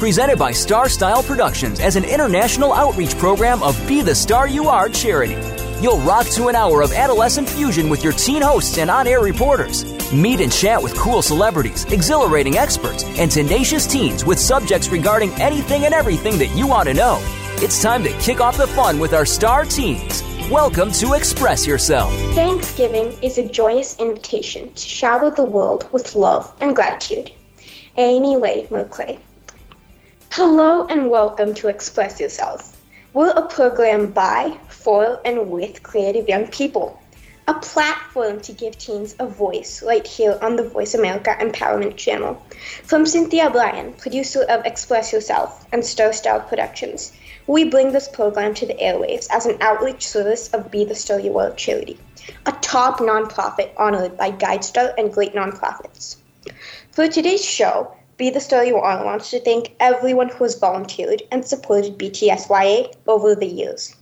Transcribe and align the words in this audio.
Presented 0.00 0.38
by 0.38 0.50
Star 0.50 0.88
Style 0.88 1.22
Productions 1.22 1.78
as 1.78 1.94
an 1.94 2.04
international 2.04 2.72
outreach 2.72 3.18
program 3.18 3.62
of 3.62 3.76
Be 3.86 4.00
the 4.00 4.14
Star 4.14 4.48
You 4.48 4.66
Are 4.70 4.88
charity. 4.88 5.36
You'll 5.82 5.98
rock 5.98 6.24
to 6.28 6.48
an 6.48 6.56
hour 6.56 6.80
of 6.80 6.94
adolescent 6.94 7.46
fusion 7.46 7.90
with 7.90 8.02
your 8.02 8.14
teen 8.14 8.40
hosts 8.40 8.78
and 8.78 8.90
on 8.90 9.06
air 9.06 9.20
reporters. 9.20 9.84
Meet 10.10 10.40
and 10.40 10.50
chat 10.50 10.82
with 10.82 10.96
cool 10.96 11.20
celebrities, 11.20 11.84
exhilarating 11.92 12.56
experts, 12.56 13.04
and 13.18 13.30
tenacious 13.30 13.86
teens 13.86 14.24
with 14.24 14.38
subjects 14.38 14.88
regarding 14.88 15.32
anything 15.32 15.84
and 15.84 15.92
everything 15.92 16.38
that 16.38 16.56
you 16.56 16.66
want 16.66 16.88
to 16.88 16.94
know. 16.94 17.18
It's 17.56 17.82
time 17.82 18.02
to 18.04 18.18
kick 18.20 18.40
off 18.40 18.56
the 18.56 18.68
fun 18.68 19.00
with 19.00 19.12
our 19.12 19.26
star 19.26 19.66
teens. 19.66 20.22
Welcome 20.50 20.92
to 20.92 21.12
Express 21.12 21.66
Yourself. 21.66 22.10
Thanksgiving 22.34 23.12
is 23.22 23.36
a 23.36 23.46
joyous 23.46 23.98
invitation 23.98 24.72
to 24.72 24.80
shower 24.80 25.30
the 25.30 25.44
world 25.44 25.86
with 25.92 26.14
love 26.14 26.50
and 26.62 26.74
gratitude. 26.74 27.32
Amy 27.98 28.38
Leigh 28.38 28.66
Mercree. 28.70 29.18
Hello 30.34 30.86
and 30.86 31.10
welcome 31.10 31.54
to 31.54 31.66
Express 31.66 32.20
Yourself. 32.20 32.80
We're 33.14 33.32
a 33.32 33.48
program 33.48 34.12
by, 34.12 34.56
for, 34.68 35.20
and 35.24 35.50
with 35.50 35.82
creative 35.82 36.28
young 36.28 36.46
people. 36.46 37.02
A 37.48 37.54
platform 37.54 38.40
to 38.42 38.52
give 38.52 38.78
teens 38.78 39.16
a 39.18 39.26
voice 39.26 39.82
right 39.82 40.06
here 40.06 40.38
on 40.40 40.54
the 40.54 40.62
Voice 40.62 40.94
America 40.94 41.36
Empowerment 41.40 41.96
Channel. 41.96 42.40
From 42.84 43.06
Cynthia 43.06 43.50
Bryan, 43.50 43.92
producer 43.94 44.42
of 44.44 44.64
Express 44.64 45.12
Yourself 45.12 45.66
and 45.72 45.84
Star 45.84 46.12
Style 46.12 46.38
Productions, 46.38 47.12
we 47.48 47.64
bring 47.64 47.90
this 47.90 48.06
program 48.06 48.54
to 48.54 48.66
the 48.66 48.74
airwaves 48.74 49.26
as 49.32 49.46
an 49.46 49.60
outreach 49.60 50.06
service 50.06 50.46
of 50.54 50.70
Be 50.70 50.84
the 50.84 50.94
Star 50.94 51.18
Are 51.18 51.50
charity, 51.54 51.98
a 52.46 52.52
top 52.62 53.00
nonprofit 53.00 53.72
honored 53.76 54.16
by 54.16 54.30
GuideStar 54.30 54.94
and 54.96 55.12
great 55.12 55.34
nonprofits. 55.34 56.18
For 56.92 57.08
today's 57.08 57.44
show, 57.44 57.96
Be 58.20 58.28
the 58.28 58.38
Star 58.38 58.62
You 58.66 58.76
Are 58.76 59.02
wants 59.02 59.30
to 59.30 59.40
thank 59.40 59.74
everyone 59.80 60.28
who 60.28 60.44
has 60.44 60.58
volunteered 60.58 61.22
and 61.30 61.42
supported 61.42 61.96
BTSYA 61.96 62.92
over 63.06 63.34
the 63.34 63.46
years. 63.46 63.96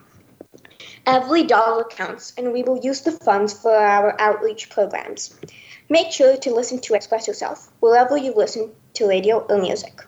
Every 1.07 1.43
dollar 1.45 1.85
counts, 1.85 2.35
and 2.37 2.53
we 2.53 2.63
will 2.63 2.85
use 2.85 3.01
the 3.01 3.13
funds 3.13 3.55
for 3.55 3.75
our 3.75 4.21
outreach 4.21 4.69
programs. 4.69 5.35
Make 5.91 6.13
sure 6.13 6.37
to 6.39 6.55
listen 6.55 6.81
to 6.81 6.95
Express 6.95 7.27
Yourself 7.27 7.71
wherever 7.81 8.17
you 8.17 8.33
listen 8.35 8.73
to 8.95 9.07
radio 9.07 9.41
or 9.41 9.59
music 9.59 10.03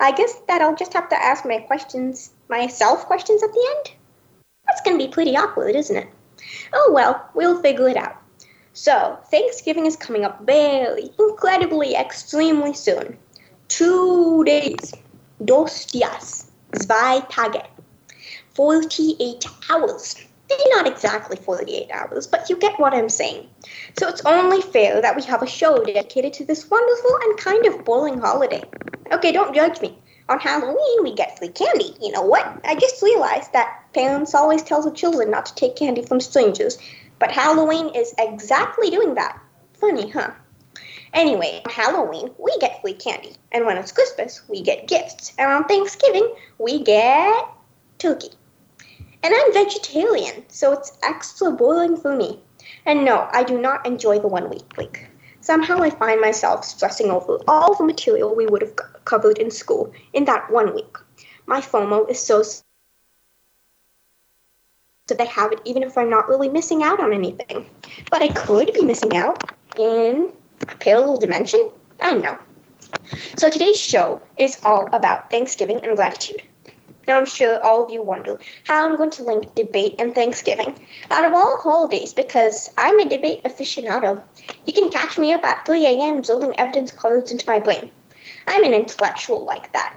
I 0.00 0.12
guess 0.12 0.40
that 0.48 0.62
I'll 0.62 0.74
just 0.74 0.94
have 0.94 1.10
to 1.10 1.22
ask 1.22 1.44
my 1.44 1.58
questions, 1.58 2.30
myself 2.48 3.04
questions 3.04 3.42
at 3.42 3.52
the 3.52 3.74
end. 3.76 3.96
That's 4.66 4.80
gonna 4.82 4.98
be 4.98 5.08
pretty 5.08 5.36
awkward, 5.36 5.74
isn't 5.74 5.96
it? 5.96 6.08
Oh 6.72 6.90
well, 6.92 7.28
we'll 7.34 7.60
figure 7.60 7.88
it 7.88 7.96
out. 7.96 8.16
So, 8.72 9.18
Thanksgiving 9.30 9.86
is 9.86 9.96
coming 9.96 10.24
up 10.24 10.42
very, 10.44 11.10
incredibly, 11.18 11.94
extremely 11.94 12.74
soon. 12.74 13.16
Two 13.68 14.44
days. 14.44 14.92
Dos 15.42 15.86
días. 15.86 16.50
Zwei 16.74 17.20
Tage. 17.30 17.62
48 18.54 19.46
hours. 19.70 20.16
Not 20.68 20.86
exactly 20.86 21.36
48 21.36 21.90
hours, 21.90 22.26
but 22.26 22.48
you 22.50 22.56
get 22.56 22.78
what 22.78 22.92
I'm 22.92 23.08
saying. 23.08 23.48
So 23.98 24.08
it's 24.08 24.24
only 24.26 24.60
fair 24.60 25.00
that 25.00 25.16
we 25.16 25.22
have 25.22 25.42
a 25.42 25.46
show 25.46 25.82
dedicated 25.82 26.34
to 26.34 26.44
this 26.44 26.70
wonderful 26.70 27.18
and 27.24 27.38
kind 27.38 27.66
of 27.66 27.84
boring 27.84 28.20
holiday. 28.20 28.62
Okay, 29.10 29.32
don't 29.32 29.54
judge 29.54 29.80
me. 29.80 29.98
On 30.28 30.38
Halloween, 30.38 31.02
we 31.02 31.14
get 31.14 31.38
free 31.38 31.48
candy. 31.48 31.96
You 32.00 32.12
know 32.12 32.22
what? 32.22 32.60
I 32.64 32.74
just 32.74 33.02
realized 33.02 33.52
that 33.54 33.85
parents 33.96 34.34
always 34.34 34.62
tell 34.62 34.82
the 34.82 34.90
children 34.90 35.30
not 35.30 35.46
to 35.46 35.54
take 35.54 35.74
candy 35.74 36.02
from 36.02 36.20
strangers, 36.20 36.76
but 37.18 37.32
Halloween 37.32 37.94
is 37.94 38.14
exactly 38.18 38.90
doing 38.90 39.14
that. 39.14 39.40
Funny, 39.80 40.10
huh? 40.10 40.32
Anyway, 41.14 41.62
on 41.64 41.72
Halloween, 41.72 42.30
we 42.36 42.54
get 42.58 42.82
free 42.82 42.92
candy. 42.92 43.34
And 43.52 43.64
when 43.64 43.78
it's 43.78 43.92
Christmas, 43.92 44.42
we 44.48 44.60
get 44.60 44.86
gifts. 44.86 45.32
And 45.38 45.50
on 45.50 45.64
Thanksgiving, 45.64 46.30
we 46.58 46.82
get 46.82 47.46
turkey. 47.98 48.28
And 49.22 49.32
I'm 49.34 49.54
vegetarian, 49.54 50.44
so 50.48 50.72
it's 50.72 50.98
extra 51.02 51.50
boring 51.50 51.96
for 51.96 52.14
me. 52.14 52.38
And 52.84 53.02
no, 53.02 53.26
I 53.32 53.44
do 53.44 53.58
not 53.58 53.86
enjoy 53.86 54.18
the 54.18 54.28
one 54.28 54.50
week 54.50 54.76
week. 54.76 55.06
Somehow 55.40 55.80
I 55.80 55.88
find 55.88 56.20
myself 56.20 56.66
stressing 56.66 57.10
over 57.10 57.38
all 57.48 57.74
the 57.74 57.84
material 57.84 58.34
we 58.34 58.46
would 58.46 58.60
have 58.60 58.76
covered 59.06 59.38
in 59.38 59.50
school 59.50 59.90
in 60.12 60.26
that 60.26 60.50
one 60.50 60.74
week. 60.74 60.98
My 61.46 61.62
FOMO 61.62 62.10
is 62.10 62.20
so 62.20 62.42
s- 65.10 65.16
they 65.16 65.26
have 65.26 65.52
it 65.52 65.60
even 65.64 65.82
if 65.82 65.96
I'm 65.96 66.10
not 66.10 66.28
really 66.28 66.48
missing 66.48 66.82
out 66.82 67.00
on 67.00 67.12
anything. 67.12 67.66
But 68.10 68.22
I 68.22 68.28
could 68.28 68.72
be 68.72 68.82
missing 68.82 69.16
out 69.16 69.50
in 69.78 70.32
a 70.62 70.76
parallel 70.76 71.18
dimension. 71.18 71.70
I 72.00 72.10
don't 72.10 72.22
know. 72.22 72.38
So 73.36 73.50
today's 73.50 73.78
show 73.80 74.20
is 74.36 74.58
all 74.64 74.88
about 74.92 75.30
Thanksgiving 75.30 75.80
and 75.84 75.96
gratitude. 75.96 76.42
Now 77.06 77.18
I'm 77.18 77.26
sure 77.26 77.62
all 77.64 77.84
of 77.84 77.90
you 77.90 78.02
wonder 78.02 78.40
how 78.64 78.84
I'm 78.84 78.96
going 78.96 79.10
to 79.10 79.22
link 79.22 79.54
debate 79.54 79.94
and 80.00 80.12
Thanksgiving 80.14 80.74
out 81.10 81.24
of 81.24 81.32
all 81.34 81.56
holidays 81.58 82.12
because 82.12 82.70
I'm 82.76 82.98
a 82.98 83.08
debate 83.08 83.44
aficionado. 83.44 84.22
You 84.66 84.72
can 84.72 84.90
catch 84.90 85.16
me 85.16 85.32
up 85.32 85.44
at 85.44 85.64
3 85.64 85.86
a.m. 85.86 86.22
building 86.22 86.58
evidence 86.58 86.90
cards 86.90 87.30
into 87.30 87.48
my 87.48 87.60
brain. 87.60 87.90
I'm 88.48 88.64
an 88.64 88.74
intellectual 88.74 89.44
like 89.44 89.72
that. 89.72 89.94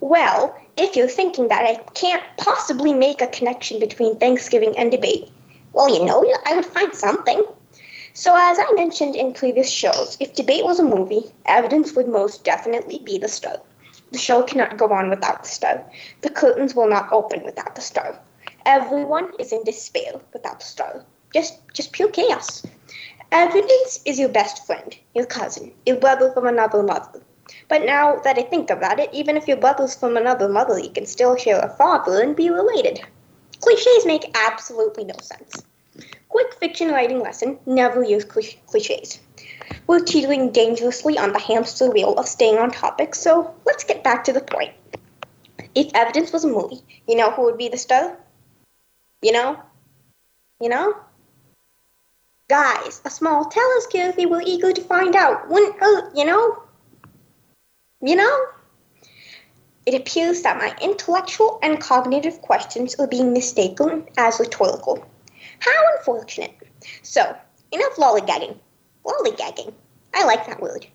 Well, 0.00 0.54
if 0.76 0.94
you're 0.94 1.08
thinking 1.08 1.48
that 1.48 1.64
I 1.64 1.76
can't 1.94 2.22
possibly 2.36 2.92
make 2.92 3.22
a 3.22 3.26
connection 3.28 3.80
between 3.80 4.18
Thanksgiving 4.18 4.76
and 4.76 4.90
debate, 4.90 5.30
well, 5.72 5.88
you 5.88 6.04
know, 6.04 6.24
I 6.44 6.54
would 6.54 6.66
find 6.66 6.94
something. 6.94 7.44
So, 8.12 8.34
as 8.34 8.58
I 8.58 8.72
mentioned 8.74 9.16
in 9.16 9.32
previous 9.32 9.70
shows, 9.70 10.16
if 10.20 10.34
debate 10.34 10.64
was 10.64 10.78
a 10.78 10.84
movie, 10.84 11.24
evidence 11.44 11.94
would 11.94 12.08
most 12.08 12.44
definitely 12.44 12.98
be 12.98 13.18
the 13.18 13.28
star. 13.28 13.60
The 14.12 14.18
show 14.18 14.42
cannot 14.42 14.78
go 14.78 14.88
on 14.92 15.10
without 15.10 15.42
the 15.42 15.48
star. 15.48 15.84
The 16.22 16.30
curtains 16.30 16.74
will 16.74 16.88
not 16.88 17.12
open 17.12 17.44
without 17.44 17.74
the 17.74 17.80
star. 17.80 18.18
Everyone 18.64 19.32
is 19.38 19.52
in 19.52 19.64
despair 19.64 20.12
without 20.32 20.60
the 20.60 20.66
star. 20.66 21.04
Just, 21.34 21.58
just 21.74 21.92
pure 21.92 22.08
chaos. 22.08 22.62
Evidence 23.32 24.00
is 24.04 24.18
your 24.18 24.28
best 24.28 24.64
friend, 24.66 24.96
your 25.14 25.26
cousin, 25.26 25.72
your 25.84 25.96
brother 25.96 26.32
from 26.32 26.46
another 26.46 26.82
mother. 26.82 27.20
But 27.68 27.84
now 27.84 28.16
that 28.24 28.38
I 28.38 28.42
think 28.42 28.70
about 28.70 29.00
it, 29.00 29.10
even 29.12 29.36
if 29.36 29.48
your 29.48 29.56
brother's 29.56 29.94
from 29.94 30.16
another 30.16 30.48
mother, 30.48 30.78
you 30.78 30.90
can 30.90 31.06
still 31.06 31.36
share 31.36 31.58
a 31.58 31.68
father 31.68 32.22
and 32.22 32.36
be 32.36 32.50
related. 32.50 33.00
Cliches 33.60 34.06
make 34.06 34.36
absolutely 34.36 35.04
no 35.04 35.14
sense. 35.20 35.64
Quick 36.28 36.54
fiction 36.54 36.90
writing 36.90 37.20
lesson 37.20 37.58
never 37.66 38.04
use 38.04 38.24
cliches. 38.24 39.18
We're 39.86 40.04
teetering 40.04 40.50
dangerously 40.50 41.18
on 41.18 41.32
the 41.32 41.38
hamster 41.38 41.90
wheel 41.90 42.14
of 42.18 42.28
staying 42.28 42.58
on 42.58 42.70
topic, 42.70 43.14
so 43.14 43.54
let's 43.64 43.84
get 43.84 44.04
back 44.04 44.24
to 44.24 44.32
the 44.32 44.40
point. 44.40 44.72
If 45.74 45.94
evidence 45.94 46.32
was 46.32 46.44
a 46.44 46.48
movie, 46.48 46.82
you 47.08 47.16
know 47.16 47.30
who 47.30 47.44
would 47.44 47.58
be 47.58 47.68
the 47.68 47.78
star? 47.78 48.16
You 49.22 49.32
know? 49.32 49.60
You 50.60 50.68
know? 50.68 50.94
Guys, 52.48 53.00
a 53.04 53.10
small 53.10 53.46
us 53.46 53.86
Kathy 53.88 54.26
we're 54.26 54.42
eager 54.44 54.72
to 54.72 54.80
find 54.82 55.16
out. 55.16 55.48
Wouldn't 55.48 55.80
hurt, 55.80 56.16
you 56.16 56.24
know? 56.24 56.62
You 58.06 58.14
know? 58.14 58.46
It 59.84 59.94
appears 59.94 60.42
that 60.42 60.58
my 60.58 60.76
intellectual 60.80 61.58
and 61.60 61.80
cognitive 61.80 62.40
questions 62.40 62.94
are 63.00 63.08
being 63.08 63.32
mistaken 63.32 64.06
as 64.16 64.38
rhetorical. 64.38 65.04
How 65.58 65.96
unfortunate. 65.96 66.54
So, 67.02 67.36
enough 67.72 67.96
lollygagging. 67.96 68.58
Lollygagging. 69.04 69.74
I 70.14 70.24
like 70.24 70.46
that 70.46 70.60
word. 70.60 70.86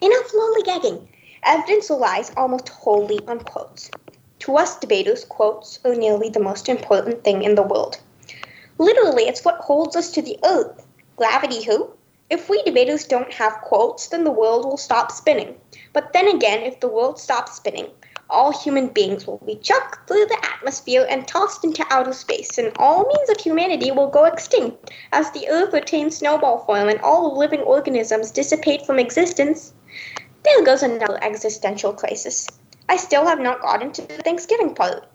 Enough 0.00 0.30
lollygagging. 0.32 1.08
Evidence 1.42 1.90
relies 1.90 2.30
almost 2.36 2.68
wholly 2.68 3.18
on 3.26 3.40
quotes. 3.40 3.90
To 4.38 4.56
us 4.56 4.78
debaters, 4.78 5.24
quotes 5.24 5.80
are 5.84 5.96
nearly 5.96 6.28
the 6.28 6.38
most 6.38 6.68
important 6.68 7.24
thing 7.24 7.42
in 7.42 7.56
the 7.56 7.64
world. 7.64 8.00
Literally, 8.78 9.24
it's 9.24 9.44
what 9.44 9.56
holds 9.56 9.96
us 9.96 10.12
to 10.12 10.22
the 10.22 10.38
earth. 10.44 10.86
Gravity, 11.16 11.64
who? 11.64 11.90
If 12.32 12.48
we 12.48 12.62
debaters 12.62 13.04
don't 13.04 13.30
have 13.34 13.60
quotes, 13.60 14.08
then 14.08 14.24
the 14.24 14.30
world 14.30 14.64
will 14.64 14.78
stop 14.78 15.12
spinning. 15.12 15.54
But 15.92 16.14
then 16.14 16.26
again, 16.28 16.62
if 16.62 16.80
the 16.80 16.88
world 16.88 17.20
stops 17.20 17.56
spinning, 17.56 17.88
all 18.30 18.58
human 18.58 18.88
beings 18.88 19.26
will 19.26 19.36
be 19.44 19.56
chucked 19.56 20.08
through 20.08 20.24
the 20.24 20.42
atmosphere 20.42 21.06
and 21.10 21.28
tossed 21.28 21.62
into 21.62 21.84
outer 21.90 22.14
space, 22.14 22.56
and 22.56 22.72
all 22.78 23.04
means 23.04 23.28
of 23.28 23.38
humanity 23.38 23.90
will 23.90 24.08
go 24.08 24.24
extinct 24.24 24.92
as 25.12 25.30
the 25.32 25.46
Earth 25.50 25.74
retains 25.74 26.16
snowball 26.16 26.64
form 26.64 26.88
and 26.88 27.02
all 27.02 27.36
living 27.36 27.60
organisms 27.60 28.30
dissipate 28.30 28.86
from 28.86 28.98
existence. 28.98 29.74
There 30.42 30.64
goes 30.64 30.82
another 30.82 31.22
existential 31.22 31.92
crisis. 31.92 32.48
I 32.88 32.96
still 32.96 33.26
have 33.26 33.40
not 33.40 33.60
gotten 33.60 33.92
to 33.92 34.08
the 34.08 34.22
Thanksgiving 34.22 34.74
part. 34.74 35.06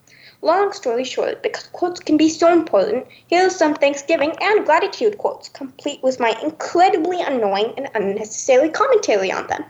Long 0.41 0.71
story 0.71 1.03
short, 1.03 1.41
because 1.41 1.67
quotes 1.67 1.99
can 1.99 2.15
be 2.15 2.29
so 2.29 2.53
important, 2.53 3.07
here 3.27 3.47
are 3.47 3.49
some 3.49 3.73
Thanksgiving 3.73 4.33
and 4.39 4.65
gratitude 4.65 5.17
quotes, 5.17 5.49
complete 5.49 6.03
with 6.03 6.19
my 6.19 6.37
incredibly 6.43 7.21
annoying 7.21 7.73
and 7.75 7.89
unnecessary 7.95 8.69
commentary 8.69 9.31
on 9.31 9.47
them. 9.47 9.65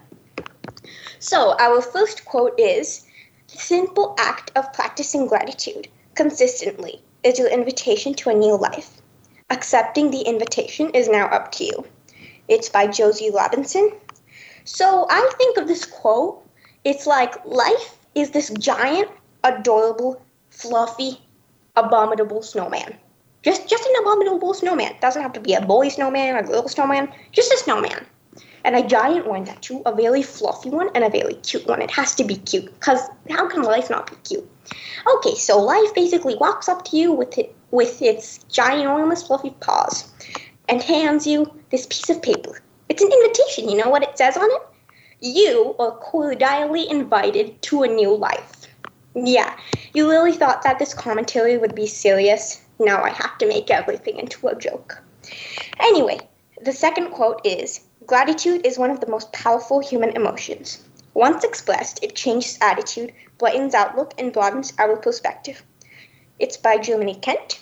So, 1.19 1.55
our 1.59 1.81
first 1.81 2.25
quote 2.25 2.59
is 2.59 3.05
the 3.47 3.57
simple 3.57 4.15
act 4.19 4.51
of 4.55 4.73
practicing 4.73 5.27
gratitude 5.27 5.87
consistently 6.15 7.01
is 7.23 7.39
your 7.39 7.47
invitation 7.47 8.13
to 8.15 8.29
a 8.29 8.33
new 8.33 8.57
life. 8.57 9.01
Accepting 9.49 10.11
the 10.11 10.21
invitation 10.21 10.89
is 10.89 11.07
now 11.07 11.27
up 11.27 11.51
to 11.53 11.63
you. 11.63 11.85
It's 12.49 12.69
by 12.69 12.87
Josie 12.87 13.31
Robinson. 13.31 13.91
So 14.65 15.07
I 15.09 15.31
think 15.37 15.57
of 15.57 15.67
this 15.67 15.85
quote, 15.85 16.45
it's 16.83 17.07
like 17.07 17.45
life 17.45 17.97
is 18.15 18.31
this 18.31 18.49
giant, 18.49 19.09
adorable, 19.43 20.21
fluffy, 20.57 21.21
abominable 21.75 22.42
snowman. 22.42 22.95
Just 23.44 23.69
just 23.69 23.86
an 23.86 23.94
abominable 24.01 24.54
snowman. 24.54 24.95
Doesn't 25.01 25.21
have 25.21 25.33
to 25.33 25.39
be 25.39 25.54
a 25.54 25.62
boy 25.62 25.89
snowman, 25.89 26.36
a 26.36 26.44
girl 26.44 26.68
snowman, 26.68 27.13
just 27.31 27.54
a 27.54 27.57
snowman 27.57 28.06
and 28.68 28.75
a 28.75 28.86
giant 28.86 29.25
one 29.25 29.45
that 29.45 29.62
too, 29.62 29.81
a 29.86 29.95
very 29.95 30.21
fluffy 30.21 30.69
one 30.69 30.89
and 30.94 31.06
a 31.06 31.09
very 31.09 31.36
cute 31.36 31.65
one. 31.68 31.81
It 31.81 31.92
has 31.92 32.13
to 32.15 32.24
be 32.25 32.36
cute 32.36 32.65
because 32.65 33.00
how 33.30 33.48
can 33.48 33.63
life 33.63 33.89
not 33.89 34.09
be 34.09 34.18
cute? 34.27 34.50
Okay, 35.15 35.36
so 35.36 35.57
life 35.57 35.95
basically 35.95 36.36
walks 36.36 36.68
up 36.68 36.83
to 36.86 36.98
you 36.98 37.13
with 37.13 37.38
it 37.38 37.56
with 37.71 38.01
its 38.01 38.39
ginormous 38.50 39.25
fluffy 39.25 39.51
paws 39.62 40.12
and 40.68 40.81
hands 40.81 41.25
you 41.25 41.50
this 41.69 41.86
piece 41.86 42.10
of 42.10 42.21
paper. 42.21 42.62
It's 42.89 43.01
an 43.01 43.12
invitation. 43.12 43.69
You 43.69 43.77
know 43.77 43.89
what 43.89 44.03
it 44.03 44.18
says 44.18 44.36
on 44.36 44.50
it? 44.51 44.62
You 45.21 45.74
are 45.80 45.92
cordially 45.92 46.89
invited 46.89 47.62
to 47.63 47.83
a 47.83 47.88
new 47.88 48.15
life. 48.15 48.56
Yeah, 49.25 49.57
you 49.95 50.07
really 50.07 50.33
thought 50.33 50.61
that 50.61 50.77
this 50.77 50.93
commentary 50.93 51.57
would 51.57 51.73
be 51.73 51.87
serious? 51.87 52.61
Now 52.77 53.01
I 53.01 53.09
have 53.09 53.35
to 53.39 53.47
make 53.47 53.71
everything 53.71 54.17
into 54.19 54.47
a 54.47 54.55
joke. 54.55 55.01
Anyway, 55.79 56.19
the 56.61 56.71
second 56.71 57.09
quote 57.09 57.41
is 57.43 57.81
Gratitude 58.05 58.63
is 58.63 58.77
one 58.77 58.91
of 58.91 58.99
the 58.99 59.09
most 59.09 59.33
powerful 59.33 59.79
human 59.79 60.15
emotions. 60.15 60.83
Once 61.15 61.43
expressed, 61.43 62.03
it 62.03 62.15
changes 62.15 62.59
attitude, 62.61 63.11
brightens 63.39 63.73
outlook, 63.73 64.13
and 64.19 64.31
broadens 64.31 64.71
our 64.77 64.95
perspective. 64.95 65.63
It's 66.37 66.57
by 66.57 66.77
Germany 66.77 67.15
Kent. 67.15 67.59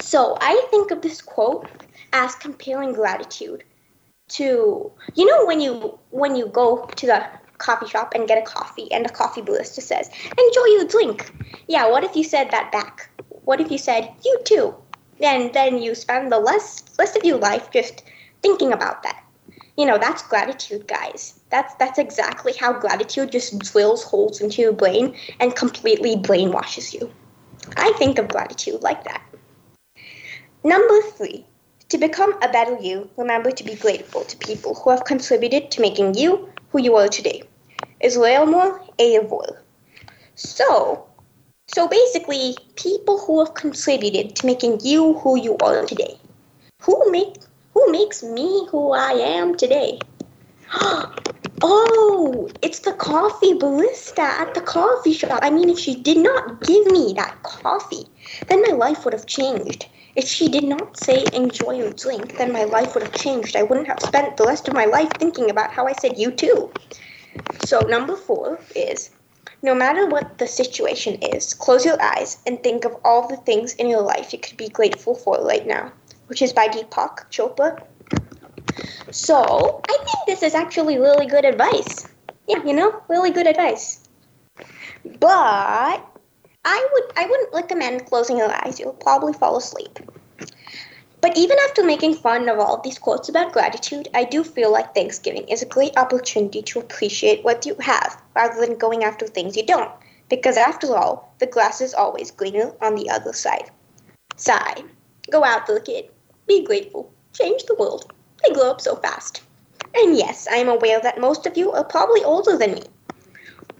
So 0.00 0.38
I 0.40 0.66
think 0.70 0.92
of 0.92 1.02
this 1.02 1.20
quote 1.20 1.68
as 2.12 2.36
comparing 2.36 2.92
gratitude 2.92 3.64
to 4.28 4.92
you 5.14 5.26
know 5.26 5.44
when 5.46 5.60
you 5.60 5.98
when 6.10 6.36
you 6.36 6.46
go 6.46 6.86
to 6.96 7.06
the 7.06 7.26
coffee 7.64 7.86
shop 7.86 8.14
and 8.14 8.28
get 8.28 8.42
a 8.42 8.46
coffee 8.46 8.90
and 8.92 9.04
the 9.04 9.14
coffee 9.20 9.42
barista 9.42 9.80
says 9.80 10.10
enjoy 10.38 10.66
your 10.76 10.86
drink. 10.86 11.32
Yeah 11.66 11.88
what 11.90 12.04
if 12.04 12.16
you 12.16 12.24
said 12.24 12.50
that 12.50 12.70
back? 12.72 13.10
What 13.44 13.60
if 13.60 13.70
you 13.70 13.78
said 13.78 14.10
you 14.24 14.38
too. 14.44 14.74
Then 15.20 15.50
then 15.52 15.82
you 15.82 15.94
spend 15.94 16.30
the 16.32 16.42
rest 16.42 16.90
rest 16.98 17.16
of 17.16 17.24
your 17.24 17.38
life 17.38 17.70
just 17.70 18.02
thinking 18.42 18.72
about 18.72 19.02
that. 19.02 19.22
You 19.76 19.86
know 19.86 19.98
that's 19.98 20.22
gratitude 20.22 20.86
guys. 20.86 21.40
That's 21.50 21.74
that's 21.76 21.98
exactly 21.98 22.52
how 22.60 22.72
gratitude 22.72 23.32
just 23.32 23.58
drills 23.58 24.04
holes 24.04 24.40
into 24.40 24.62
your 24.62 24.72
brain 24.72 25.14
and 25.40 25.56
completely 25.56 26.16
brainwashes 26.16 26.92
you. 26.92 27.10
I 27.76 27.92
think 27.98 28.18
of 28.18 28.28
gratitude 28.28 28.82
like 28.82 29.04
that. 29.04 29.22
Number 30.62 31.00
three 31.16 31.46
to 31.88 31.98
become 31.98 32.32
a 32.42 32.48
better 32.48 32.76
you 32.80 33.08
remember 33.16 33.50
to 33.50 33.64
be 33.64 33.74
grateful 33.74 34.24
to 34.24 34.36
people 34.38 34.74
who 34.74 34.90
have 34.90 35.04
contributed 35.04 35.70
to 35.70 35.80
making 35.80 36.14
you 36.14 36.48
who 36.70 36.80
you 36.80 36.96
are 36.96 37.08
today 37.08 37.42
israel 38.10 38.46
moore 38.46 38.80
eh, 38.98 39.18
Avor. 39.20 39.58
so 40.34 41.06
so 41.66 41.88
basically 41.88 42.56
people 42.76 43.18
who 43.18 43.38
have 43.44 43.54
contributed 43.54 44.34
to 44.36 44.46
making 44.46 44.78
you 44.82 45.14
who 45.20 45.36
you 45.38 45.56
are 45.58 45.84
today 45.86 46.14
who 46.82 47.10
make 47.10 47.36
who 47.74 47.90
makes 47.90 48.22
me 48.22 48.66
who 48.70 48.92
I 48.92 49.12
am 49.12 49.56
today? 49.56 50.00
Oh, 51.66 52.50
it's 52.60 52.80
the 52.80 52.92
coffee 52.92 53.54
barista 53.54 54.18
at 54.18 54.52
the 54.54 54.60
coffee 54.60 55.14
shop. 55.14 55.38
I 55.42 55.48
mean, 55.50 55.70
if 55.70 55.78
she 55.78 55.94
did 55.94 56.18
not 56.18 56.62
give 56.62 56.86
me 56.86 57.14
that 57.16 57.42
coffee, 57.42 58.06
then 58.48 58.60
my 58.60 58.76
life 58.76 59.04
would 59.04 59.14
have 59.14 59.26
changed. 59.26 59.86
If 60.14 60.26
she 60.28 60.50
did 60.50 60.64
not 60.64 60.98
say 60.98 61.30
enjoy 61.32 61.72
your 61.78 61.90
drink, 61.92 62.36
then 62.36 62.52
my 62.52 62.64
life 62.64 62.92
would 62.94 63.02
have 63.02 63.14
changed. 63.14 63.56
I 63.56 63.62
wouldn't 63.62 63.86
have 63.86 64.02
spent 64.02 64.36
the 64.36 64.44
rest 64.44 64.68
of 64.68 64.74
my 64.74 64.84
life 64.84 65.14
thinking 65.18 65.48
about 65.48 65.72
how 65.72 65.86
I 65.86 65.92
said 65.94 66.18
you 66.18 66.30
too. 66.32 66.70
So, 67.64 67.80
number 67.80 68.16
four 68.16 68.58
is 68.74 69.10
no 69.62 69.74
matter 69.74 70.06
what 70.06 70.38
the 70.38 70.46
situation 70.46 71.14
is, 71.22 71.54
close 71.54 71.84
your 71.84 72.00
eyes 72.00 72.38
and 72.46 72.62
think 72.62 72.84
of 72.84 72.96
all 73.04 73.28
the 73.28 73.36
things 73.38 73.74
in 73.74 73.88
your 73.88 74.02
life 74.02 74.32
you 74.32 74.38
could 74.38 74.56
be 74.56 74.68
grateful 74.68 75.14
for 75.14 75.44
right 75.44 75.66
now 75.66 75.92
which 76.26 76.42
is 76.42 76.52
by 76.52 76.68
Deepak 76.68 77.30
Chopra. 77.30 77.82
So 79.10 79.80
I 79.88 79.96
think 79.96 80.26
this 80.26 80.42
is 80.42 80.54
actually 80.54 80.98
really 80.98 81.26
good 81.26 81.44
advice. 81.44 82.08
Yeah, 82.48 82.62
you 82.64 82.72
know, 82.72 83.02
really 83.08 83.30
good 83.30 83.46
advice. 83.46 84.08
But 85.20 86.02
I 86.64 86.88
would 86.92 87.12
I 87.16 87.26
wouldn't 87.26 87.52
recommend 87.52 88.06
closing 88.06 88.38
your 88.38 88.50
eyes. 88.50 88.80
You'll 88.80 88.94
probably 88.94 89.32
fall 89.32 89.56
asleep. 89.56 89.98
But 91.24 91.38
even 91.38 91.56
after 91.64 91.82
making 91.82 92.16
fun 92.16 92.50
of 92.50 92.58
all 92.58 92.82
these 92.82 92.98
quotes 92.98 93.30
about 93.30 93.54
gratitude, 93.54 94.08
I 94.12 94.24
do 94.24 94.44
feel 94.44 94.70
like 94.70 94.94
Thanksgiving 94.94 95.48
is 95.48 95.62
a 95.62 95.66
great 95.74 95.96
opportunity 95.96 96.60
to 96.60 96.80
appreciate 96.80 97.42
what 97.42 97.64
you 97.64 97.76
have 97.76 98.20
rather 98.36 98.60
than 98.60 98.76
going 98.76 99.04
after 99.04 99.26
things 99.26 99.56
you 99.56 99.64
don't. 99.64 99.90
Because 100.28 100.58
after 100.58 100.94
all, 100.94 101.34
the 101.38 101.46
grass 101.46 101.80
is 101.80 101.94
always 101.94 102.30
greener 102.30 102.74
on 102.82 102.94
the 102.94 103.08
other 103.08 103.32
side. 103.32 103.70
Sigh. 104.36 104.84
Go 105.30 105.42
out, 105.42 105.66
little 105.66 105.82
kid. 105.82 106.10
Be 106.46 106.62
grateful. 106.62 107.10
Change 107.32 107.64
the 107.64 107.74
world. 107.76 108.12
They 108.42 108.52
grow 108.52 108.72
up 108.72 108.82
so 108.82 108.96
fast. 108.96 109.40
And 109.94 110.18
yes, 110.18 110.46
I 110.46 110.56
am 110.56 110.68
aware 110.68 111.00
that 111.00 111.18
most 111.18 111.46
of 111.46 111.56
you 111.56 111.72
are 111.72 111.84
probably 111.84 112.22
older 112.22 112.58
than 112.58 112.74
me. 112.74 112.82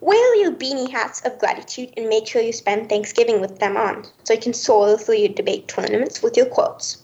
Wear 0.00 0.36
your 0.36 0.52
beanie 0.52 0.90
hats 0.90 1.20
of 1.26 1.38
gratitude 1.38 1.92
and 1.98 2.08
make 2.08 2.26
sure 2.26 2.40
you 2.40 2.54
spend 2.54 2.88
Thanksgiving 2.88 3.42
with 3.42 3.58
them 3.58 3.76
on, 3.76 4.06
so 4.22 4.32
you 4.32 4.40
can 4.40 4.54
soar 4.54 4.96
through 4.96 5.16
your 5.16 5.34
debate 5.34 5.68
tournaments 5.68 6.22
with 6.22 6.38
your 6.38 6.46
quotes. 6.46 7.03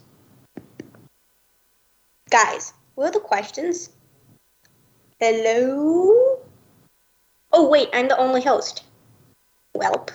Guys, 2.31 2.73
what 2.95 3.09
are 3.09 3.13
the 3.13 3.21
questions? 3.21 3.91
Hello? 5.19 6.39
Oh, 7.53 7.69
wait, 7.69 7.89
I'm 7.93 8.07
the 8.07 8.17
only 8.17 8.41
host. 8.41 8.85
Welp. 9.77 10.11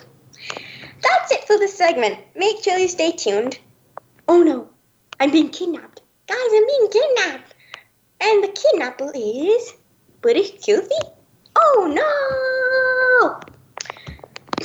That's 1.02 1.30
it 1.32 1.46
for 1.46 1.58
this 1.58 1.76
segment. 1.76 2.18
Make 2.34 2.64
sure 2.64 2.78
you 2.78 2.88
stay 2.88 3.12
tuned. 3.12 3.58
Oh 4.28 4.42
no, 4.42 4.66
I'm 5.20 5.30
being 5.30 5.50
kidnapped. 5.50 6.00
Guys, 6.26 6.38
I'm 6.38 6.66
being 6.66 6.88
kidnapped. 6.90 7.54
And 8.22 8.42
the 8.42 8.48
kidnapper 8.48 9.12
is 9.14 9.74
British 10.22 10.52
Goofy? 10.64 10.94
Oh 11.54 11.84
no! 13.20 13.40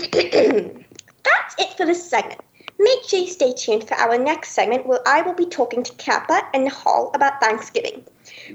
That's 1.23 1.55
it 1.59 1.75
for 1.75 1.85
this 1.85 2.09
segment. 2.09 2.39
Make 2.83 3.03
sure 3.03 3.19
you 3.19 3.27
stay 3.27 3.53
tuned 3.53 3.87
for 3.87 3.93
our 3.93 4.17
next 4.17 4.53
segment 4.53 4.87
where 4.87 5.07
I 5.07 5.21
will 5.21 5.35
be 5.35 5.45
talking 5.45 5.83
to 5.83 5.93
Kappa 5.97 6.41
and 6.51 6.67
Hall 6.67 7.11
about 7.13 7.39
Thanksgiving. 7.39 8.03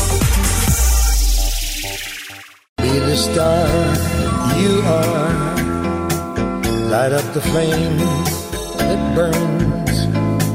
Be 2.79 2.99
the 2.99 3.17
star 3.17 3.69
you 4.59 4.83
are. 4.83 5.33
Light 6.91 7.13
up 7.13 7.33
the 7.33 7.41
flame 7.41 7.97
that 8.79 9.15
burns. 9.15 9.72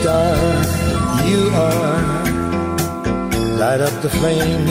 star 0.00 0.36
you 1.26 1.50
are. 1.54 2.24
Light 3.58 3.80
up 3.80 4.02
the 4.02 4.10
flame 4.10 4.66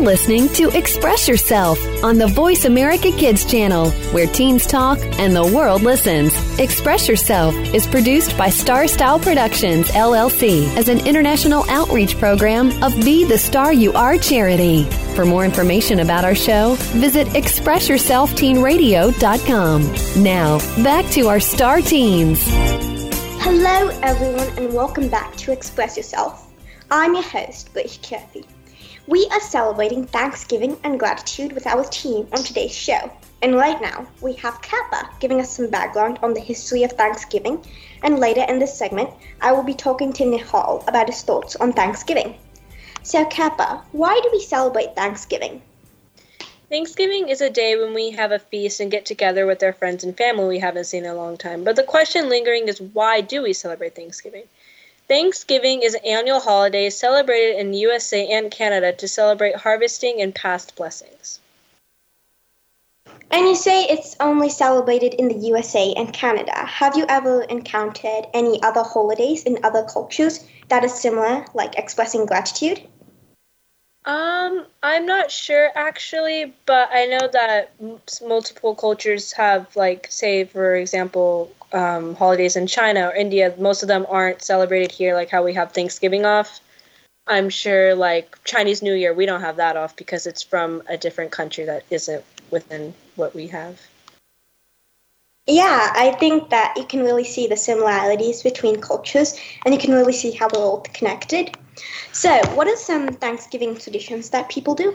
listening 0.08 0.48
to 0.48 0.70
Express 0.70 1.28
Yourself 1.28 1.78
on 2.02 2.16
the 2.16 2.28
Voice 2.28 2.64
America 2.64 3.12
Kids 3.12 3.44
channel, 3.44 3.90
where 4.14 4.26
teens 4.26 4.66
talk 4.66 4.98
and 5.18 5.36
the 5.36 5.46
world 5.54 5.82
listens. 5.82 6.32
Express 6.58 7.06
Yourself 7.06 7.54
is 7.74 7.86
produced 7.86 8.34
by 8.38 8.48
Star 8.48 8.88
Style 8.88 9.18
Productions, 9.18 9.90
LLC, 9.90 10.66
as 10.78 10.88
an 10.88 11.06
international 11.06 11.68
outreach 11.68 12.16
program 12.16 12.70
of 12.82 12.94
Be 13.04 13.26
the 13.26 13.36
Star 13.36 13.70
You 13.70 13.92
Are 13.92 14.16
charity. 14.16 14.84
For 15.14 15.26
more 15.26 15.44
information 15.44 16.00
about 16.00 16.24
our 16.24 16.34
show, 16.34 16.76
visit 16.96 17.26
ExpressYourselfTeenRadio.com. 17.28 20.22
Now, 20.22 20.58
back 20.82 21.04
to 21.10 21.28
our 21.28 21.38
Star 21.38 21.82
Teens. 21.82 22.42
Hello, 23.42 23.90
everyone, 24.02 24.48
and 24.56 24.72
welcome 24.72 25.10
back 25.10 25.36
to 25.36 25.52
Express 25.52 25.98
Yourself. 25.98 26.50
I'm 26.90 27.12
your 27.12 27.24
host, 27.24 27.74
Grace 27.74 27.98
Kirby. 28.02 28.46
We 29.08 29.26
are 29.32 29.40
celebrating 29.40 30.04
Thanksgiving 30.04 30.76
and 30.84 30.98
gratitude 31.00 31.52
with 31.52 31.66
our 31.66 31.82
team 31.84 32.28
on 32.30 32.44
today's 32.44 32.74
show. 32.74 33.10
And 33.40 33.54
right 33.54 33.80
now, 33.80 34.06
we 34.20 34.34
have 34.34 34.60
Kappa 34.60 35.08
giving 35.18 35.40
us 35.40 35.56
some 35.56 35.70
background 35.70 36.18
on 36.22 36.34
the 36.34 36.40
history 36.40 36.82
of 36.82 36.92
Thanksgiving. 36.92 37.64
And 38.02 38.18
later 38.18 38.44
in 38.46 38.58
this 38.58 38.76
segment, 38.76 39.08
I 39.40 39.52
will 39.52 39.62
be 39.62 39.72
talking 39.72 40.12
to 40.12 40.24
Nihal 40.24 40.86
about 40.86 41.06
his 41.06 41.22
thoughts 41.22 41.56
on 41.56 41.72
Thanksgiving. 41.72 42.34
So, 43.02 43.24
Kappa, 43.24 43.82
why 43.92 44.20
do 44.22 44.28
we 44.30 44.42
celebrate 44.42 44.94
Thanksgiving? 44.94 45.62
Thanksgiving 46.68 47.30
is 47.30 47.40
a 47.40 47.48
day 47.48 47.78
when 47.78 47.94
we 47.94 48.10
have 48.10 48.32
a 48.32 48.38
feast 48.38 48.78
and 48.78 48.90
get 48.90 49.06
together 49.06 49.46
with 49.46 49.62
our 49.62 49.72
friends 49.72 50.04
and 50.04 50.14
family 50.18 50.48
we 50.48 50.58
haven't 50.58 50.84
seen 50.84 51.06
in 51.06 51.10
a 51.10 51.14
long 51.14 51.38
time. 51.38 51.64
But 51.64 51.76
the 51.76 51.82
question 51.82 52.28
lingering 52.28 52.68
is 52.68 52.78
why 52.78 53.22
do 53.22 53.40
we 53.40 53.54
celebrate 53.54 53.94
Thanksgiving? 53.94 54.44
Thanksgiving 55.08 55.80
is 55.82 55.94
an 55.94 56.04
annual 56.04 56.38
holiday 56.38 56.90
celebrated 56.90 57.58
in 57.58 57.70
the 57.70 57.78
USA 57.78 58.26
and 58.28 58.50
Canada 58.50 58.92
to 58.92 59.08
celebrate 59.08 59.56
harvesting 59.56 60.20
and 60.20 60.34
past 60.34 60.76
blessings. 60.76 61.40
And 63.30 63.46
you 63.46 63.54
say 63.54 63.84
it's 63.84 64.16
only 64.20 64.50
celebrated 64.50 65.14
in 65.14 65.28
the 65.28 65.46
USA 65.48 65.94
and 65.94 66.12
Canada. 66.12 66.54
Have 66.54 66.96
you 66.96 67.06
ever 67.08 67.42
encountered 67.44 68.26
any 68.34 68.62
other 68.62 68.82
holidays 68.82 69.44
in 69.44 69.58
other 69.64 69.84
cultures 69.84 70.44
that 70.68 70.84
are 70.84 70.88
similar, 70.88 71.46
like 71.54 71.78
expressing 71.78 72.26
gratitude? 72.26 72.82
Um, 74.04 74.66
I'm 74.82 75.06
not 75.06 75.30
sure 75.30 75.70
actually, 75.74 76.54
but 76.66 76.88
I 76.92 77.06
know 77.06 77.28
that 77.32 77.72
m- 77.80 78.00
multiple 78.26 78.74
cultures 78.74 79.32
have, 79.32 79.74
like, 79.76 80.06
say, 80.10 80.44
for 80.44 80.74
example, 80.74 81.52
um, 81.72 82.14
holidays 82.14 82.56
in 82.56 82.66
China 82.66 83.08
or 83.08 83.14
India. 83.14 83.54
Most 83.58 83.82
of 83.82 83.88
them 83.88 84.06
aren't 84.08 84.42
celebrated 84.42 84.92
here, 84.92 85.14
like 85.14 85.30
how 85.30 85.44
we 85.44 85.54
have 85.54 85.72
Thanksgiving 85.72 86.24
off. 86.24 86.60
I'm 87.26 87.50
sure, 87.50 87.94
like 87.94 88.42
Chinese 88.44 88.82
New 88.82 88.94
Year, 88.94 89.12
we 89.12 89.26
don't 89.26 89.42
have 89.42 89.56
that 89.56 89.76
off 89.76 89.96
because 89.96 90.26
it's 90.26 90.42
from 90.42 90.82
a 90.88 90.96
different 90.96 91.30
country 91.30 91.64
that 91.66 91.84
isn't 91.90 92.24
within 92.50 92.94
what 93.16 93.34
we 93.34 93.48
have. 93.48 93.78
Yeah, 95.48 95.94
I 95.96 96.10
think 96.20 96.50
that 96.50 96.74
you 96.76 96.84
can 96.84 97.00
really 97.00 97.24
see 97.24 97.46
the 97.46 97.56
similarities 97.56 98.42
between 98.42 98.82
cultures 98.82 99.34
and 99.64 99.72
you 99.72 99.80
can 99.80 99.94
really 99.94 100.12
see 100.12 100.30
how 100.30 100.46
we're 100.52 100.60
all 100.60 100.80
connected. 100.92 101.56
So, 102.12 102.38
what 102.54 102.68
are 102.68 102.76
some 102.76 103.08
Thanksgiving 103.08 103.74
traditions 103.74 104.28
that 104.28 104.50
people 104.50 104.74
do? 104.74 104.94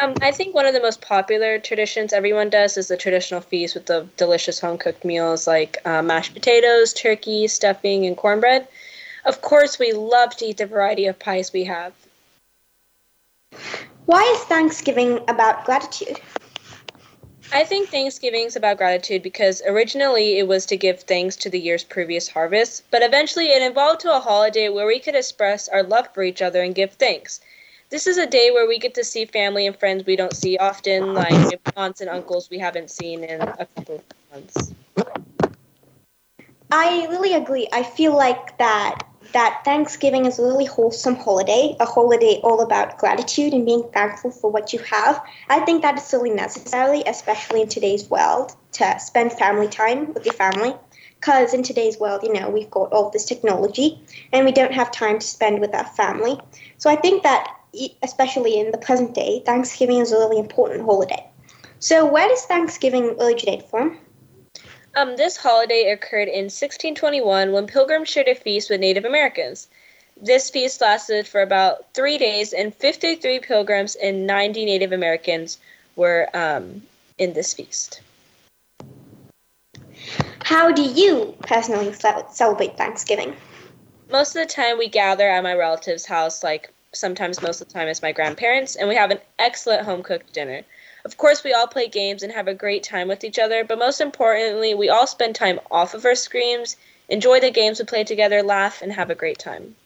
Um, 0.00 0.14
I 0.22 0.30
think 0.30 0.54
one 0.54 0.66
of 0.66 0.72
the 0.72 0.80
most 0.80 1.00
popular 1.00 1.58
traditions 1.58 2.12
everyone 2.12 2.48
does 2.48 2.76
is 2.76 2.86
the 2.86 2.96
traditional 2.96 3.40
feast 3.40 3.74
with 3.74 3.86
the 3.86 4.06
delicious 4.16 4.60
home 4.60 4.78
cooked 4.78 5.04
meals 5.04 5.48
like 5.48 5.78
uh, 5.84 6.00
mashed 6.00 6.32
potatoes, 6.32 6.92
turkey, 6.92 7.48
stuffing, 7.48 8.06
and 8.06 8.16
cornbread. 8.16 8.68
Of 9.24 9.40
course, 9.40 9.80
we 9.80 9.92
love 9.92 10.36
to 10.36 10.44
eat 10.44 10.58
the 10.58 10.66
variety 10.66 11.06
of 11.06 11.18
pies 11.18 11.52
we 11.52 11.64
have. 11.64 11.92
Why 14.06 14.22
is 14.36 14.44
Thanksgiving 14.44 15.24
about 15.26 15.64
gratitude? 15.64 16.20
I 17.52 17.62
think 17.64 17.88
Thanksgiving 17.88 18.46
is 18.46 18.56
about 18.56 18.78
gratitude 18.78 19.22
because 19.22 19.62
originally 19.66 20.38
it 20.38 20.48
was 20.48 20.66
to 20.66 20.76
give 20.76 21.00
thanks 21.00 21.36
to 21.36 21.50
the 21.50 21.58
year's 21.58 21.84
previous 21.84 22.28
harvest, 22.28 22.82
but 22.90 23.02
eventually 23.02 23.46
it 23.46 23.62
evolved 23.62 24.00
to 24.00 24.14
a 24.14 24.20
holiday 24.20 24.68
where 24.68 24.86
we 24.86 24.98
could 24.98 25.14
express 25.14 25.68
our 25.68 25.82
love 25.82 26.08
for 26.12 26.22
each 26.22 26.42
other 26.42 26.62
and 26.62 26.74
give 26.74 26.92
thanks. 26.92 27.40
This 27.90 28.06
is 28.08 28.18
a 28.18 28.26
day 28.26 28.50
where 28.50 28.66
we 28.66 28.78
get 28.78 28.94
to 28.94 29.04
see 29.04 29.24
family 29.24 29.66
and 29.66 29.76
friends 29.76 30.04
we 30.04 30.16
don't 30.16 30.34
see 30.34 30.56
often, 30.58 31.14
like 31.14 31.60
aunts 31.76 32.00
and 32.00 32.10
uncles 32.10 32.50
we 32.50 32.58
haven't 32.58 32.90
seen 32.90 33.22
in 33.22 33.40
a 33.40 33.66
couple 33.76 33.96
of 33.96 34.02
months. 34.32 34.72
I 36.72 37.06
really 37.08 37.34
agree. 37.34 37.68
I 37.72 37.84
feel 37.84 38.16
like 38.16 38.58
that 38.58 38.98
that 39.32 39.62
Thanksgiving 39.64 40.26
is 40.26 40.38
a 40.38 40.42
really 40.42 40.64
wholesome 40.64 41.16
holiday, 41.16 41.76
a 41.80 41.84
holiday 41.84 42.40
all 42.42 42.60
about 42.60 42.98
gratitude 42.98 43.52
and 43.52 43.64
being 43.64 43.84
thankful 43.92 44.30
for 44.30 44.50
what 44.50 44.72
you 44.72 44.78
have. 44.80 45.22
I 45.48 45.60
think 45.60 45.82
that 45.82 45.98
is 45.98 46.12
really 46.12 46.30
necessary, 46.30 47.02
especially 47.06 47.62
in 47.62 47.68
today's 47.68 48.08
world, 48.08 48.54
to 48.72 48.98
spend 48.98 49.32
family 49.32 49.68
time 49.68 50.12
with 50.14 50.24
your 50.24 50.34
family. 50.34 50.74
Because 51.20 51.54
in 51.54 51.62
today's 51.62 51.98
world, 51.98 52.22
you 52.22 52.32
know, 52.32 52.50
we've 52.50 52.70
got 52.70 52.92
all 52.92 53.10
this 53.10 53.24
technology 53.24 53.98
and 54.32 54.44
we 54.44 54.52
don't 54.52 54.74
have 54.74 54.90
time 54.90 55.18
to 55.18 55.26
spend 55.26 55.60
with 55.60 55.74
our 55.74 55.86
family. 55.86 56.38
So 56.76 56.90
I 56.90 56.96
think 56.96 57.22
that, 57.22 57.50
especially 58.02 58.58
in 58.58 58.72
the 58.72 58.78
present 58.78 59.14
day, 59.14 59.42
Thanksgiving 59.46 60.00
is 60.00 60.12
a 60.12 60.18
really 60.18 60.38
important 60.38 60.84
holiday. 60.84 61.26
So, 61.78 62.06
where 62.06 62.28
does 62.28 62.44
Thanksgiving 62.44 63.16
originate 63.20 63.68
from? 63.68 63.98
Um, 64.96 65.16
this 65.16 65.36
holiday 65.36 65.90
occurred 65.90 66.28
in 66.28 66.44
1621 66.44 67.50
when 67.50 67.66
pilgrims 67.66 68.08
shared 68.08 68.28
a 68.28 68.34
feast 68.34 68.70
with 68.70 68.78
Native 68.78 69.04
Americans. 69.04 69.66
This 70.20 70.50
feast 70.50 70.80
lasted 70.80 71.26
for 71.26 71.42
about 71.42 71.92
three 71.94 72.16
days, 72.16 72.52
and 72.52 72.72
53 72.72 73.40
pilgrims 73.40 73.96
and 73.96 74.26
90 74.26 74.64
Native 74.64 74.92
Americans 74.92 75.58
were 75.96 76.28
um, 76.32 76.82
in 77.18 77.32
this 77.32 77.52
feast. 77.52 78.00
How 80.44 80.70
do 80.70 80.82
you 80.82 81.34
personally 81.40 81.92
celebrate 82.30 82.76
Thanksgiving? 82.76 83.34
Most 84.12 84.36
of 84.36 84.46
the 84.46 84.52
time, 84.52 84.78
we 84.78 84.88
gather 84.88 85.28
at 85.28 85.42
my 85.42 85.54
relative's 85.54 86.06
house, 86.06 86.44
like 86.44 86.70
sometimes 86.92 87.42
most 87.42 87.60
of 87.60 87.66
the 87.66 87.74
time 87.74 87.88
it's 87.88 88.02
my 88.02 88.12
grandparents, 88.12 88.76
and 88.76 88.88
we 88.88 88.94
have 88.94 89.10
an 89.10 89.18
excellent 89.40 89.84
home 89.84 90.04
cooked 90.04 90.32
dinner. 90.32 90.62
Of 91.04 91.18
course, 91.18 91.44
we 91.44 91.52
all 91.52 91.66
play 91.66 91.88
games 91.88 92.22
and 92.22 92.32
have 92.32 92.48
a 92.48 92.54
great 92.54 92.82
time 92.82 93.08
with 93.08 93.24
each 93.24 93.38
other, 93.38 93.62
but 93.62 93.78
most 93.78 94.00
importantly, 94.00 94.74
we 94.74 94.88
all 94.88 95.06
spend 95.06 95.34
time 95.34 95.60
off 95.70 95.92
of 95.92 96.04
our 96.06 96.14
screens, 96.14 96.76
enjoy 97.10 97.40
the 97.40 97.50
games 97.50 97.78
we 97.78 97.84
play 97.84 98.04
together, 98.04 98.42
laugh, 98.42 98.80
and 98.80 98.90
have 98.92 99.10
a 99.10 99.14
great 99.14 99.38
time. 99.38 99.76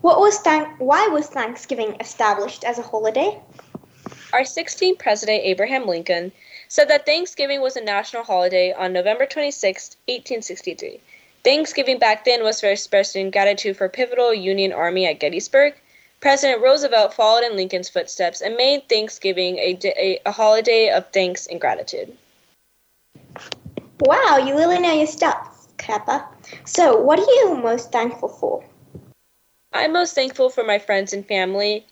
What 0.00 0.20
was 0.20 0.38
thank- 0.38 0.78
why 0.78 1.08
was 1.08 1.26
Thanksgiving 1.26 1.96
established 2.00 2.64
as 2.64 2.78
a 2.78 2.82
holiday? 2.82 3.38
Our 4.32 4.44
16th 4.44 4.98
president, 4.98 5.42
Abraham 5.44 5.86
Lincoln, 5.86 6.32
said 6.68 6.88
that 6.88 7.04
Thanksgiving 7.04 7.60
was 7.60 7.76
a 7.76 7.80
national 7.80 8.24
holiday 8.24 8.72
on 8.72 8.92
November 8.92 9.26
26, 9.26 9.96
1863. 10.08 11.00
Thanksgiving 11.44 11.98
back 11.98 12.24
then 12.24 12.42
was 12.42 12.60
for 12.60 12.68
expressing 12.68 13.30
gratitude 13.30 13.76
for 13.76 13.88
pivotal 13.88 14.32
Union 14.32 14.72
Army 14.72 15.06
at 15.06 15.20
Gettysburg. 15.20 15.74
President 16.20 16.62
Roosevelt 16.62 17.14
followed 17.14 17.44
in 17.44 17.56
Lincoln's 17.56 17.88
footsteps 17.88 18.40
and 18.40 18.56
made 18.56 18.88
Thanksgiving 18.88 19.58
a, 19.58 19.78
a, 19.84 20.18
a 20.26 20.32
holiday 20.32 20.90
of 20.90 21.10
thanks 21.12 21.46
and 21.46 21.60
gratitude. 21.60 22.16
Wow, 24.00 24.38
you 24.38 24.54
really 24.54 24.78
know 24.78 24.92
your 24.92 25.06
stuff, 25.06 25.66
Kappa. 25.78 26.28
So, 26.64 27.00
what 27.00 27.18
are 27.18 27.22
you 27.22 27.56
most 27.62 27.92
thankful 27.92 28.28
for? 28.28 28.64
I'm 29.72 29.92
most 29.92 30.14
thankful 30.14 30.48
for 30.50 30.64
my 30.64 30.78
friends 30.78 31.12
and 31.12 31.26
family 31.26 31.86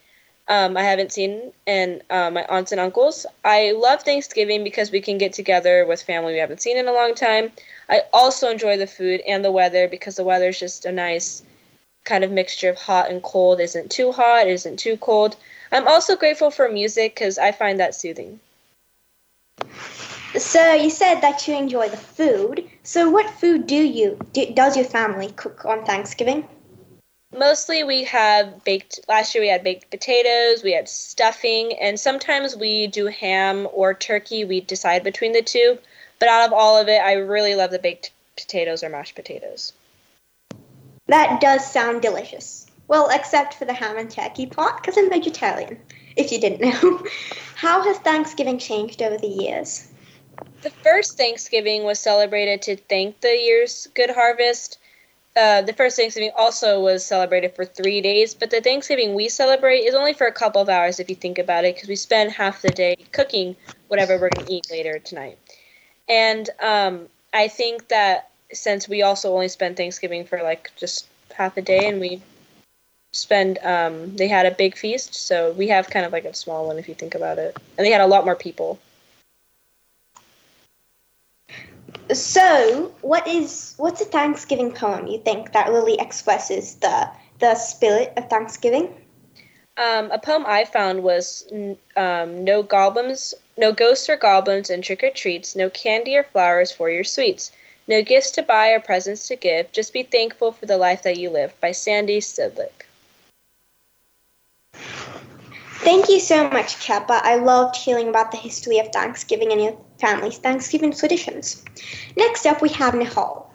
um, 0.48 0.76
I 0.76 0.82
haven't 0.82 1.12
seen, 1.12 1.52
and 1.66 2.02
uh, 2.10 2.30
my 2.30 2.44
aunts 2.48 2.70
and 2.72 2.80
uncles. 2.80 3.24
I 3.44 3.72
love 3.72 4.02
Thanksgiving 4.02 4.62
because 4.62 4.90
we 4.90 5.00
can 5.00 5.16
get 5.16 5.32
together 5.32 5.86
with 5.86 6.02
family 6.02 6.34
we 6.34 6.38
haven't 6.38 6.60
seen 6.60 6.76
in 6.76 6.86
a 6.86 6.92
long 6.92 7.14
time. 7.14 7.50
I 7.88 8.02
also 8.12 8.50
enjoy 8.50 8.76
the 8.76 8.86
food 8.86 9.22
and 9.26 9.42
the 9.44 9.52
weather 9.52 9.88
because 9.88 10.16
the 10.16 10.24
weather 10.24 10.48
is 10.48 10.60
just 10.60 10.84
a 10.84 10.92
nice 10.92 11.42
kind 12.04 12.24
of 12.24 12.30
mixture 12.30 12.70
of 12.70 12.76
hot 12.76 13.10
and 13.10 13.22
cold. 13.22 13.60
isn't 13.60 13.90
too 13.90 14.12
hot, 14.12 14.46
isn't 14.46 14.78
too 14.78 14.96
cold. 14.96 15.36
I'm 15.72 15.88
also 15.88 16.16
grateful 16.16 16.50
for 16.50 16.68
music 16.68 17.14
because 17.14 17.38
I 17.38 17.52
find 17.52 17.80
that 17.80 17.94
soothing. 17.94 18.40
So, 20.36 20.74
you 20.74 20.90
said 20.90 21.20
that 21.20 21.46
you 21.46 21.56
enjoy 21.56 21.88
the 21.88 21.96
food. 21.96 22.68
So, 22.82 23.08
what 23.08 23.30
food 23.30 23.66
do 23.66 23.76
you 23.76 24.18
do, 24.32 24.52
does 24.52 24.76
your 24.76 24.84
family 24.84 25.30
cook 25.30 25.64
on 25.64 25.84
Thanksgiving? 25.84 26.48
Mostly 27.36 27.82
we 27.82 28.04
have 28.04 28.62
baked, 28.64 29.00
last 29.08 29.34
year 29.34 29.42
we 29.42 29.48
had 29.48 29.64
baked 29.64 29.90
potatoes, 29.90 30.62
we 30.62 30.72
had 30.72 30.88
stuffing, 30.88 31.72
and 31.78 31.98
sometimes 31.98 32.54
we 32.54 32.86
do 32.86 33.06
ham 33.06 33.66
or 33.72 33.94
turkey. 33.94 34.44
We 34.44 34.60
decide 34.60 35.02
between 35.02 35.32
the 35.32 35.42
two. 35.42 35.78
But 36.20 36.28
out 36.28 36.46
of 36.46 36.52
all 36.52 36.76
of 36.76 36.88
it, 36.88 37.00
I 37.00 37.14
really 37.14 37.54
love 37.54 37.70
the 37.70 37.78
baked 37.78 38.12
potatoes 38.36 38.84
or 38.84 38.88
mashed 38.88 39.16
potatoes. 39.16 39.72
That 41.06 41.40
does 41.40 41.70
sound 41.70 42.02
delicious. 42.02 42.66
Well, 42.88 43.08
except 43.10 43.54
for 43.54 43.64
the 43.64 43.72
ham 43.72 43.96
and 43.96 44.10
turkey 44.10 44.46
part, 44.46 44.76
because 44.80 44.96
I'm 44.98 45.08
vegetarian, 45.08 45.78
if 46.16 46.30
you 46.32 46.40
didn't 46.40 46.60
know. 46.60 47.02
How 47.54 47.82
has 47.82 47.98
Thanksgiving 47.98 48.58
changed 48.58 49.02
over 49.02 49.16
the 49.16 49.26
years? 49.26 49.88
The 50.62 50.70
first 50.70 51.16
Thanksgiving 51.16 51.84
was 51.84 51.98
celebrated 51.98 52.62
to 52.62 52.76
thank 52.76 53.20
the 53.20 53.36
year's 53.36 53.86
good 53.94 54.10
harvest. 54.10 54.78
Uh, 55.36 55.62
the 55.62 55.72
first 55.72 55.96
Thanksgiving 55.96 56.30
also 56.36 56.80
was 56.80 57.04
celebrated 57.04 57.54
for 57.54 57.64
three 57.64 58.00
days, 58.00 58.34
but 58.34 58.50
the 58.50 58.60
Thanksgiving 58.60 59.14
we 59.14 59.28
celebrate 59.28 59.80
is 59.80 59.94
only 59.94 60.12
for 60.12 60.26
a 60.26 60.32
couple 60.32 60.62
of 60.62 60.68
hours 60.68 61.00
if 61.00 61.10
you 61.10 61.16
think 61.16 61.38
about 61.38 61.64
it, 61.64 61.74
because 61.74 61.88
we 61.88 61.96
spend 61.96 62.32
half 62.32 62.62
the 62.62 62.68
day 62.68 62.96
cooking 63.12 63.56
whatever 63.88 64.18
we're 64.18 64.30
going 64.30 64.46
to 64.46 64.52
eat 64.52 64.70
later 64.70 64.98
tonight. 64.98 65.38
And 66.08 66.48
um, 66.60 67.08
I 67.32 67.48
think 67.48 67.88
that 67.88 68.30
since 68.54 68.88
we 68.88 69.02
also 69.02 69.32
only 69.32 69.48
spend 69.48 69.76
Thanksgiving 69.76 70.24
for 70.24 70.42
like 70.42 70.70
just 70.76 71.08
half 71.34 71.56
a 71.56 71.62
day, 71.62 71.88
and 71.88 72.00
we 72.00 72.22
spend, 73.12 73.58
um, 73.62 74.16
they 74.16 74.28
had 74.28 74.46
a 74.46 74.50
big 74.50 74.76
feast, 74.76 75.14
so 75.14 75.52
we 75.52 75.68
have 75.68 75.90
kind 75.90 76.06
of 76.06 76.12
like 76.12 76.24
a 76.24 76.34
small 76.34 76.66
one 76.66 76.78
if 76.78 76.88
you 76.88 76.94
think 76.94 77.14
about 77.14 77.38
it, 77.38 77.56
and 77.76 77.86
they 77.86 77.90
had 77.90 78.00
a 78.00 78.06
lot 78.06 78.24
more 78.24 78.36
people. 78.36 78.78
So, 82.12 82.92
what 83.00 83.26
is 83.26 83.74
what's 83.76 84.00
a 84.00 84.04
Thanksgiving 84.04 84.72
poem 84.72 85.06
you 85.06 85.18
think 85.18 85.52
that 85.52 85.68
really 85.68 85.98
expresses 85.98 86.74
the 86.76 87.08
the 87.38 87.54
spirit 87.54 88.12
of 88.16 88.28
Thanksgiving? 88.28 88.94
Um, 89.76 90.10
a 90.12 90.18
poem 90.18 90.44
I 90.46 90.64
found 90.64 91.02
was 91.02 91.50
um, 91.96 92.44
no 92.44 92.62
goblins, 92.62 93.34
no 93.56 93.72
ghosts 93.72 94.08
or 94.08 94.16
goblins 94.16 94.70
and 94.70 94.84
trick 94.84 95.02
or 95.02 95.10
treats, 95.10 95.56
no 95.56 95.68
candy 95.70 96.16
or 96.16 96.22
flowers 96.22 96.70
for 96.70 96.90
your 96.90 97.04
sweets, 97.04 97.50
no 97.86 98.02
gifts 98.02 98.30
to 98.32 98.42
buy 98.42 98.70
or 98.70 98.80
presents 98.80 99.28
to 99.28 99.36
give. 99.36 99.70
Just 99.72 99.92
be 99.92 100.02
thankful 100.02 100.52
for 100.52 100.66
the 100.66 100.76
life 100.76 101.02
that 101.02 101.18
you 101.18 101.30
live. 101.30 101.58
By 101.60 101.72
Sandy 101.72 102.20
Sidlick. 102.20 102.86
Thank 105.84 106.08
you 106.08 106.18
so 106.18 106.48
much, 106.48 106.76
Keppa. 106.76 107.20
I 107.22 107.36
loved 107.36 107.76
hearing 107.76 108.08
about 108.08 108.30
the 108.30 108.38
history 108.38 108.78
of 108.78 108.88
Thanksgiving 108.88 109.52
and 109.52 109.60
your 109.60 109.78
family's 110.00 110.38
Thanksgiving 110.38 110.92
traditions. 110.92 111.62
Next 112.16 112.46
up, 112.46 112.62
we 112.62 112.70
have 112.70 112.94
Nihal. 112.94 113.46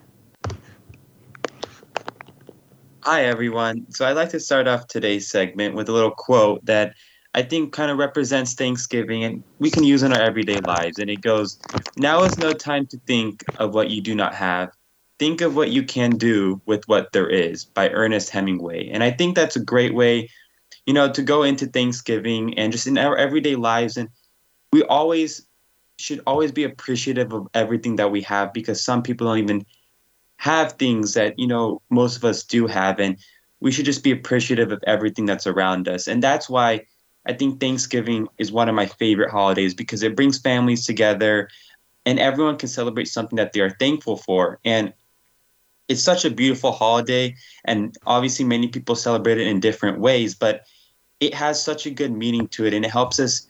Hi, 3.02 3.26
everyone. 3.26 3.90
So 3.92 4.06
I'd 4.06 4.16
like 4.16 4.30
to 4.30 4.40
start 4.40 4.68
off 4.68 4.86
today's 4.86 5.30
segment 5.30 5.74
with 5.74 5.90
a 5.90 5.92
little 5.92 6.12
quote 6.12 6.64
that 6.66 6.94
I 7.34 7.44
think 7.44 7.74
kind 7.74 7.92
of 7.92 7.98
represents 7.98 8.54
Thanksgiving 8.54 9.24
and 9.24 9.44
we 9.60 9.70
can 9.70 9.84
use 9.84 10.04
in 10.04 10.14
our 10.14 10.22
everyday 10.22 10.60
lives. 10.60 10.98
And 10.98 11.10
it 11.10 11.22
goes, 11.22 11.60
Now 11.98 12.24
is 12.24 12.38
no 12.38 12.54
time 12.54 12.88
to 12.88 12.98
think 13.06 13.44
of 13.58 13.74
what 13.74 13.90
you 13.90 14.02
do 14.02 14.16
not 14.16 14.34
have. 14.34 14.72
Think 15.20 15.42
of 15.42 15.56
what 15.56 15.70
you 15.70 15.84
can 15.84 16.12
do 16.12 16.62
with 16.66 16.88
what 16.88 17.12
there 17.12 17.30
is 17.30 17.66
by 17.66 17.90
Ernest 17.90 18.30
Hemingway. 18.30 18.90
And 18.90 19.04
I 19.04 19.12
think 19.12 19.36
that's 19.36 19.56
a 19.56 19.64
great 19.64 19.94
way, 19.94 20.30
you 20.86 20.94
know, 20.94 21.12
to 21.12 21.22
go 21.22 21.44
into 21.44 21.68
Thanksgiving 21.68 22.58
and 22.58 22.72
just 22.72 22.88
in 22.88 22.98
our 22.98 23.18
everyday 23.18 23.56
lives. 23.56 23.98
And 23.98 24.10
we 24.72 24.84
always 24.84 25.46
should 26.00 26.22
always 26.26 26.52
be 26.52 26.64
appreciative 26.64 27.34
of 27.34 27.48
everything 27.54 27.98
that 27.98 28.12
we 28.12 28.22
have 28.22 28.54
because 28.54 28.84
some 28.84 29.04
people 29.04 29.28
don't 29.28 29.40
even 29.40 29.66
have 30.38 30.74
things 30.74 31.14
that 31.14 31.38
you 31.38 31.46
know 31.46 31.82
most 31.90 32.16
of 32.16 32.24
us 32.24 32.44
do 32.44 32.66
have 32.66 33.00
and 33.00 33.18
we 33.60 33.72
should 33.72 33.84
just 33.84 34.06
be 34.06 34.12
appreciative 34.12 34.72
of 34.72 34.82
everything 34.88 35.26
that's 35.26 35.46
around 35.46 35.90
us 35.90 36.08
and 36.08 36.24
that's 36.24 36.50
why 36.50 36.80
i 37.30 37.34
think 37.34 37.60
thanksgiving 37.60 38.28
is 38.38 38.52
one 38.52 38.68
of 38.68 38.76
my 38.76 38.86
favorite 38.86 39.32
holidays 39.32 39.74
because 39.74 40.04
it 40.04 40.16
brings 40.16 40.40
families 40.40 40.86
together 40.86 41.48
and 42.06 42.20
everyone 42.20 42.58
can 42.58 42.70
celebrate 42.70 43.06
something 43.08 43.38
that 43.38 43.54
they 43.54 43.60
are 43.60 43.70
thankful 43.70 44.18
for. 44.18 44.60
And 44.66 44.94
it's 45.88 46.02
such 46.02 46.26
a 46.26 46.32
beautiful 46.32 46.72
holiday 46.72 47.36
and 47.66 47.96
obviously 48.06 48.46
many 48.46 48.68
people 48.68 48.96
celebrate 48.96 49.40
it 49.40 49.48
in 49.48 49.60
different 49.60 50.00
ways 50.00 50.36
but 50.36 50.62
it 51.20 51.34
has 51.34 51.62
such 51.62 51.88
a 51.88 51.90
good 51.90 52.12
meaning 52.12 52.48
to 52.50 52.66
it 52.66 52.76
and 52.76 52.86
it 52.86 52.92
helps 52.92 53.20
us 53.20 53.48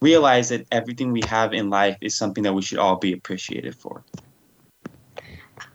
realize 0.00 0.50
that 0.50 0.66
everything 0.70 1.10
we 1.10 1.20
have 1.26 1.52
in 1.52 1.70
life 1.70 1.98
is 2.00 2.16
something 2.16 2.44
that 2.44 2.52
we 2.52 2.62
should 2.62 2.78
all 2.78 2.96
be 2.96 3.12
appreciated 3.12 3.74
for 3.74 4.04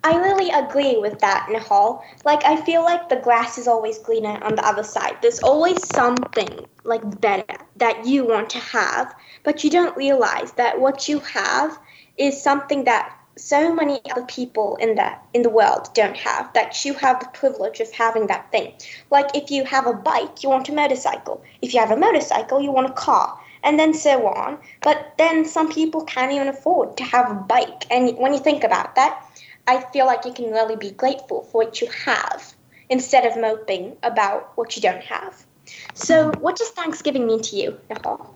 I 0.03 0.15
really 0.15 0.49
agree 0.49 0.97
with 0.97 1.19
that, 1.19 1.47
Nihal. 1.49 2.01
Like, 2.23 2.43
I 2.45 2.55
feel 2.61 2.83
like 2.83 3.09
the 3.09 3.17
grass 3.17 3.57
is 3.57 3.67
always 3.67 3.97
greener 3.99 4.41
on 4.43 4.55
the 4.55 4.65
other 4.65 4.83
side. 4.83 5.17
There's 5.21 5.39
always 5.39 5.83
something, 5.83 6.67
like, 6.83 7.19
better 7.21 7.57
that 7.77 8.05
you 8.05 8.23
want 8.25 8.49
to 8.51 8.59
have, 8.59 9.13
but 9.43 9.63
you 9.63 9.69
don't 9.69 9.95
realize 9.97 10.53
that 10.53 10.79
what 10.79 11.09
you 11.09 11.19
have 11.19 11.77
is 12.17 12.41
something 12.41 12.85
that 12.85 13.15
so 13.37 13.73
many 13.73 14.01
other 14.11 14.25
people 14.25 14.75
in 14.77 14.95
the 14.95 15.13
in 15.33 15.43
the 15.43 15.49
world 15.49 15.87
don't 15.93 16.17
have 16.17 16.51
that 16.53 16.83
you 16.83 16.93
have 16.93 17.21
the 17.21 17.29
privilege 17.29 17.79
of 17.79 17.89
having 17.93 18.27
that 18.27 18.51
thing 18.51 18.73
like 19.11 19.33
if 19.33 19.49
you 19.49 19.63
have 19.63 19.87
a 19.87 19.93
bike 19.93 20.43
you 20.43 20.49
want 20.49 20.67
a 20.67 20.73
motorcycle 20.73 21.41
if 21.61 21.73
you 21.73 21.79
have 21.79 21.91
a 21.91 21.95
motorcycle 21.95 22.61
you 22.61 22.69
want 22.69 22.89
a 22.89 22.93
car 22.93 23.39
and 23.63 23.79
then 23.79 23.93
so 23.93 24.27
on 24.27 24.59
but 24.83 25.13
then 25.17 25.45
some 25.45 25.71
people 25.71 26.03
can't 26.03 26.33
even 26.33 26.49
afford 26.49 26.97
to 26.97 27.03
have 27.05 27.31
a 27.31 27.33
bike 27.33 27.85
and 27.89 28.17
when 28.17 28.33
you 28.33 28.39
think 28.39 28.65
about 28.65 28.93
that 28.95 29.23
I 29.67 29.81
feel 29.91 30.05
like 30.05 30.25
you 30.25 30.33
can 30.33 30.51
really 30.51 30.75
be 30.75 30.91
grateful 30.91 31.43
for 31.43 31.65
what 31.65 31.81
you 31.81 31.87
have 32.05 32.53
instead 32.89 33.25
of 33.25 33.39
moping 33.39 33.95
about 34.03 34.51
what 34.57 34.75
you 34.75 34.81
don't 34.81 35.03
have. 35.03 35.45
So, 35.93 36.31
what 36.39 36.55
does 36.55 36.69
Thanksgiving 36.69 37.27
mean 37.27 37.41
to 37.43 37.55
you, 37.55 37.79
Nicole? 37.89 38.33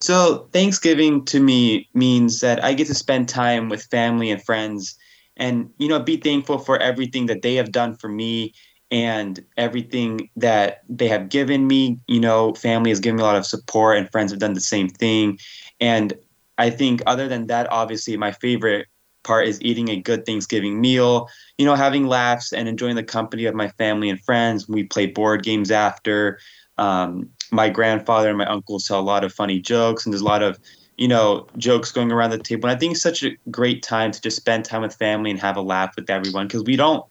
So, 0.00 0.48
Thanksgiving 0.52 1.24
to 1.26 1.40
me 1.40 1.88
means 1.94 2.40
that 2.40 2.62
I 2.62 2.74
get 2.74 2.86
to 2.88 2.94
spend 2.94 3.28
time 3.28 3.68
with 3.68 3.84
family 3.84 4.30
and 4.30 4.42
friends 4.42 4.96
and, 5.36 5.70
you 5.78 5.88
know, 5.88 6.00
be 6.00 6.16
thankful 6.16 6.58
for 6.58 6.78
everything 6.78 7.26
that 7.26 7.42
they 7.42 7.54
have 7.54 7.72
done 7.72 7.94
for 7.94 8.08
me 8.08 8.52
and 8.90 9.44
everything 9.56 10.30
that 10.36 10.82
they 10.88 11.08
have 11.08 11.28
given 11.28 11.66
me. 11.66 11.98
You 12.08 12.20
know, 12.20 12.54
family 12.54 12.90
has 12.90 13.00
given 13.00 13.16
me 13.16 13.22
a 13.22 13.26
lot 13.26 13.36
of 13.36 13.46
support 13.46 13.98
and 13.98 14.10
friends 14.10 14.32
have 14.32 14.40
done 14.40 14.54
the 14.54 14.60
same 14.60 14.88
thing. 14.88 15.38
And 15.80 16.14
I 16.58 16.70
think, 16.70 17.02
other 17.06 17.28
than 17.28 17.46
that, 17.48 17.70
obviously, 17.70 18.16
my 18.16 18.32
favorite 18.32 18.86
part 19.26 19.46
is 19.46 19.60
eating 19.60 19.88
a 19.88 19.96
good 19.96 20.24
Thanksgiving 20.24 20.80
meal, 20.80 21.28
you 21.58 21.66
know, 21.66 21.74
having 21.74 22.06
laughs 22.06 22.52
and 22.52 22.68
enjoying 22.68 22.96
the 22.96 23.02
company 23.02 23.44
of 23.44 23.54
my 23.54 23.68
family 23.70 24.08
and 24.08 24.20
friends. 24.20 24.68
We 24.68 24.84
play 24.84 25.06
board 25.06 25.42
games 25.42 25.70
after. 25.70 26.38
Um, 26.78 27.30
my 27.50 27.68
grandfather 27.68 28.28
and 28.28 28.38
my 28.38 28.46
uncle 28.46 28.78
tell 28.78 29.00
a 29.00 29.02
lot 29.02 29.24
of 29.24 29.32
funny 29.32 29.60
jokes, 29.60 30.04
and 30.04 30.12
there's 30.12 30.22
a 30.22 30.26
lot 30.26 30.42
of, 30.42 30.58
you 30.96 31.08
know, 31.08 31.46
jokes 31.56 31.92
going 31.92 32.12
around 32.12 32.30
the 32.30 32.38
table. 32.38 32.68
And 32.68 32.76
I 32.76 32.78
think 32.78 32.92
it's 32.92 33.02
such 33.02 33.22
a 33.22 33.36
great 33.50 33.82
time 33.82 34.12
to 34.12 34.20
just 34.20 34.36
spend 34.36 34.64
time 34.64 34.82
with 34.82 34.94
family 34.94 35.30
and 35.30 35.40
have 35.40 35.56
a 35.56 35.62
laugh 35.62 35.94
with 35.96 36.08
everyone 36.08 36.46
because 36.46 36.64
we 36.64 36.76
don't 36.76 37.04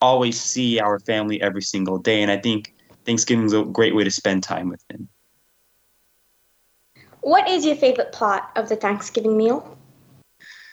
always 0.00 0.40
see 0.40 0.80
our 0.80 0.98
family 1.00 1.40
every 1.40 1.62
single 1.62 1.98
day. 1.98 2.22
And 2.22 2.30
I 2.30 2.38
think 2.38 2.74
Thanksgiving 3.06 3.46
is 3.46 3.52
a 3.52 3.64
great 3.64 3.94
way 3.94 4.04
to 4.04 4.10
spend 4.10 4.42
time 4.42 4.68
with 4.68 4.86
them. 4.88 5.08
What 7.20 7.48
is 7.48 7.64
your 7.64 7.76
favorite 7.76 8.12
part 8.12 8.44
of 8.56 8.68
the 8.68 8.76
Thanksgiving 8.76 9.36
meal? 9.36 9.78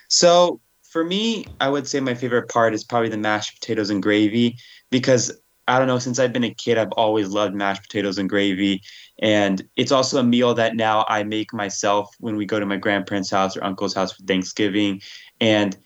So 0.08 0.60
for 0.92 1.02
me, 1.02 1.46
I 1.58 1.70
would 1.70 1.88
say 1.88 2.00
my 2.00 2.12
favorite 2.12 2.50
part 2.50 2.74
is 2.74 2.84
probably 2.84 3.08
the 3.08 3.16
mashed 3.16 3.58
potatoes 3.58 3.88
and 3.88 4.02
gravy 4.02 4.58
because 4.90 5.32
I 5.66 5.78
don't 5.78 5.88
know, 5.88 5.98
since 5.98 6.18
I've 6.18 6.34
been 6.34 6.44
a 6.44 6.52
kid, 6.52 6.76
I've 6.76 6.92
always 6.92 7.28
loved 7.28 7.54
mashed 7.54 7.82
potatoes 7.82 8.18
and 8.18 8.28
gravy. 8.28 8.82
And 9.18 9.66
it's 9.76 9.90
also 9.90 10.18
a 10.18 10.22
meal 10.22 10.52
that 10.54 10.76
now 10.76 11.06
I 11.08 11.22
make 11.22 11.54
myself 11.54 12.14
when 12.20 12.36
we 12.36 12.44
go 12.44 12.60
to 12.60 12.66
my 12.66 12.76
grandparents' 12.76 13.30
house 13.30 13.56
or 13.56 13.64
uncle's 13.64 13.94
house 13.94 14.12
for 14.12 14.22
Thanksgiving. 14.24 15.00
And 15.40 15.78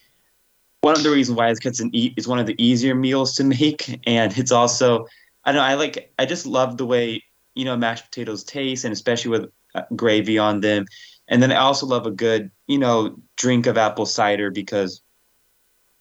one 0.80 0.96
of 0.96 1.04
the 1.04 1.10
reasons 1.10 1.38
why 1.38 1.50
is 1.50 1.60
because 1.60 1.80
it's 1.92 2.26
one 2.26 2.40
of 2.40 2.46
the 2.46 2.60
easier 2.60 2.96
meals 2.96 3.36
to 3.36 3.44
make. 3.60 4.00
And 4.08 4.36
it's 4.36 4.50
also, 4.50 5.06
I 5.44 5.52
don't 5.52 5.60
know, 5.60 5.68
I 5.68 5.74
like, 5.74 6.12
I 6.18 6.26
just 6.26 6.46
love 6.46 6.78
the 6.78 6.86
way, 6.86 7.22
you 7.54 7.64
know, 7.64 7.76
mashed 7.76 8.06
potatoes 8.06 8.42
taste 8.42 8.84
and 8.84 8.92
especially 8.92 9.30
with 9.30 9.50
uh, 9.76 9.82
gravy 9.94 10.36
on 10.36 10.62
them. 10.62 10.86
And 11.28 11.42
then 11.42 11.52
I 11.52 11.56
also 11.56 11.86
love 11.86 12.06
a 12.06 12.10
good, 12.10 12.50
you 12.66 12.78
know, 12.78 13.16
drink 13.36 13.66
of 13.66 13.76
apple 13.76 14.06
cider 14.06 14.50
because 14.50 15.02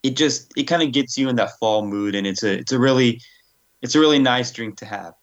it 0.04 0.16
just 0.16 0.54
it 0.56 0.64
kind 0.64 0.84
of 0.84 0.92
gets 0.92 1.18
you 1.18 1.30
in 1.30 1.36
that 1.38 1.58
fall 1.60 1.86
mood 1.86 2.14
and 2.16 2.28
it's 2.28 2.44
a 2.44 2.60
it's 2.60 2.72
a 2.72 2.80
really 2.80 3.22
it's 3.82 3.96
a 3.96 4.00
really 4.00 4.20
nice 4.20 4.52
drink 4.52 4.78
to 4.78 4.86
have. 4.86 5.14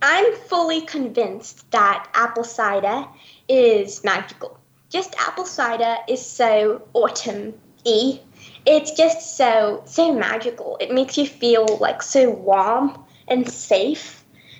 I'm 0.00 0.34
fully 0.36 0.82
convinced 0.82 1.70
that 1.72 2.08
apple 2.14 2.44
cider 2.44 3.06
is 3.48 4.04
magical. 4.04 4.58
Just 4.88 5.14
apple 5.18 5.44
cider 5.44 5.96
is 6.08 6.24
so 6.24 6.82
autumn-y. 6.94 8.20
It's 8.64 8.92
just 8.92 9.36
so 9.36 9.82
so 9.84 10.14
magical. 10.14 10.78
It 10.80 10.90
makes 10.90 11.18
you 11.18 11.26
feel 11.26 11.78
like 11.78 12.02
so 12.02 12.30
warm 12.30 13.04
and 13.26 13.46
safe 13.50 14.17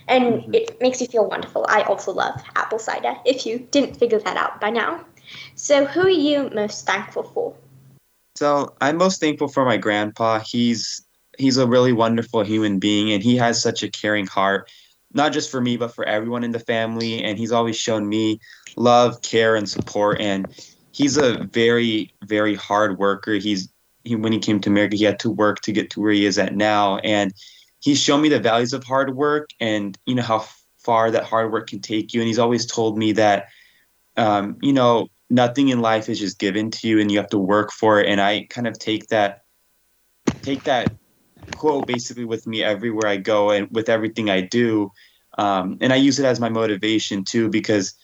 and 0.08 0.42
mm-hmm. 0.42 0.54
it 0.54 0.80
makes 0.80 1.00
you 1.00 1.06
feel 1.06 1.28
wonderful. 1.28 1.66
I 1.68 1.82
also 1.82 2.12
love 2.12 2.40
apple 2.56 2.78
cider, 2.78 3.14
if 3.24 3.46
you 3.46 3.66
didn't 3.70 3.96
figure 3.96 4.18
that 4.18 4.36
out 4.36 4.60
by 4.60 4.70
now. 4.70 5.04
So, 5.54 5.84
who 5.84 6.02
are 6.02 6.10
you 6.10 6.50
most 6.50 6.86
thankful 6.86 7.22
for? 7.22 7.54
So, 8.36 8.74
I'm 8.80 8.96
most 8.96 9.20
thankful 9.20 9.48
for 9.48 9.64
my 9.64 9.76
grandpa. 9.76 10.40
He's 10.40 11.02
he's 11.38 11.56
a 11.56 11.66
really 11.66 11.92
wonderful 11.92 12.42
human 12.42 12.78
being, 12.78 13.12
and 13.12 13.22
he 13.22 13.36
has 13.36 13.62
such 13.62 13.82
a 13.82 13.90
caring 13.90 14.26
heart, 14.26 14.70
not 15.12 15.32
just 15.32 15.50
for 15.50 15.60
me, 15.60 15.76
but 15.76 15.94
for 15.94 16.04
everyone 16.04 16.44
in 16.44 16.52
the 16.52 16.60
family. 16.60 17.22
And 17.22 17.38
he's 17.38 17.52
always 17.52 17.76
shown 17.76 18.08
me 18.08 18.40
love, 18.76 19.20
care, 19.22 19.54
and 19.54 19.68
support. 19.68 20.20
And 20.20 20.46
he's 20.92 21.16
a 21.16 21.44
very, 21.44 22.12
very 22.24 22.54
hard 22.54 22.98
worker. 22.98 23.34
He's 23.34 23.68
he, 24.04 24.16
when 24.16 24.32
he 24.32 24.38
came 24.38 24.60
to 24.60 24.70
America, 24.70 24.96
he 24.96 25.04
had 25.04 25.18
to 25.20 25.30
work 25.30 25.60
to 25.60 25.72
get 25.72 25.90
to 25.90 26.00
where 26.00 26.12
he 26.12 26.24
is 26.24 26.38
at 26.38 26.56
now, 26.56 26.98
and 26.98 27.34
he's 27.88 28.02
shown 28.02 28.20
me 28.20 28.28
the 28.28 28.38
values 28.38 28.74
of 28.74 28.84
hard 28.84 29.16
work 29.16 29.48
and 29.60 29.96
you 30.04 30.14
know 30.14 30.22
how 30.22 30.44
far 30.76 31.10
that 31.10 31.24
hard 31.24 31.50
work 31.50 31.70
can 31.70 31.80
take 31.80 32.12
you. 32.12 32.20
And 32.20 32.28
he's 32.28 32.38
always 32.38 32.66
told 32.66 32.98
me 32.98 33.12
that 33.12 33.48
um, 34.18 34.58
you 34.60 34.74
know 34.74 35.08
nothing 35.30 35.70
in 35.70 35.80
life 35.80 36.10
is 36.10 36.18
just 36.18 36.38
given 36.38 36.70
to 36.70 36.86
you 36.86 37.00
and 37.00 37.10
you 37.10 37.16
have 37.16 37.30
to 37.30 37.38
work 37.38 37.72
for 37.72 37.98
it. 37.98 38.06
And 38.06 38.20
i 38.20 38.46
kind 38.50 38.66
of 38.66 38.78
take 38.78 39.08
that 39.08 39.44
take 40.42 40.64
that 40.64 40.92
quote 41.56 41.86
basically 41.86 42.26
with 42.26 42.46
me 42.46 42.62
everywhere 42.62 43.08
i 43.08 43.16
go 43.16 43.50
and 43.50 43.70
with 43.70 43.88
everything 43.88 44.28
i 44.28 44.42
do. 44.42 44.92
Um, 45.38 45.78
and 45.80 45.90
i 45.90 45.96
use 45.96 46.18
it 46.18 46.26
as 46.26 46.40
my 46.40 46.50
motivation 46.50 47.24
too 47.24 47.48
because 47.48 47.94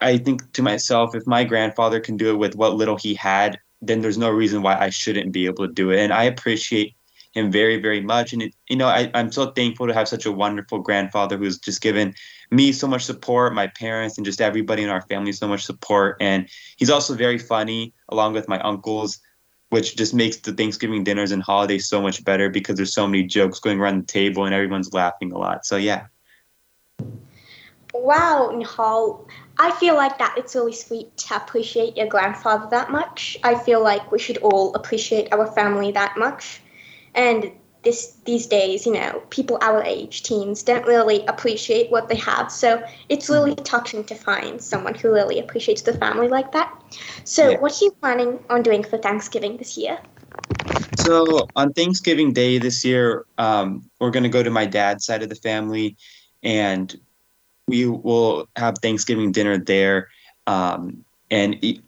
i 0.00 0.16
think 0.16 0.52
to 0.54 0.62
myself 0.62 1.14
if 1.14 1.24
my 1.26 1.44
grandfather 1.44 2.00
can 2.00 2.16
do 2.16 2.30
it 2.30 2.38
with 2.38 2.56
what 2.56 2.74
little 2.74 2.96
he 2.96 3.14
had 3.14 3.58
then 3.82 4.00
there's 4.00 4.18
no 4.18 4.30
reason 4.30 4.62
why 4.62 4.76
i 4.76 4.90
shouldn't 4.90 5.30
be 5.30 5.46
able 5.46 5.66
to 5.68 5.72
do 5.72 5.90
it. 5.90 6.00
And 6.00 6.12
i 6.12 6.24
appreciate 6.24 6.94
him 7.32 7.50
very, 7.50 7.80
very 7.80 8.00
much. 8.00 8.32
And 8.32 8.42
it, 8.42 8.54
you 8.68 8.76
know, 8.76 8.88
I, 8.88 9.10
I'm 9.14 9.30
so 9.30 9.50
thankful 9.52 9.86
to 9.86 9.94
have 9.94 10.08
such 10.08 10.26
a 10.26 10.32
wonderful 10.32 10.80
grandfather 10.80 11.36
who's 11.36 11.58
just 11.58 11.80
given 11.80 12.14
me 12.50 12.72
so 12.72 12.86
much 12.86 13.04
support, 13.04 13.54
my 13.54 13.68
parents, 13.68 14.16
and 14.16 14.24
just 14.24 14.40
everybody 14.40 14.82
in 14.82 14.88
our 14.88 15.02
family 15.02 15.32
so 15.32 15.46
much 15.46 15.64
support. 15.64 16.16
And 16.20 16.48
he's 16.76 16.90
also 16.90 17.14
very 17.14 17.38
funny, 17.38 17.94
along 18.08 18.32
with 18.32 18.48
my 18.48 18.58
uncles, 18.60 19.20
which 19.68 19.96
just 19.96 20.12
makes 20.12 20.38
the 20.38 20.52
Thanksgiving 20.52 21.04
dinners 21.04 21.30
and 21.30 21.42
holidays 21.42 21.88
so 21.88 22.02
much 22.02 22.24
better 22.24 22.50
because 22.50 22.76
there's 22.76 22.92
so 22.92 23.06
many 23.06 23.22
jokes 23.22 23.60
going 23.60 23.78
around 23.78 24.00
the 24.00 24.06
table 24.06 24.44
and 24.44 24.54
everyone's 24.54 24.92
laughing 24.92 25.32
a 25.32 25.38
lot. 25.38 25.64
So 25.64 25.76
yeah. 25.76 26.06
Wow, 27.92 28.50
Nihal. 28.52 29.26
I 29.58 29.72
feel 29.72 29.94
like 29.94 30.18
that 30.18 30.34
it's 30.38 30.54
really 30.54 30.72
sweet 30.72 31.16
to 31.18 31.36
appreciate 31.36 31.96
your 31.96 32.06
grandfather 32.06 32.66
that 32.70 32.90
much. 32.90 33.38
I 33.44 33.54
feel 33.56 33.82
like 33.82 34.10
we 34.10 34.18
should 34.18 34.38
all 34.38 34.74
appreciate 34.74 35.32
our 35.32 35.46
family 35.46 35.92
that 35.92 36.16
much. 36.16 36.60
And 37.14 37.52
this 37.82 38.16
these 38.26 38.46
days, 38.46 38.84
you 38.84 38.92
know, 38.92 39.22
people 39.30 39.58
our 39.62 39.82
age, 39.82 40.22
teens, 40.22 40.62
don't 40.62 40.86
really 40.86 41.24
appreciate 41.26 41.90
what 41.90 42.08
they 42.08 42.16
have. 42.16 42.52
So 42.52 42.82
it's 43.08 43.30
really 43.30 43.54
touching 43.54 44.04
to 44.04 44.14
find 44.14 44.60
someone 44.60 44.94
who 44.94 45.10
really 45.10 45.38
appreciates 45.38 45.82
the 45.82 45.94
family 45.94 46.28
like 46.28 46.52
that. 46.52 46.70
So, 47.24 47.50
Yeah. 47.50 47.58
what 47.58 47.80
are 47.80 47.84
you 47.84 47.92
planning 47.92 48.38
on 48.50 48.62
doing 48.62 48.84
for 48.84 48.98
Thanksgiving 48.98 49.56
this 49.56 49.78
year? 49.78 49.98
So 50.98 51.48
on 51.56 51.72
Thanksgiving 51.72 52.32
Day 52.32 52.58
this 52.58 52.84
year, 52.84 53.24
um, 53.38 53.88
we're 53.98 54.10
going 54.10 54.24
to 54.24 54.28
go 54.28 54.42
to 54.42 54.50
my 54.50 54.66
dad's 54.66 55.06
side 55.06 55.22
of 55.22 55.28
the 55.28 55.34
family, 55.34 55.96
and 56.42 56.94
we 57.66 57.86
will 57.86 58.48
have 58.56 58.76
Thanksgiving 58.78 59.32
dinner 59.32 59.56
there. 59.56 60.08
Um, 60.46 61.04
and 61.30 61.56
it, 61.62 61.80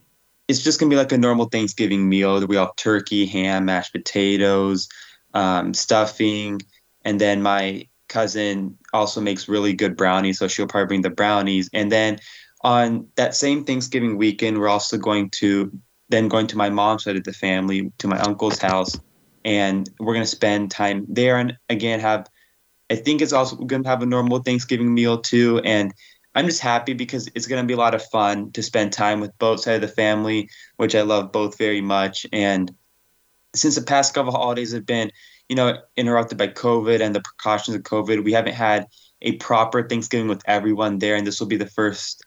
it's 0.48 0.62
just 0.62 0.80
going 0.80 0.88
to 0.90 0.94
be 0.94 0.98
like 0.98 1.12
a 1.12 1.18
normal 1.18 1.46
Thanksgiving 1.46 2.08
meal. 2.08 2.46
We 2.46 2.56
have 2.56 2.76
turkey, 2.76 3.26
ham, 3.26 3.66
mashed 3.66 3.92
potatoes, 3.92 4.88
um, 5.35 5.75
stuffing, 5.75 6.61
and 7.05 7.21
then 7.21 7.42
my 7.42 7.87
cousin 8.09 8.79
also 8.92 9.21
makes 9.21 9.49
really 9.49 9.73
good 9.73 9.97
brownies, 9.97 10.38
so 10.38 10.49
she'll 10.49 10.66
probably 10.66 10.87
bring 10.87 11.03
the 11.03 11.11
brownies. 11.11 11.71
And 11.73 11.90
then 11.90 12.18
on 12.62 13.09
that 13.16 13.35
same 13.35 13.64
Thanksgiving 13.64 14.18
weekend, 14.18 14.59
we're 14.59 14.68
also 14.68 14.99
going 14.99 15.31
to 15.31 15.73
then 16.12 16.29
going 16.29 16.47
to 16.47 16.57
my 16.57 16.71
mom's 16.71 17.05
side 17.05 17.16
of 17.16 17.25
the 17.25 17.33
family 17.33 17.90
to 17.99 18.07
my 18.07 18.18
uncle's 18.18 18.59
house. 18.59 18.99
And 19.45 19.88
we're 19.99 20.14
going 20.14 20.27
to 20.27 20.31
spend 20.31 20.71
time 20.71 21.07
there 21.09 21.38
and 21.38 21.57
again 21.68 21.99
have 21.99 22.29
i 22.90 22.95
think 22.95 23.21
it's 23.21 23.33
also 23.33 23.57
going 23.57 23.83
to 23.83 23.88
have 23.88 24.03
a 24.03 24.07
normal 24.07 24.38
thanksgiving 24.38 24.95
meal 24.95 25.18
too. 25.18 25.61
And 25.64 25.92
i'm 26.37 26.47
just 26.47 26.61
happy 26.61 26.92
because 26.92 27.29
it's 27.35 27.49
going 27.49 27.61
to 27.61 27.66
be 27.66 27.75
a 27.75 27.85
lot 27.85 27.95
of 27.95 28.05
fun 28.05 28.53
to 28.53 28.62
spend 28.62 28.92
time 28.92 29.21
with 29.21 29.37
both 29.38 29.61
side 29.61 29.77
of 29.77 29.81
the 29.81 29.88
family 29.88 30.49
which 30.77 30.95
i 30.95 31.03
love 31.03 31.33
both 31.33 31.59
very 31.59 31.81
much. 31.81 32.25
And 32.33 32.71
since 33.55 33.75
the 33.75 33.83
past 33.83 34.15
couple 34.15 34.33
holidays 34.33 34.73
have 34.73 34.87
been 34.87 35.11
you 35.49 35.57
know 35.57 35.79
interrupted 35.97 36.38
by 36.38 36.49
covid 36.49 37.01
and 37.01 37.15
the 37.15 37.21
precautions 37.21 37.77
of 37.77 37.83
covid 37.83 38.25
we 38.25 38.33
haven't 38.33 38.55
had 38.55 38.87
a 39.23 39.37
proper 39.37 39.87
thanksgiving 39.87 40.29
with 40.29 40.43
everyone 40.47 40.99
there 40.99 41.17
and 41.17 41.27
this 41.27 41.41
will 41.41 41.47
be 41.47 41.57
the 41.57 41.67
first 41.67 42.25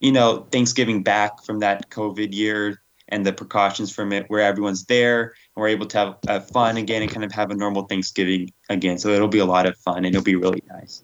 you 0.00 0.12
know 0.12 0.46
thanksgiving 0.50 1.02
back 1.02 1.44
from 1.44 1.60
that 1.60 1.90
covid 1.90 2.34
year 2.34 2.80
and 3.08 3.24
the 3.24 3.32
precautions 3.32 3.92
from 3.92 4.12
it 4.12 4.24
where 4.28 4.40
everyone's 4.40 4.84
there 4.86 5.22
and 5.22 5.32
we're 5.62 5.68
able 5.68 5.86
to 5.86 5.98
have, 5.98 6.16
have 6.26 6.50
fun 6.50 6.76
again 6.76 7.02
and 7.02 7.10
kind 7.10 7.24
of 7.24 7.32
have 7.32 7.50
a 7.50 7.54
normal 7.54 7.82
Thanksgiving 7.82 8.50
again. 8.68 8.98
So 8.98 9.10
it'll 9.10 9.28
be 9.28 9.38
a 9.38 9.44
lot 9.44 9.66
of 9.66 9.76
fun 9.78 9.98
and 9.98 10.06
it'll 10.06 10.22
be 10.22 10.36
really 10.36 10.62
nice. 10.68 11.02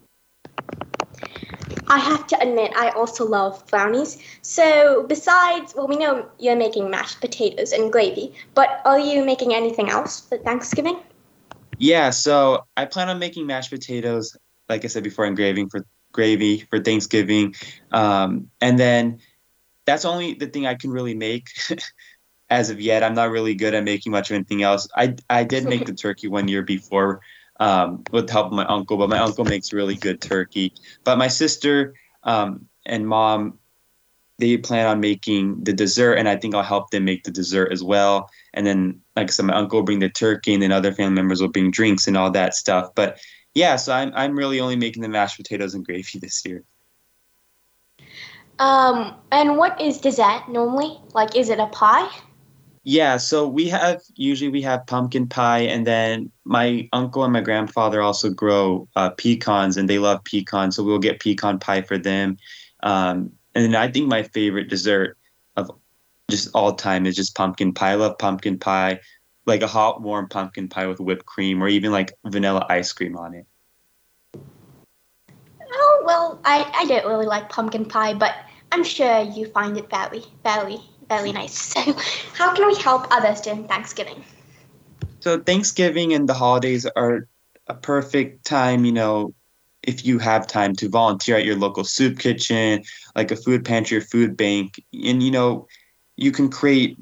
I 1.87 1.99
have 1.99 2.27
to 2.27 2.41
admit, 2.41 2.71
I 2.75 2.89
also 2.89 3.25
love 3.25 3.65
brownies. 3.67 4.17
So, 4.41 5.05
besides, 5.07 5.73
well, 5.75 5.87
we 5.87 5.97
know 5.97 6.27
you're 6.39 6.55
making 6.55 6.89
mashed 6.89 7.21
potatoes 7.21 7.71
and 7.71 7.91
gravy, 7.91 8.33
but 8.53 8.81
are 8.85 8.99
you 8.99 9.25
making 9.25 9.53
anything 9.53 9.89
else 9.89 10.21
for 10.21 10.37
Thanksgiving? 10.37 10.99
Yeah, 11.77 12.11
so 12.11 12.65
I 12.77 12.85
plan 12.85 13.09
on 13.09 13.19
making 13.19 13.47
mashed 13.47 13.71
potatoes, 13.71 14.37
like 14.69 14.85
I 14.85 14.87
said 14.87 15.03
before, 15.03 15.25
and 15.25 15.35
gravy 15.35 15.65
for 15.69 15.85
gravy 16.11 16.59
for 16.69 16.79
Thanksgiving. 16.79 17.55
Um, 17.91 18.49
and 18.59 18.77
then 18.77 19.19
that's 19.85 20.05
only 20.05 20.35
the 20.35 20.47
thing 20.47 20.65
I 20.65 20.75
can 20.75 20.91
really 20.91 21.15
make 21.15 21.47
as 22.49 22.69
of 22.69 22.79
yet. 22.79 23.03
I'm 23.03 23.15
not 23.15 23.31
really 23.31 23.55
good 23.55 23.73
at 23.73 23.83
making 23.83 24.11
much 24.11 24.29
of 24.29 24.35
anything 24.35 24.61
else. 24.61 24.87
I 24.95 25.15
I 25.29 25.43
did 25.43 25.65
make 25.69 25.85
the 25.85 25.93
turkey 25.93 26.27
one 26.27 26.47
year 26.47 26.61
before 26.61 27.21
um, 27.59 28.03
with 28.11 28.27
the 28.27 28.33
help 28.33 28.47
of 28.47 28.53
my 28.53 28.65
uncle, 28.65 28.97
but 28.97 29.09
my 29.09 29.19
uncle 29.19 29.45
makes 29.45 29.73
really 29.73 29.95
good 29.95 30.21
turkey. 30.21 30.73
But 31.03 31.17
my 31.17 31.27
sister 31.27 31.93
um, 32.23 32.67
and 32.85 33.07
mom, 33.07 33.59
they 34.39 34.57
plan 34.57 34.87
on 34.87 34.99
making 34.99 35.63
the 35.63 35.73
dessert, 35.73 36.15
and 36.15 36.27
I 36.27 36.35
think 36.35 36.55
I'll 36.55 36.63
help 36.63 36.89
them 36.89 37.05
make 37.05 37.23
the 37.23 37.31
dessert 37.31 37.71
as 37.71 37.83
well. 37.83 38.29
And 38.53 38.65
then, 38.65 39.01
like 39.15 39.27
I 39.27 39.31
said, 39.31 39.45
my 39.45 39.55
uncle 39.55 39.79
will 39.79 39.85
bring 39.85 39.99
the 39.99 40.09
turkey, 40.09 40.53
and 40.53 40.63
then 40.63 40.71
other 40.71 40.91
family 40.91 41.13
members 41.13 41.41
will 41.41 41.49
bring 41.49 41.69
drinks 41.69 42.07
and 42.07 42.17
all 42.17 42.31
that 42.31 42.55
stuff. 42.55 42.89
But 42.95 43.19
yeah, 43.53 43.75
so 43.75 43.93
I'm 43.93 44.11
I'm 44.15 44.35
really 44.35 44.59
only 44.59 44.75
making 44.75 45.03
the 45.03 45.09
mashed 45.09 45.37
potatoes 45.37 45.75
and 45.75 45.85
gravy 45.85 46.19
this 46.21 46.43
year. 46.45 46.63
Um, 48.57 49.15
and 49.31 49.57
what 49.57 49.81
is 49.81 49.99
dessert 49.99 50.43
normally? 50.47 50.99
Like, 51.13 51.35
is 51.35 51.49
it 51.49 51.59
a 51.59 51.67
pie? 51.67 52.09
Yeah, 52.83 53.17
so 53.17 53.47
we 53.47 53.69
have 53.69 54.01
usually 54.15 54.49
we 54.49 54.63
have 54.63 54.87
pumpkin 54.87 55.27
pie, 55.27 55.59
and 55.59 55.85
then 55.85 56.31
my 56.45 56.89
uncle 56.93 57.23
and 57.23 57.31
my 57.31 57.41
grandfather 57.41 58.01
also 58.01 58.31
grow 58.31 58.87
uh, 58.95 59.11
pecans, 59.11 59.77
and 59.77 59.87
they 59.87 59.99
love 59.99 60.23
pecans, 60.23 60.75
so 60.75 60.83
we'll 60.83 60.97
get 60.97 61.19
pecan 61.19 61.59
pie 61.59 61.83
for 61.83 61.99
them. 61.99 62.37
Um, 62.81 63.33
and 63.53 63.75
I 63.75 63.87
think 63.87 64.07
my 64.07 64.23
favorite 64.23 64.67
dessert 64.67 65.17
of 65.57 65.69
just 66.31 66.49
all 66.55 66.73
time 66.73 67.05
is 67.05 67.15
just 67.15 67.35
pumpkin 67.35 67.71
pie. 67.71 67.91
I 67.91 67.95
love 67.95 68.17
pumpkin 68.17 68.57
pie, 68.57 69.01
like 69.45 69.61
a 69.61 69.67
hot 69.67 70.01
warm 70.01 70.27
pumpkin 70.27 70.67
pie 70.67 70.87
with 70.87 70.99
whipped 70.99 71.27
cream, 71.27 71.61
or 71.61 71.67
even 71.67 71.91
like 71.91 72.13
vanilla 72.25 72.65
ice 72.67 72.91
cream 72.93 73.15
on 73.15 73.35
it. 73.35 73.45
Oh, 75.71 76.03
well, 76.03 76.41
I, 76.45 76.69
I 76.75 76.85
don't 76.85 77.05
really 77.05 77.27
like 77.27 77.49
pumpkin 77.49 77.85
pie, 77.85 78.15
but 78.15 78.33
I'm 78.71 78.83
sure 78.83 79.21
you 79.21 79.45
find 79.47 79.77
it 79.77 79.89
very, 79.89 80.23
very, 80.43 80.79
very 81.11 81.33
nice. 81.33 81.73
So, 81.73 81.81
how 82.33 82.55
can 82.55 82.67
we 82.67 82.75
help 82.75 83.07
others 83.11 83.41
during 83.41 83.67
Thanksgiving? 83.67 84.23
So 85.19 85.39
Thanksgiving 85.39 86.13
and 86.13 86.27
the 86.27 86.33
holidays 86.33 86.85
are 86.95 87.27
a 87.67 87.75
perfect 87.75 88.45
time, 88.45 88.85
you 88.85 88.91
know, 88.91 89.33
if 89.83 90.05
you 90.05 90.19
have 90.19 90.47
time 90.47 90.73
to 90.75 90.89
volunteer 90.89 91.37
at 91.37 91.45
your 91.45 91.57
local 91.57 91.83
soup 91.83 92.17
kitchen, 92.17 92.83
like 93.15 93.31
a 93.31 93.35
food 93.35 93.65
pantry 93.65 93.97
or 93.97 94.01
food 94.01 94.37
bank, 94.37 94.83
and 94.93 95.21
you 95.21 95.31
know, 95.31 95.67
you 96.17 96.31
can 96.31 96.49
create 96.49 96.97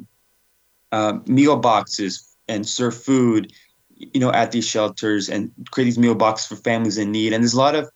uh, 0.92 1.20
meal 1.28 1.58
boxes 1.58 2.36
and 2.48 2.68
serve 2.68 2.96
food, 3.02 3.54
you 3.96 4.20
know, 4.20 4.32
at 4.32 4.52
these 4.52 4.68
shelters 4.68 5.30
and 5.30 5.52
create 5.72 5.86
these 5.86 6.00
meal 6.00 6.16
boxes 6.16 6.48
for 6.48 6.64
families 6.64 6.98
in 6.98 7.12
need. 7.12 7.34
And 7.34 7.44
there's 7.44 7.54
a 7.54 7.58
lot 7.58 7.76
of 7.76 7.90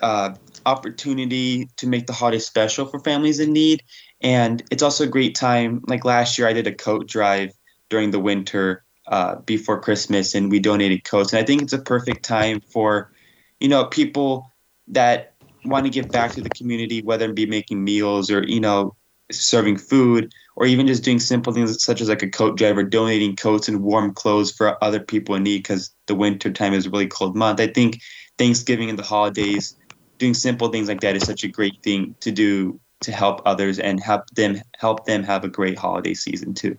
uh, 0.00 0.34
opportunity 0.66 1.68
to 1.76 1.86
make 1.86 2.06
the 2.06 2.12
holiday 2.12 2.38
special 2.38 2.86
for 2.86 3.00
families 3.00 3.40
in 3.40 3.52
need. 3.52 3.82
And 4.22 4.62
it's 4.70 4.82
also 4.82 5.04
a 5.04 5.08
great 5.08 5.34
time. 5.34 5.82
Like 5.86 6.04
last 6.04 6.38
year, 6.38 6.46
I 6.46 6.52
did 6.52 6.66
a 6.66 6.74
coat 6.74 7.08
drive 7.08 7.50
during 7.90 8.10
the 8.10 8.20
winter 8.20 8.84
uh, 9.06 9.36
before 9.36 9.80
Christmas, 9.80 10.34
and 10.34 10.50
we 10.50 10.60
donated 10.60 11.04
coats. 11.04 11.32
And 11.32 11.42
I 11.42 11.44
think 11.44 11.62
it's 11.62 11.72
a 11.72 11.78
perfect 11.78 12.24
time 12.24 12.60
for, 12.60 13.12
you 13.60 13.68
know, 13.68 13.86
people 13.86 14.50
that 14.88 15.34
want 15.64 15.86
to 15.86 15.90
give 15.90 16.10
back 16.10 16.32
to 16.32 16.42
the 16.42 16.50
community, 16.50 17.02
whether 17.02 17.28
it 17.28 17.34
be 17.34 17.46
making 17.46 17.82
meals 17.82 18.30
or 18.30 18.44
you 18.44 18.60
know, 18.60 18.94
serving 19.30 19.78
food, 19.78 20.32
or 20.56 20.66
even 20.66 20.86
just 20.86 21.04
doing 21.04 21.18
simple 21.18 21.52
things 21.52 21.82
such 21.82 22.00
as 22.00 22.08
like 22.08 22.22
a 22.22 22.30
coat 22.30 22.56
drive 22.56 22.78
or 22.78 22.84
donating 22.84 23.34
coats 23.34 23.68
and 23.68 23.82
warm 23.82 24.14
clothes 24.14 24.52
for 24.52 24.82
other 24.82 25.00
people 25.00 25.34
in 25.34 25.42
need 25.42 25.58
because 25.58 25.94
the 26.06 26.14
winter 26.14 26.50
time 26.52 26.74
is 26.74 26.86
a 26.86 26.90
really 26.90 27.08
cold 27.08 27.34
month. 27.34 27.60
I 27.60 27.66
think 27.66 28.00
Thanksgiving 28.38 28.88
and 28.88 28.98
the 28.98 29.02
holidays, 29.02 29.76
doing 30.18 30.34
simple 30.34 30.68
things 30.68 30.88
like 30.88 31.00
that 31.00 31.16
is 31.16 31.24
such 31.24 31.42
a 31.42 31.48
great 31.48 31.82
thing 31.82 32.14
to 32.20 32.30
do 32.30 32.80
to 33.02 33.12
help 33.12 33.42
others 33.44 33.78
and 33.78 34.00
help 34.00 34.28
them 34.30 34.60
help 34.78 35.04
them 35.04 35.22
have 35.22 35.44
a 35.44 35.48
great 35.48 35.78
holiday 35.78 36.14
season 36.14 36.54
too. 36.54 36.76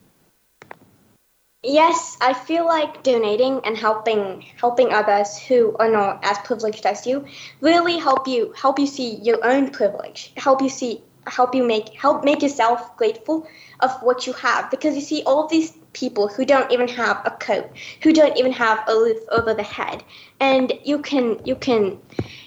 Yes, 1.66 2.18
I 2.20 2.34
feel 2.34 2.66
like 2.66 3.04
donating 3.04 3.62
and 3.64 3.78
helping 3.78 4.46
helping 4.60 4.92
others 4.92 5.38
who 5.38 5.76
are 5.78 5.90
not 5.90 6.20
as 6.24 6.38
privileged 6.40 6.86
as 6.86 7.08
you 7.08 7.26
really 7.62 7.98
help 7.98 8.28
you 8.28 8.54
help 8.58 8.80
you 8.80 8.88
see 8.88 9.16
your 9.16 9.40
own 9.46 9.70
privilege. 9.70 10.34
Help 10.36 10.62
you 10.62 10.70
see 10.70 11.02
help 11.28 11.56
you 11.56 11.66
make 11.66 11.90
help 11.94 12.26
make 12.26 12.42
yourself 12.42 12.98
grateful 12.98 13.48
of 13.80 13.92
what 14.02 14.28
you 14.28 14.34
have 14.34 14.70
because 14.72 14.94
you 14.96 15.02
see 15.02 15.24
all 15.26 15.48
these 15.48 15.72
people 15.94 16.28
who 16.28 16.44
don't 16.44 16.70
even 16.72 16.88
have 16.88 17.22
a 17.26 17.32
coat, 17.32 17.70
who 18.02 18.12
don't 18.12 18.38
even 18.38 18.52
have 18.52 18.84
a 18.90 18.94
roof 18.94 19.20
over 19.32 19.54
the 19.54 19.64
head, 19.64 20.04
and 20.42 20.74
you 20.84 21.00
can 21.00 21.40
you 21.46 21.56
can 21.56 21.98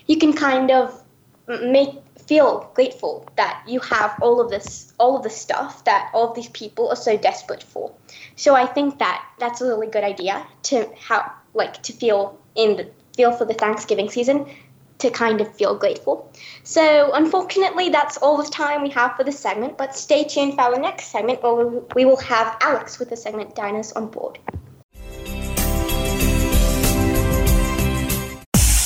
you 0.06 0.18
can 0.18 0.32
kind 0.32 0.70
of 0.70 1.02
make 1.48 1.94
feel 2.26 2.70
grateful 2.74 3.28
that 3.36 3.62
you 3.66 3.80
have 3.80 4.16
all 4.20 4.40
of 4.40 4.50
this 4.50 4.92
all 4.98 5.16
of 5.16 5.22
the 5.22 5.30
stuff 5.30 5.84
that 5.84 6.10
all 6.12 6.30
of 6.30 6.34
these 6.34 6.48
people 6.50 6.88
are 6.88 6.96
so 6.96 7.16
desperate 7.16 7.62
for. 7.62 7.92
So 8.36 8.54
i 8.54 8.66
think 8.66 8.98
that 8.98 9.24
that's 9.38 9.60
a 9.60 9.66
really 9.66 9.86
good 9.86 10.04
idea 10.04 10.46
to 10.64 10.90
how 10.98 11.32
like 11.54 11.82
to 11.84 11.92
feel 11.92 12.38
in 12.54 12.76
the 12.76 12.90
feel 13.16 13.32
for 13.32 13.44
the 13.44 13.54
thanksgiving 13.54 14.10
season 14.10 14.46
to 14.98 15.10
kind 15.10 15.40
of 15.42 15.54
feel 15.54 15.76
grateful. 15.76 16.32
So 16.62 17.12
unfortunately 17.12 17.90
that's 17.90 18.16
all 18.18 18.36
the 18.38 18.50
time 18.50 18.82
we 18.82 18.90
have 18.90 19.16
for 19.16 19.24
this 19.24 19.38
segment 19.38 19.78
but 19.78 19.94
stay 19.94 20.24
tuned 20.24 20.54
for 20.54 20.62
our 20.62 20.78
next 20.78 21.06
segment 21.06 21.42
where 21.42 21.66
we 21.94 22.04
will 22.04 22.16
have 22.16 22.56
alex 22.60 22.98
with 22.98 23.10
the 23.10 23.16
segment 23.16 23.54
diners 23.54 23.92
on 23.92 24.08
board 24.08 24.38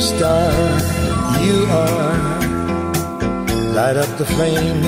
Star 0.00 0.50
you 1.44 1.66
are. 1.66 2.40
Light 3.74 3.98
up 3.98 4.08
the 4.16 4.24
flame 4.24 4.80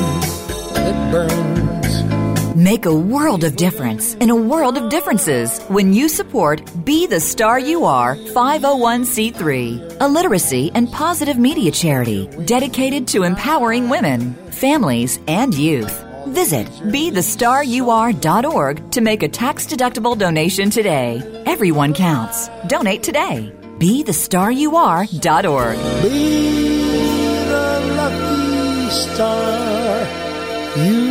that 0.74 1.12
burns. 1.12 2.56
Make 2.56 2.86
a 2.86 2.94
world 2.94 3.44
of 3.44 3.56
difference 3.56 4.14
in 4.14 4.30
a 4.30 4.36
world 4.36 4.78
of 4.78 4.88
differences 4.88 5.60
when 5.68 5.92
you 5.92 6.08
support 6.08 6.62
Be 6.86 7.06
the 7.06 7.20
Star 7.20 7.58
You 7.58 7.84
Are 7.84 8.16
501c3, 8.16 9.98
a 10.00 10.08
literacy 10.08 10.70
and 10.74 10.90
positive 10.90 11.36
media 11.36 11.72
charity 11.72 12.26
dedicated 12.46 13.06
to 13.08 13.24
empowering 13.24 13.90
women, 13.90 14.32
families, 14.50 15.20
and 15.28 15.54
youth. 15.54 16.02
Visit 16.28 16.66
BeTheStarYouAre.org 16.66 18.90
to 18.92 19.00
make 19.02 19.22
a 19.22 19.28
tax 19.28 19.66
deductible 19.66 20.16
donation 20.16 20.70
today. 20.70 21.20
Everyone 21.44 21.92
counts. 21.92 22.48
Donate 22.66 23.02
today. 23.02 23.52
BeTheStarYouAre.org. 23.82 25.76
Be 26.02 26.62
the 27.50 27.68
lucky 27.98 28.90
star 28.90 30.06
you 30.78 31.02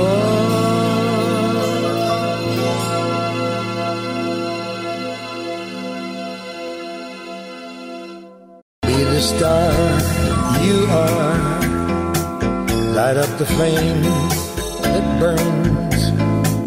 are. 0.00 0.40
Be 8.86 8.96
the 9.04 9.20
star 9.20 9.72
you 10.64 10.86
are. 10.88 11.38
Light 12.94 13.18
up 13.18 13.28
the 13.36 13.44
flame 13.44 14.02
that 14.84 15.20
burns. 15.20 15.79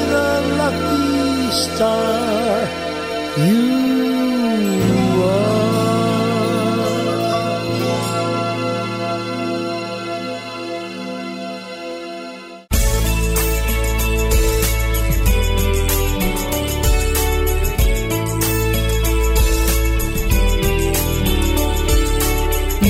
the 0.07 0.55
lucky 0.57 1.51
star 1.51 2.69
you 3.39 3.70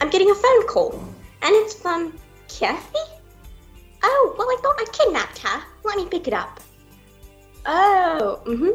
I'm 0.00 0.10
getting 0.10 0.30
a 0.30 0.34
phone 0.34 0.66
call, 0.66 0.92
and 1.42 1.54
it's 1.54 1.74
from 1.74 2.12
Kathy? 2.48 2.98
Oh, 4.02 4.34
well, 4.38 4.48
I 4.48 4.56
thought 4.62 4.76
I 4.78 4.84
kidnapped 4.92 5.38
her. 5.38 5.62
Let 5.84 5.96
me 5.96 6.06
pick 6.06 6.28
it 6.28 6.34
up. 6.34 6.60
Oh, 7.64 8.40
mm 8.44 8.58
hmm. 8.58 8.70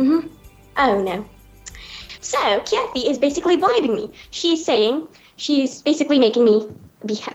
Mm 0.00 0.22
hmm. 0.22 0.28
Oh, 0.76 1.02
no. 1.02 1.24
So, 2.20 2.60
Kathy 2.60 3.00
is 3.00 3.18
basically 3.18 3.56
bribing 3.56 3.94
me. 3.94 4.10
She's 4.30 4.64
saying 4.64 5.08
she's 5.36 5.82
basically 5.82 6.18
making 6.18 6.44
me 6.44 6.68
be 7.04 7.16
her, 7.16 7.32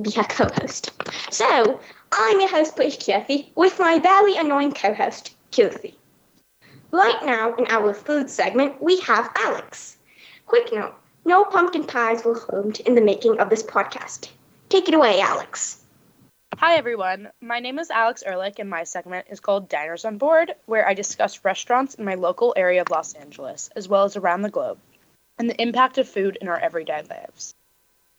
be 0.00 0.10
her 0.12 0.24
co 0.24 0.48
host. 0.60 0.92
So, 1.30 1.80
I'm 2.12 2.40
your 2.40 2.48
host, 2.48 2.76
British 2.76 3.04
Kathy, 3.04 3.52
with 3.56 3.78
my 3.78 3.98
very 3.98 4.36
annoying 4.36 4.72
co 4.72 4.94
host, 4.94 5.34
Kathy. 5.50 5.98
Right 6.90 7.22
now, 7.24 7.54
in 7.56 7.66
our 7.68 7.92
food 7.92 8.30
segment, 8.30 8.80
we 8.80 8.98
have 9.00 9.30
Alex. 9.36 9.97
Quick 10.48 10.72
note 10.72 10.94
no 11.26 11.44
pumpkin 11.44 11.84
pies 11.84 12.24
were 12.24 12.38
harmed 12.38 12.80
in 12.80 12.94
the 12.94 13.02
making 13.02 13.38
of 13.38 13.50
this 13.50 13.62
podcast. 13.62 14.30
Take 14.70 14.88
it 14.88 14.94
away, 14.94 15.20
Alex. 15.20 15.84
Hi, 16.56 16.76
everyone. 16.76 17.28
My 17.42 17.60
name 17.60 17.78
is 17.78 17.90
Alex 17.90 18.22
Ehrlich, 18.22 18.58
and 18.58 18.70
my 18.70 18.84
segment 18.84 19.26
is 19.28 19.40
called 19.40 19.68
Diners 19.68 20.06
on 20.06 20.16
Board, 20.16 20.54
where 20.64 20.88
I 20.88 20.94
discuss 20.94 21.44
restaurants 21.44 21.96
in 21.96 22.06
my 22.06 22.14
local 22.14 22.54
area 22.56 22.80
of 22.80 22.88
Los 22.88 23.12
Angeles, 23.12 23.68
as 23.76 23.88
well 23.88 24.04
as 24.04 24.16
around 24.16 24.40
the 24.40 24.48
globe, 24.48 24.78
and 25.38 25.50
the 25.50 25.60
impact 25.60 25.98
of 25.98 26.08
food 26.08 26.38
in 26.40 26.48
our 26.48 26.58
everyday 26.58 27.02
lives. 27.02 27.54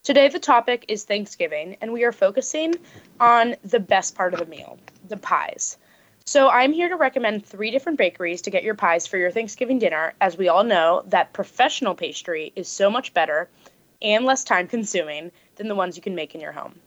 Today, 0.04 0.28
the 0.28 0.38
topic 0.38 0.86
is 0.88 1.06
Thanksgiving, 1.06 1.78
and 1.82 1.92
we 1.92 2.04
are 2.04 2.12
focusing 2.12 2.76
on 3.20 3.56
the 3.64 3.80
best 3.80 4.14
part 4.14 4.36
of 4.36 4.40
the 4.40 4.46
meal 4.46 4.78
the 5.08 5.18
pies. 5.18 5.80
So, 6.32 6.48
I'm 6.48 6.74
here 6.74 6.90
to 6.90 6.96
recommend 6.96 7.44
three 7.44 7.72
different 7.72 7.98
bakeries 7.98 8.44
to 8.44 8.52
get 8.52 8.64
your 8.64 8.76
pies 8.76 9.08
for 9.08 9.18
your 9.18 9.32
Thanksgiving 9.32 9.80
dinner, 9.80 10.14
as 10.22 10.38
we 10.38 10.48
all 10.48 10.64
know 10.64 11.02
that 11.08 11.34
professional 11.34 11.96
pastry 11.96 12.54
is 12.56 12.68
so 12.68 12.92
much 12.92 13.16
better 13.16 13.50
and 14.00 14.26
less 14.26 14.44
time 14.44 14.68
consuming 14.68 15.32
than 15.56 15.68
the 15.68 15.74
ones 15.74 15.96
you 15.96 16.04
can 16.04 16.14
make 16.14 16.36
in 16.36 16.42
your 16.42 16.52
home. 16.52 16.80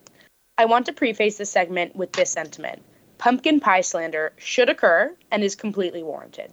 I 0.57 0.67
want 0.67 0.87
to 0.87 0.93
preface 0.93 1.39
this 1.39 1.51
segment 1.51 1.97
with 1.97 2.13
this 2.13 2.31
sentiment 2.31 2.85
pumpkin 3.19 3.59
pie 3.59 3.81
slander 3.81 4.33
should 4.37 4.69
occur 4.69 5.13
and 5.33 5.43
is 5.43 5.57
completely 5.57 6.05
warranted. 6.05 6.53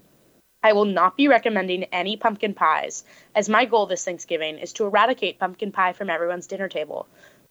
I 0.63 0.73
will 0.73 0.85
not 0.85 1.15
be 1.15 1.27
recommending 1.27 1.83
any 1.93 2.17
pumpkin 2.17 2.55
pies, 2.55 3.03
as 3.35 3.47
my 3.47 3.65
goal 3.65 3.85
this 3.85 4.03
Thanksgiving 4.03 4.57
is 4.57 4.73
to 4.73 4.85
eradicate 4.85 5.37
pumpkin 5.37 5.71
pie 5.71 5.93
from 5.93 6.09
everyone's 6.09 6.47
dinner 6.47 6.67
table. 6.67 7.07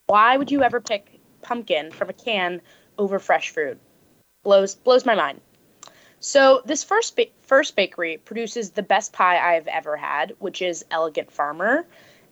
Why 0.06 0.36
would 0.36 0.50
you 0.50 0.64
ever 0.64 0.80
pick 0.80 1.20
pumpkin 1.42 1.92
from 1.92 2.10
a 2.10 2.12
can 2.12 2.60
over 2.98 3.20
fresh 3.20 3.50
fruit? 3.50 3.78
Blows 4.48 4.76
blows 4.76 5.04
my 5.04 5.14
mind. 5.14 5.42
So 6.20 6.62
this 6.64 6.82
first 6.82 7.16
ba- 7.16 7.26
first 7.42 7.76
bakery 7.76 8.16
produces 8.16 8.70
the 8.70 8.82
best 8.82 9.12
pie 9.12 9.36
I've 9.36 9.66
ever 9.66 9.94
had, 9.94 10.36
which 10.38 10.62
is 10.62 10.86
Elegant 10.90 11.30
Farmer, 11.30 11.84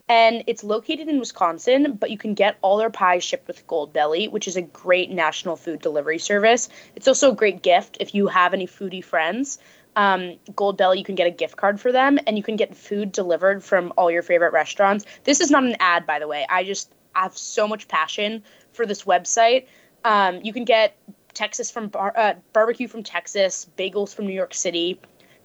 and 0.08 0.42
it's 0.46 0.64
located 0.64 1.08
in 1.08 1.18
Wisconsin. 1.18 1.98
But 2.00 2.10
you 2.10 2.16
can 2.16 2.32
get 2.32 2.56
all 2.62 2.78
their 2.78 2.88
pies 2.88 3.22
shipped 3.22 3.46
with 3.46 3.66
Goldbelly, 3.66 4.30
which 4.30 4.48
is 4.48 4.56
a 4.56 4.62
great 4.62 5.10
national 5.10 5.56
food 5.56 5.82
delivery 5.82 6.18
service. 6.18 6.70
It's 6.94 7.06
also 7.06 7.32
a 7.32 7.34
great 7.34 7.60
gift 7.62 7.98
if 8.00 8.14
you 8.14 8.28
have 8.28 8.54
any 8.54 8.66
foodie 8.66 9.04
friends. 9.04 9.58
Um, 9.94 10.38
Goldbelly, 10.52 10.96
you 10.96 11.04
can 11.04 11.16
get 11.16 11.26
a 11.26 11.30
gift 11.30 11.58
card 11.58 11.78
for 11.78 11.92
them, 11.92 12.18
and 12.26 12.38
you 12.38 12.42
can 12.42 12.56
get 12.56 12.74
food 12.74 13.12
delivered 13.12 13.62
from 13.62 13.92
all 13.98 14.10
your 14.10 14.22
favorite 14.22 14.54
restaurants. 14.54 15.04
This 15.24 15.42
is 15.42 15.50
not 15.50 15.64
an 15.64 15.76
ad, 15.80 16.06
by 16.06 16.18
the 16.18 16.28
way. 16.28 16.46
I 16.48 16.64
just 16.64 16.90
have 17.14 17.36
so 17.36 17.68
much 17.68 17.88
passion 17.88 18.42
for 18.72 18.86
this 18.86 19.04
website. 19.04 19.66
Um, 20.02 20.40
you 20.42 20.54
can 20.54 20.64
get 20.64 20.96
Texas 21.36 21.70
from 21.70 21.88
bar- 21.88 22.14
uh, 22.16 22.34
barbecue 22.52 22.88
from 22.88 23.02
Texas, 23.02 23.68
bagels 23.76 24.14
from 24.14 24.26
New 24.26 24.32
York 24.32 24.54
City, 24.54 24.98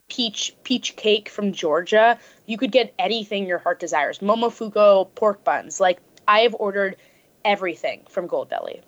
peach 0.07 0.55
peach 0.63 0.95
cake 0.95 1.27
from 1.29 1.51
Georgia. 1.51 2.17
You 2.45 2.57
could 2.57 2.71
get 2.71 2.93
anything 2.97 3.45
your 3.45 3.59
heart 3.59 3.79
desires. 3.79 4.19
Momofuku 4.19 5.13
pork 5.15 5.43
buns. 5.43 5.79
Like 5.79 5.99
I 6.27 6.39
have 6.39 6.55
ordered 6.55 6.95
everything 7.43 8.03
from 8.09 8.27
Goldbelly. 8.27 8.81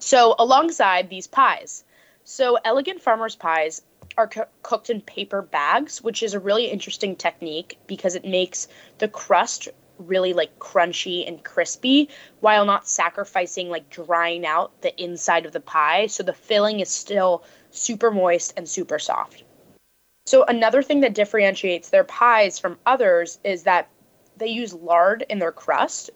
So 0.00 0.34
alongside 0.38 1.08
these 1.08 1.28
pies, 1.28 1.84
so 2.24 2.58
Elegant 2.64 3.00
Farmers 3.00 3.36
pies 3.36 3.82
are 4.16 4.26
co- 4.26 4.48
cooked 4.62 4.90
in 4.90 5.00
paper 5.00 5.42
bags, 5.42 6.02
which 6.02 6.22
is 6.22 6.34
a 6.34 6.40
really 6.40 6.66
interesting 6.66 7.14
technique 7.14 7.78
because 7.86 8.16
it 8.16 8.24
makes 8.24 8.66
the 8.98 9.08
crust 9.08 9.68
really 10.00 10.32
like 10.32 10.58
crunchy 10.58 11.26
and 11.26 11.44
crispy 11.44 12.08
while 12.40 12.64
not 12.64 12.88
sacrificing 12.88 13.68
like 13.68 13.90
drying 13.90 14.46
out 14.46 14.80
the 14.82 15.02
inside 15.02 15.46
of 15.46 15.52
the 15.52 15.60
pie. 15.60 16.06
So 16.06 16.22
the 16.22 16.32
filling 16.32 16.80
is 16.80 16.88
still 16.88 17.44
super 17.70 18.10
moist 18.10 18.54
and 18.56 18.68
super 18.68 18.98
soft. 18.98 19.44
So 20.26 20.44
another 20.44 20.82
thing 20.82 21.00
that 21.00 21.14
differentiates 21.14 21.90
their 21.90 22.04
pies 22.04 22.58
from 22.58 22.78
others 22.86 23.38
is 23.44 23.64
that 23.64 23.88
they 24.36 24.48
use 24.48 24.72
lard 24.72 25.24
in 25.28 25.38
their 25.38 25.52
crust, 25.52 26.10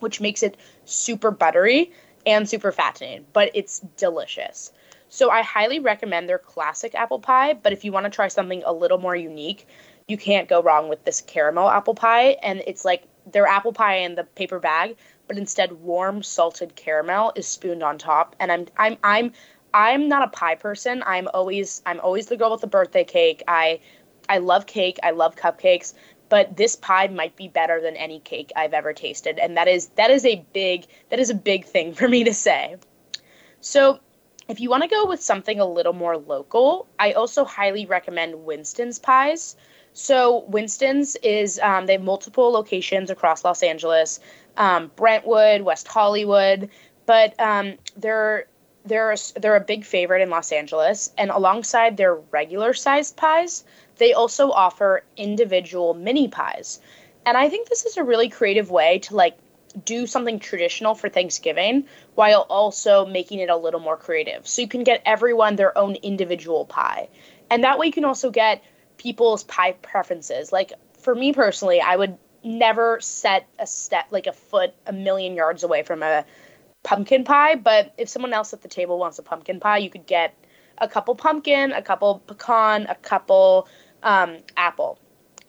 which 0.00 0.20
makes 0.20 0.42
it 0.42 0.56
super 0.84 1.30
buttery 1.30 1.92
and 2.26 2.48
super 2.48 2.72
fattening, 2.72 3.24
but 3.32 3.50
it's 3.54 3.80
delicious. 3.96 4.72
So 5.08 5.30
I 5.30 5.42
highly 5.42 5.78
recommend 5.78 6.28
their 6.28 6.38
classic 6.38 6.94
apple 6.94 7.20
pie, 7.20 7.54
but 7.54 7.72
if 7.72 7.84
you 7.84 7.92
want 7.92 8.04
to 8.04 8.10
try 8.10 8.28
something 8.28 8.62
a 8.64 8.72
little 8.72 8.98
more 8.98 9.14
unique, 9.14 9.66
you 10.08 10.16
can't 10.16 10.48
go 10.48 10.62
wrong 10.62 10.88
with 10.88 11.04
this 11.04 11.20
caramel 11.20 11.68
apple 11.68 11.94
pie 11.94 12.36
and 12.42 12.62
it's 12.66 12.84
like 12.84 13.04
their 13.30 13.46
apple 13.46 13.72
pie 13.72 13.96
in 13.96 14.14
the 14.14 14.24
paper 14.24 14.58
bag, 14.58 14.96
but 15.28 15.36
instead 15.36 15.72
warm 15.72 16.22
salted 16.22 16.76
caramel 16.76 17.32
is 17.36 17.46
spooned 17.46 17.82
on 17.82 17.98
top 17.98 18.36
and 18.38 18.52
I'm 18.52 18.66
I'm 18.76 18.96
I'm 19.02 19.32
I'm 19.74 20.08
not 20.08 20.22
a 20.22 20.28
pie 20.28 20.54
person. 20.54 21.02
I'm 21.04 21.28
always 21.34 21.82
I'm 21.84 22.00
always 22.00 22.26
the 22.26 22.36
girl 22.36 22.52
with 22.52 22.60
the 22.60 22.66
birthday 22.66 23.04
cake. 23.04 23.42
I 23.46 23.80
I 24.28 24.38
love 24.38 24.66
cake. 24.66 24.98
I 25.02 25.10
love 25.10 25.36
cupcakes, 25.36 25.94
but 26.28 26.56
this 26.56 26.76
pie 26.76 27.08
might 27.08 27.36
be 27.36 27.48
better 27.48 27.80
than 27.80 27.96
any 27.96 28.20
cake 28.20 28.52
I've 28.56 28.72
ever 28.74 28.92
tasted, 28.92 29.38
and 29.38 29.56
that 29.56 29.68
is 29.68 29.88
that 29.96 30.10
is 30.10 30.24
a 30.24 30.44
big 30.52 30.86
that 31.10 31.18
is 31.18 31.30
a 31.30 31.34
big 31.34 31.64
thing 31.64 31.92
for 31.94 32.08
me 32.08 32.24
to 32.24 32.34
say. 32.34 32.76
So, 33.60 34.00
if 34.48 34.60
you 34.60 34.70
want 34.70 34.84
to 34.84 34.88
go 34.88 35.06
with 35.06 35.20
something 35.20 35.58
a 35.60 35.66
little 35.66 35.92
more 35.92 36.16
local, 36.16 36.86
I 36.98 37.12
also 37.12 37.44
highly 37.44 37.86
recommend 37.86 38.44
Winston's 38.44 38.98
pies. 38.98 39.56
So 39.98 40.44
Winston's 40.48 41.16
is 41.16 41.58
um, 41.58 41.86
they 41.86 41.94
have 41.94 42.02
multiple 42.02 42.52
locations 42.52 43.08
across 43.08 43.46
Los 43.46 43.62
Angeles, 43.62 44.20
um, 44.58 44.90
Brentwood, 44.94 45.62
West 45.62 45.88
Hollywood, 45.88 46.68
but 47.06 47.32
um, 47.40 47.76
they're 47.96 48.44
they're 48.84 49.12
a, 49.12 49.16
they're 49.36 49.56
a 49.56 49.60
big 49.60 49.86
favorite 49.86 50.20
in 50.20 50.28
Los 50.28 50.52
Angeles, 50.52 51.10
and 51.16 51.30
alongside 51.30 51.96
their 51.96 52.14
regular 52.14 52.74
sized 52.74 53.16
pies, 53.16 53.64
they 53.96 54.12
also 54.12 54.50
offer 54.50 55.02
individual 55.16 55.94
mini 55.94 56.28
pies. 56.28 56.78
And 57.24 57.34
I 57.34 57.48
think 57.48 57.70
this 57.70 57.86
is 57.86 57.96
a 57.96 58.04
really 58.04 58.28
creative 58.28 58.70
way 58.70 58.98
to 58.98 59.16
like 59.16 59.38
do 59.82 60.06
something 60.06 60.40
traditional 60.40 60.94
for 60.94 61.08
Thanksgiving 61.08 61.86
while 62.14 62.42
also 62.50 63.06
making 63.06 63.38
it 63.38 63.48
a 63.48 63.56
little 63.56 63.80
more 63.80 63.96
creative. 63.96 64.46
So 64.46 64.60
you 64.60 64.68
can 64.68 64.84
get 64.84 65.00
everyone 65.06 65.56
their 65.56 65.76
own 65.76 65.94
individual 65.94 66.66
pie. 66.66 67.08
And 67.48 67.64
that 67.64 67.78
way 67.78 67.86
you 67.86 67.92
can 67.92 68.04
also 68.04 68.30
get 68.30 68.62
people's 68.98 69.44
pie 69.44 69.72
preferences. 69.72 70.52
Like 70.52 70.72
for 70.98 71.14
me 71.14 71.32
personally, 71.32 71.80
I 71.80 71.96
would 71.96 72.18
never 72.44 73.00
set 73.00 73.48
a 73.58 73.66
step 73.66 74.06
like 74.10 74.26
a 74.26 74.32
foot 74.32 74.74
a 74.86 74.92
million 74.92 75.34
yards 75.34 75.64
away 75.64 75.82
from 75.82 76.02
a 76.02 76.24
pumpkin 76.82 77.24
pie, 77.24 77.56
but 77.56 77.92
if 77.98 78.08
someone 78.08 78.32
else 78.32 78.52
at 78.52 78.62
the 78.62 78.68
table 78.68 78.98
wants 78.98 79.18
a 79.18 79.22
pumpkin 79.22 79.58
pie, 79.58 79.78
you 79.78 79.90
could 79.90 80.06
get 80.06 80.34
a 80.78 80.86
couple 80.86 81.14
pumpkin, 81.14 81.72
a 81.72 81.82
couple 81.82 82.22
pecan, 82.26 82.86
a 82.86 82.94
couple 82.94 83.66
um, 84.02 84.36
apple. 84.56 84.98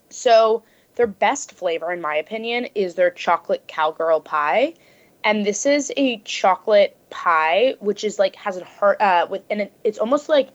So 0.10 0.64
their 0.96 1.08
best 1.08 1.52
flavor, 1.52 1.92
in 1.92 2.02
my 2.02 2.16
opinion, 2.16 2.68
is 2.74 2.96
their 2.96 3.12
chocolate 3.12 3.68
cowgirl 3.68 4.22
pie, 4.22 4.74
and 5.24 5.46
this 5.46 5.66
is 5.66 5.92
a 5.98 6.18
chocolate 6.20 6.98
pie 7.10 7.76
which 7.80 8.04
is 8.04 8.20
like 8.20 8.36
has 8.36 8.58
a 8.58 8.64
heart 8.66 9.00
uh, 9.02 9.28
with 9.30 9.44
and 9.50 9.62
it, 9.62 9.74
it's 9.84 9.98
almost 9.98 10.30
like 10.30 10.50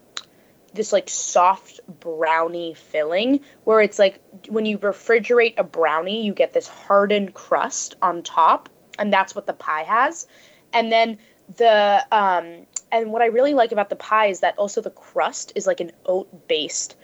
this 0.74 0.92
like 0.92 1.08
soft 1.08 1.80
brownie 2.00 2.74
filling 2.74 3.40
where 3.64 3.80
it's 3.80 3.98
like 3.98 4.20
when 4.48 4.66
you 4.66 4.78
refrigerate 4.78 5.54
a 5.58 5.64
brownie 5.64 6.24
you 6.24 6.32
get 6.32 6.52
this 6.52 6.68
hardened 6.68 7.34
crust 7.34 7.94
on 8.00 8.22
top 8.22 8.68
and 8.98 9.12
that's 9.12 9.34
what 9.34 9.46
the 9.46 9.52
pie 9.52 9.82
has. 9.82 10.26
And 10.72 10.90
then 10.90 11.18
the 11.56 12.06
um 12.12 12.66
and 12.90 13.10
what 13.10 13.22
I 13.22 13.26
really 13.26 13.54
like 13.54 13.72
about 13.72 13.90
the 13.90 13.96
pie 13.96 14.26
is 14.26 14.40
that 14.40 14.58
also 14.58 14.80
the 14.80 14.90
crust 14.90 15.52
is 15.54 15.66
like 15.66 15.80
an 15.80 15.92
oat 16.06 16.48
based 16.48 16.96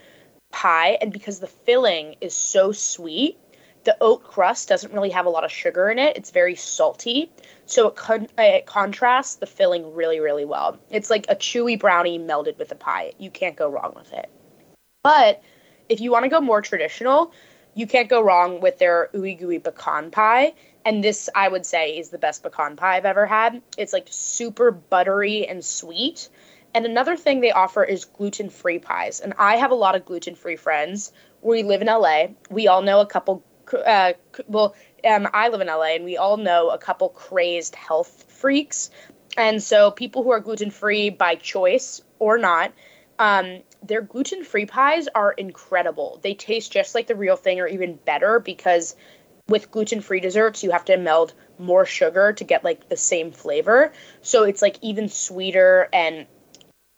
pie 0.50 0.96
and 1.00 1.12
because 1.12 1.40
the 1.40 1.46
filling 1.46 2.16
is 2.20 2.34
so 2.34 2.72
sweet 2.72 3.38
the 3.84 3.96
oat 4.00 4.22
crust 4.22 4.68
doesn't 4.68 4.92
really 4.92 5.10
have 5.10 5.26
a 5.26 5.30
lot 5.30 5.44
of 5.44 5.52
sugar 5.52 5.88
in 5.88 5.98
it. 5.98 6.16
It's 6.16 6.30
very 6.30 6.54
salty 6.54 7.30
so 7.70 7.88
it, 7.88 7.96
con- 7.96 8.28
it 8.38 8.66
contrasts 8.66 9.36
the 9.36 9.46
filling 9.46 9.94
really 9.94 10.20
really 10.20 10.44
well 10.44 10.78
it's 10.90 11.10
like 11.10 11.26
a 11.28 11.36
chewy 11.36 11.78
brownie 11.78 12.18
melded 12.18 12.58
with 12.58 12.72
a 12.72 12.76
pie 12.76 13.12
you 13.18 13.30
can't 13.30 13.56
go 13.56 13.68
wrong 13.68 13.92
with 13.96 14.12
it 14.12 14.30
but 15.02 15.42
if 15.88 16.00
you 16.00 16.10
want 16.10 16.24
to 16.24 16.28
go 16.28 16.40
more 16.40 16.62
traditional 16.62 17.32
you 17.74 17.86
can't 17.86 18.08
go 18.08 18.20
wrong 18.20 18.60
with 18.60 18.78
their 18.78 19.08
ooey 19.14 19.38
gooey 19.38 19.58
pecan 19.58 20.10
pie 20.10 20.52
and 20.88 21.04
this 21.04 21.28
I 21.34 21.48
would 21.48 21.66
say 21.66 21.98
is 21.98 22.08
the 22.08 22.16
best 22.16 22.42
pecan 22.42 22.76
pie 22.76 22.96
I've 22.96 23.04
ever 23.04 23.26
had. 23.26 23.60
It's 23.76 23.92
like 23.92 24.06
super 24.08 24.70
buttery 24.70 25.46
and 25.46 25.62
sweet. 25.62 26.30
And 26.74 26.86
another 26.86 27.14
thing 27.14 27.40
they 27.40 27.50
offer 27.50 27.84
is 27.84 28.06
gluten 28.06 28.48
free 28.48 28.78
pies. 28.78 29.20
And 29.20 29.34
I 29.38 29.56
have 29.56 29.70
a 29.70 29.74
lot 29.74 29.96
of 29.96 30.06
gluten 30.06 30.34
free 30.34 30.56
friends. 30.56 31.12
We 31.42 31.62
live 31.62 31.82
in 31.82 31.88
LA. 31.88 32.28
We 32.50 32.68
all 32.68 32.80
know 32.80 33.00
a 33.00 33.06
couple, 33.06 33.44
uh, 33.84 34.14
well, 34.46 34.74
um, 35.04 35.28
I 35.32 35.48
live 35.48 35.60
in 35.60 35.68
LA 35.68 35.94
and 35.94 36.04
we 36.04 36.16
all 36.16 36.36
know 36.36 36.70
a 36.70 36.78
couple 36.78 37.08
crazed 37.10 37.74
health 37.74 38.24
freaks. 38.28 38.90
And 39.36 39.62
so 39.62 39.90
people 39.90 40.22
who 40.22 40.32
are 40.32 40.40
gluten 40.40 40.70
free 40.70 41.10
by 41.10 41.36
choice 41.36 42.02
or 42.18 42.38
not, 42.38 42.72
um, 43.18 43.60
their 43.82 44.02
gluten 44.02 44.44
free 44.44 44.66
pies 44.66 45.08
are 45.14 45.32
incredible. 45.32 46.18
They 46.22 46.34
taste 46.34 46.72
just 46.72 46.94
like 46.94 47.06
the 47.06 47.16
real 47.16 47.36
thing 47.36 47.60
or 47.60 47.66
even 47.66 47.94
better 47.94 48.40
because 48.40 48.96
with 49.48 49.70
gluten 49.70 50.00
free 50.00 50.20
desserts, 50.20 50.62
you 50.62 50.70
have 50.70 50.84
to 50.86 50.96
meld 50.96 51.32
more 51.58 51.86
sugar 51.86 52.32
to 52.34 52.44
get 52.44 52.64
like 52.64 52.88
the 52.88 52.96
same 52.96 53.32
flavor. 53.32 53.92
So 54.22 54.44
it's 54.44 54.62
like 54.62 54.78
even 54.82 55.08
sweeter 55.08 55.88
and 55.92 56.26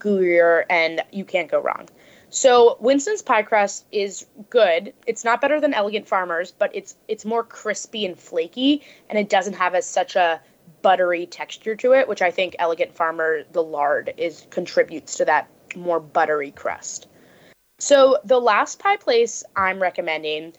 gooier, 0.01 0.65
and 0.69 1.03
you 1.13 1.25
can't 1.25 1.51
go 1.51 1.61
wrong. 1.61 1.89
So 2.31 2.77
Winston's 2.81 3.23
pie 3.23 3.43
crust 3.43 3.85
is 3.91 4.27
good. 4.49 4.95
It's 5.07 5.25
not 5.25 5.41
better 5.41 5.61
than 5.61 5.75
Elegant 5.75 6.07
Farmers, 6.07 6.53
but 6.53 6.71
it's 6.75 6.97
it's 7.09 7.25
more 7.25 7.43
crispy 7.43 8.07
and 8.07 8.19
flaky, 8.19 8.83
and 9.09 9.19
it 9.19 9.29
doesn't 9.29 9.55
have 9.55 9.75
as 9.75 9.85
such 9.85 10.15
a 10.15 10.41
buttery 10.83 11.27
texture 11.27 11.75
to 11.77 11.93
it, 11.93 12.09
which 12.09 12.23
I 12.23 12.31
think 12.31 12.55
Elegant 12.59 12.95
Farmer 12.95 13.43
the 13.53 13.63
lard 13.63 14.15
is 14.17 14.47
contributes 14.51 15.17
to 15.17 15.25
that 15.25 15.49
more 15.75 16.01
buttery 16.01 16.53
crust. 16.53 17.09
So 17.81 18.19
the 18.25 18.41
last 18.41 18.79
pie 18.79 18.97
place 18.97 19.43
I'm 19.57 19.83
recommending 19.83 20.53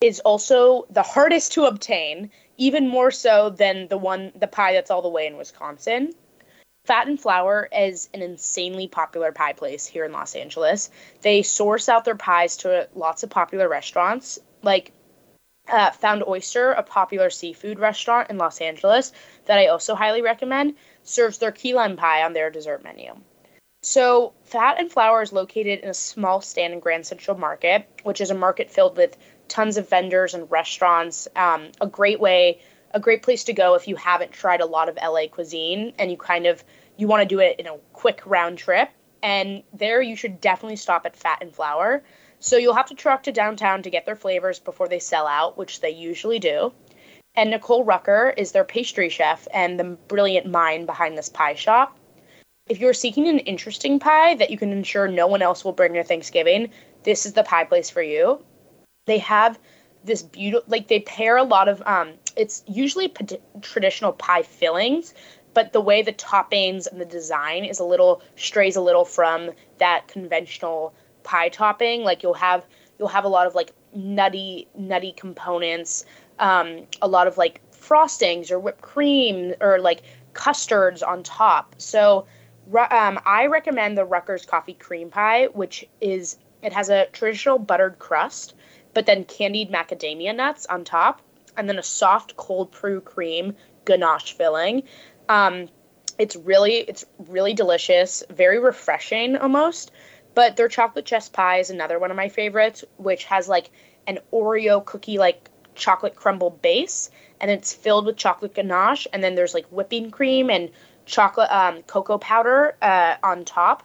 is 0.00 0.18
also 0.20 0.86
the 0.90 1.02
hardest 1.02 1.52
to 1.52 1.66
obtain, 1.66 2.30
even 2.56 2.88
more 2.88 3.12
so 3.12 3.50
than 3.50 3.86
the 3.88 3.98
one 3.98 4.32
the 4.34 4.48
pie 4.48 4.72
that's 4.72 4.90
all 4.90 5.02
the 5.02 5.08
way 5.08 5.26
in 5.26 5.36
Wisconsin. 5.36 6.12
Fat 6.84 7.06
and 7.06 7.20
Flour 7.20 7.68
is 7.72 8.08
an 8.12 8.22
insanely 8.22 8.88
popular 8.88 9.30
pie 9.30 9.52
place 9.52 9.86
here 9.86 10.04
in 10.04 10.12
Los 10.12 10.34
Angeles. 10.34 10.90
They 11.20 11.42
source 11.42 11.88
out 11.88 12.04
their 12.04 12.16
pies 12.16 12.56
to 12.58 12.88
lots 12.94 13.22
of 13.22 13.30
popular 13.30 13.68
restaurants, 13.68 14.40
like 14.62 14.92
uh, 15.68 15.92
Found 15.92 16.24
Oyster, 16.26 16.72
a 16.72 16.82
popular 16.82 17.30
seafood 17.30 17.78
restaurant 17.78 18.30
in 18.30 18.38
Los 18.38 18.60
Angeles 18.60 19.12
that 19.46 19.58
I 19.58 19.68
also 19.68 19.94
highly 19.94 20.22
recommend, 20.22 20.74
serves 21.04 21.38
their 21.38 21.52
key 21.52 21.72
lime 21.72 21.96
pie 21.96 22.24
on 22.24 22.32
their 22.32 22.50
dessert 22.50 22.82
menu. 22.82 23.14
So, 23.84 24.32
Fat 24.44 24.78
and 24.78 24.90
Flour 24.90 25.22
is 25.22 25.32
located 25.32 25.80
in 25.80 25.90
a 25.90 25.94
small 25.94 26.40
stand 26.40 26.72
in 26.72 26.80
Grand 26.80 27.06
Central 27.06 27.36
Market, 27.36 27.86
which 28.02 28.20
is 28.20 28.30
a 28.30 28.34
market 28.34 28.70
filled 28.70 28.96
with 28.96 29.16
tons 29.48 29.76
of 29.76 29.88
vendors 29.88 30.34
and 30.34 30.50
restaurants. 30.50 31.28
Um, 31.36 31.70
a 31.80 31.86
great 31.86 32.20
way, 32.20 32.60
a 32.94 33.00
great 33.00 33.22
place 33.22 33.44
to 33.44 33.52
go 33.52 33.74
if 33.74 33.88
you 33.88 33.96
haven't 33.96 34.32
tried 34.32 34.60
a 34.60 34.66
lot 34.66 34.88
of 34.88 34.98
LA 35.02 35.26
cuisine 35.30 35.92
and 35.98 36.10
you 36.10 36.16
kind 36.16 36.46
of 36.46 36.62
you 36.96 37.08
want 37.08 37.22
to 37.22 37.34
do 37.34 37.40
it 37.40 37.58
in 37.58 37.66
a 37.66 37.78
quick 37.92 38.22
round 38.26 38.58
trip. 38.58 38.90
And 39.22 39.62
there 39.72 40.02
you 40.02 40.16
should 40.16 40.40
definitely 40.40 40.76
stop 40.76 41.06
at 41.06 41.16
Fat 41.16 41.38
and 41.40 41.54
Flour. 41.54 42.02
So 42.40 42.56
you'll 42.56 42.74
have 42.74 42.88
to 42.88 42.94
truck 42.94 43.22
to 43.24 43.32
downtown 43.32 43.82
to 43.82 43.90
get 43.90 44.04
their 44.04 44.16
flavors 44.16 44.58
before 44.58 44.88
they 44.88 44.98
sell 44.98 45.26
out, 45.26 45.56
which 45.56 45.80
they 45.80 45.90
usually 45.90 46.38
do. 46.38 46.72
And 47.34 47.50
Nicole 47.50 47.84
Rucker 47.84 48.34
is 48.36 48.52
their 48.52 48.64
pastry 48.64 49.08
chef 49.08 49.46
and 49.54 49.78
the 49.78 49.84
brilliant 49.84 50.46
mind 50.46 50.86
behind 50.86 51.16
this 51.16 51.28
pie 51.28 51.54
shop. 51.54 51.96
If 52.68 52.78
you're 52.78 52.94
seeking 52.94 53.28
an 53.28 53.38
interesting 53.40 53.98
pie 53.98 54.34
that 54.34 54.50
you 54.50 54.58
can 54.58 54.72
ensure 54.72 55.08
no 55.08 55.26
one 55.26 55.40
else 55.40 55.64
will 55.64 55.72
bring 55.72 55.94
to 55.94 56.04
Thanksgiving, 56.04 56.70
this 57.04 57.26
is 57.26 57.32
the 57.32 57.42
pie 57.42 57.64
place 57.64 57.90
for 57.90 58.02
you 58.02 58.44
they 59.06 59.18
have 59.18 59.58
this 60.04 60.22
beautiful 60.22 60.64
like 60.68 60.88
they 60.88 61.00
pair 61.00 61.36
a 61.36 61.42
lot 61.42 61.68
of 61.68 61.82
um 61.86 62.12
it's 62.36 62.62
usually 62.66 63.08
p- 63.08 63.38
traditional 63.60 64.12
pie 64.12 64.42
fillings 64.42 65.14
but 65.54 65.72
the 65.72 65.80
way 65.80 66.02
the 66.02 66.12
toppings 66.12 66.90
and 66.90 67.00
the 67.00 67.04
design 67.04 67.64
is 67.64 67.78
a 67.78 67.84
little 67.84 68.22
strays 68.36 68.76
a 68.76 68.80
little 68.80 69.04
from 69.04 69.50
that 69.78 70.08
conventional 70.08 70.94
pie 71.22 71.48
topping. 71.48 72.02
Like 72.04 72.22
you'll 72.22 72.34
have 72.34 72.64
you'll 72.98 73.08
have 73.08 73.24
a 73.24 73.28
lot 73.28 73.46
of 73.46 73.54
like 73.54 73.72
nutty 73.94 74.68
nutty 74.74 75.12
components 75.12 76.06
um 76.38 76.86
a 77.02 77.08
lot 77.08 77.26
of 77.26 77.36
like 77.36 77.60
frostings 77.72 78.50
or 78.50 78.58
whipped 78.58 78.80
cream 78.80 79.54
or 79.60 79.78
like 79.78 80.02
custards 80.32 81.02
on 81.02 81.22
top. 81.22 81.74
So 81.78 82.26
um, 82.74 83.18
I 83.26 83.46
recommend 83.46 83.98
the 83.98 84.04
Rutgers 84.04 84.46
coffee 84.46 84.74
cream 84.74 85.10
pie, 85.10 85.46
which 85.46 85.84
is 86.00 86.38
it 86.62 86.72
has 86.72 86.88
a 86.88 87.06
traditional 87.06 87.58
buttered 87.58 87.98
crust, 87.98 88.54
but 88.94 89.06
then 89.06 89.24
candied 89.24 89.70
macadamia 89.70 90.34
nuts 90.34 90.66
on 90.66 90.84
top, 90.84 91.22
and 91.56 91.68
then 91.68 91.78
a 91.78 91.82
soft 91.82 92.36
cold 92.36 92.70
brew 92.70 93.00
cream 93.00 93.54
ganache 93.84 94.32
filling. 94.32 94.84
Um, 95.28 95.68
it's 96.18 96.36
really 96.36 96.74
it's 96.76 97.04
really 97.28 97.54
delicious, 97.54 98.22
very 98.30 98.58
refreshing 98.58 99.36
almost. 99.36 99.90
But 100.34 100.56
their 100.56 100.68
chocolate 100.68 101.04
chess 101.04 101.28
pie 101.28 101.58
is 101.58 101.70
another 101.70 101.98
one 101.98 102.10
of 102.10 102.16
my 102.16 102.28
favorites, 102.28 102.84
which 102.96 103.24
has 103.24 103.48
like 103.48 103.70
an 104.06 104.18
Oreo 104.32 104.84
cookie 104.84 105.18
like 105.18 105.50
chocolate 105.74 106.16
crumble 106.16 106.50
base, 106.50 107.10
and 107.40 107.50
it's 107.50 107.72
filled 107.72 108.06
with 108.06 108.16
chocolate 108.16 108.54
ganache, 108.54 109.06
and 109.12 109.22
then 109.22 109.34
there's 109.34 109.54
like 109.54 109.66
whipping 109.66 110.10
cream 110.10 110.50
and 110.50 110.70
chocolate 111.04 111.50
um, 111.50 111.82
cocoa 111.82 112.18
powder 112.18 112.76
uh, 112.80 113.16
on 113.22 113.44
top. 113.44 113.82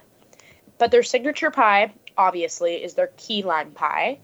But 0.78 0.91
their 0.91 1.03
signature 1.03 1.51
pie, 1.51 1.93
obviously, 2.18 2.76
is 2.76 2.93
their 2.93 3.12
key 3.18 3.43
lime 3.43 3.72
pie, 3.72 4.20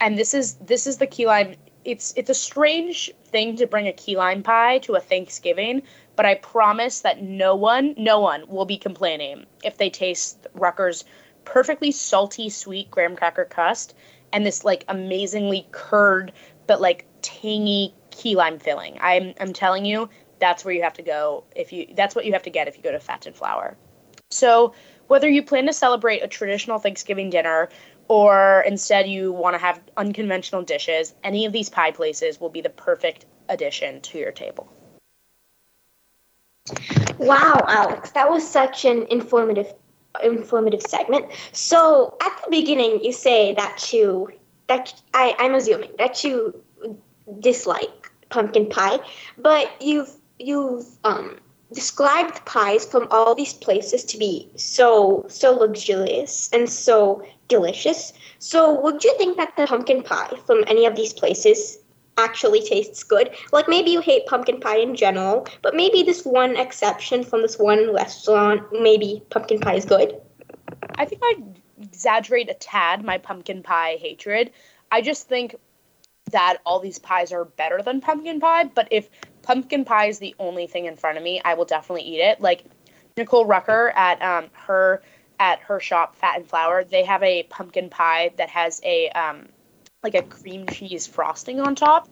and 0.00 0.18
this 0.18 0.34
is 0.34 0.54
this 0.54 0.86
is 0.86 0.98
the 0.98 1.06
key 1.06 1.26
lime. 1.26 1.54
It's 1.84 2.12
it's 2.16 2.30
a 2.30 2.34
strange 2.34 3.12
thing 3.26 3.56
to 3.56 3.66
bring 3.66 3.86
a 3.86 3.92
key 3.92 4.16
lime 4.16 4.42
pie 4.42 4.78
to 4.78 4.94
a 4.94 5.00
Thanksgiving, 5.00 5.82
but 6.16 6.26
I 6.26 6.34
promise 6.36 7.00
that 7.00 7.22
no 7.22 7.54
one, 7.54 7.94
no 7.96 8.20
one 8.20 8.44
will 8.48 8.64
be 8.64 8.76
complaining 8.76 9.46
if 9.64 9.78
they 9.78 9.90
taste 9.90 10.46
Rucker's 10.54 11.04
perfectly 11.44 11.92
salty, 11.92 12.48
sweet 12.50 12.90
graham 12.90 13.16
cracker 13.16 13.44
crust 13.44 13.94
and 14.32 14.44
this 14.44 14.64
like 14.64 14.84
amazingly 14.88 15.66
curd 15.70 16.32
but 16.66 16.80
like 16.80 17.06
tangy 17.22 17.94
key 18.10 18.34
lime 18.34 18.58
filling. 18.58 18.98
I'm 19.00 19.34
I'm 19.40 19.52
telling 19.52 19.84
you, 19.84 20.08
that's 20.40 20.64
where 20.64 20.74
you 20.74 20.82
have 20.82 20.94
to 20.94 21.02
go 21.02 21.44
if 21.54 21.72
you 21.72 21.86
that's 21.94 22.14
what 22.14 22.26
you 22.26 22.32
have 22.32 22.42
to 22.42 22.50
get 22.50 22.68
if 22.68 22.76
you 22.76 22.82
go 22.82 22.92
to 22.92 23.00
Fat 23.00 23.26
and 23.26 23.34
Flour. 23.34 23.76
So 24.30 24.74
whether 25.08 25.28
you 25.28 25.42
plan 25.42 25.66
to 25.66 25.72
celebrate 25.72 26.22
a 26.22 26.28
traditional 26.28 26.78
Thanksgiving 26.78 27.30
dinner 27.30 27.68
or 28.08 28.64
instead 28.66 29.08
you 29.08 29.32
want 29.32 29.54
to 29.54 29.58
have 29.58 29.80
unconventional 29.96 30.62
dishes, 30.62 31.14
any 31.24 31.44
of 31.44 31.52
these 31.52 31.68
pie 31.68 31.90
places 31.90 32.40
will 32.40 32.50
be 32.50 32.60
the 32.60 32.70
perfect 32.70 33.26
addition 33.48 34.00
to 34.02 34.18
your 34.18 34.32
table. 34.32 34.70
Wow, 37.18 37.64
Alex, 37.68 38.10
that 38.12 38.28
was 38.28 38.48
such 38.48 38.84
an 38.84 39.06
informative 39.10 39.72
informative 40.22 40.80
segment. 40.82 41.26
So 41.52 42.16
at 42.22 42.40
the 42.44 42.50
beginning, 42.50 43.04
you 43.04 43.12
say 43.12 43.54
that 43.54 43.92
you 43.92 44.32
that 44.66 44.92
I, 45.14 45.34
I'm 45.38 45.54
assuming 45.54 45.90
that 45.98 46.24
you 46.24 46.62
dislike 47.40 48.10
pumpkin 48.28 48.68
pie, 48.68 48.98
but 49.38 49.70
you've 49.80 50.10
you've 50.38 50.86
um, 51.04 51.38
described 51.72 52.44
pies 52.44 52.84
from 52.84 53.08
all 53.10 53.34
these 53.34 53.52
places 53.52 54.04
to 54.04 54.18
be 54.18 54.48
so 54.56 55.26
so 55.28 55.52
luxurious 55.52 56.48
and 56.52 56.68
so 56.68 57.24
delicious. 57.48 58.12
So 58.38 58.80
would 58.80 59.02
you 59.02 59.16
think 59.18 59.36
that 59.36 59.56
the 59.56 59.66
pumpkin 59.66 60.02
pie 60.02 60.32
from 60.46 60.64
any 60.66 60.86
of 60.86 60.94
these 60.94 61.12
places 61.12 61.78
actually 62.18 62.62
tastes 62.62 63.02
good? 63.02 63.30
Like 63.52 63.68
maybe 63.68 63.90
you 63.90 64.00
hate 64.00 64.26
pumpkin 64.26 64.60
pie 64.60 64.78
in 64.78 64.94
general, 64.94 65.46
but 65.62 65.74
maybe 65.74 66.02
this 66.02 66.24
one 66.24 66.56
exception 66.56 67.24
from 67.24 67.42
this 67.42 67.58
one 67.58 67.92
restaurant, 67.92 68.62
maybe 68.72 69.22
pumpkin 69.30 69.60
pie 69.60 69.74
is 69.74 69.84
good. 69.84 70.20
I 70.96 71.04
think 71.04 71.20
I 71.24 71.34
exaggerate 71.80 72.50
a 72.50 72.54
tad 72.54 73.04
my 73.04 73.18
pumpkin 73.18 73.62
pie 73.62 73.96
hatred. 74.00 74.50
I 74.90 75.02
just 75.02 75.28
think 75.28 75.56
that 76.32 76.58
all 76.66 76.80
these 76.80 76.98
pies 76.98 77.32
are 77.32 77.44
better 77.44 77.82
than 77.82 78.00
pumpkin 78.00 78.40
pie, 78.40 78.64
but 78.64 78.88
if 78.90 79.08
pumpkin 79.46 79.84
pie 79.84 80.06
is 80.06 80.18
the 80.18 80.34
only 80.38 80.66
thing 80.66 80.86
in 80.86 80.96
front 80.96 81.16
of 81.16 81.24
me, 81.24 81.40
I 81.44 81.54
will 81.54 81.64
definitely 81.64 82.02
eat 82.02 82.20
it. 82.20 82.40
Like 82.40 82.64
Nicole 83.16 83.46
Rucker 83.46 83.90
at 83.94 84.20
um, 84.20 84.50
her 84.52 85.02
at 85.38 85.60
her 85.60 85.80
shop 85.80 86.16
Fat 86.16 86.38
and 86.38 86.48
Flour, 86.48 86.84
they 86.84 87.04
have 87.04 87.22
a 87.22 87.44
pumpkin 87.44 87.88
pie 87.88 88.32
that 88.36 88.50
has 88.50 88.80
a 88.84 89.08
um, 89.10 89.48
like 90.02 90.14
a 90.14 90.22
cream 90.22 90.66
cheese 90.66 91.06
frosting 91.06 91.60
on 91.60 91.74
top, 91.74 92.08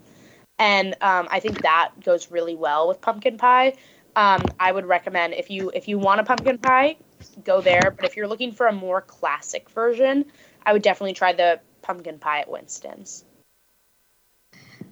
and 0.59 0.95
um, 1.01 1.29
I 1.31 1.41
think 1.41 1.63
that 1.63 1.91
goes 2.03 2.31
really 2.31 2.55
well 2.55 2.89
with 2.89 3.01
pumpkin 3.01 3.37
pie. 3.37 3.75
Um, 4.17 4.43
I 4.61 4.71
would 4.71 4.87
recommend 4.87 5.35
if 5.35 5.51
you 5.51 5.73
if 5.75 5.89
you 5.89 5.99
want 5.99 6.21
a 6.21 6.25
pumpkin 6.25 6.59
pie, 6.59 6.97
go 7.45 7.61
there. 7.61 7.93
But 7.97 8.05
if 8.05 8.17
you're 8.17 8.29
looking 8.29 8.53
for 8.53 8.69
a 8.69 8.73
more 8.73 9.01
classic 9.01 9.69
version, 9.71 10.27
I 10.65 10.73
would 10.73 10.83
definitely 10.83 11.15
try 11.15 11.33
the 11.33 11.61
pumpkin 11.83 12.19
pie 12.19 12.41
at 12.41 12.49
Winston's. 12.49 13.25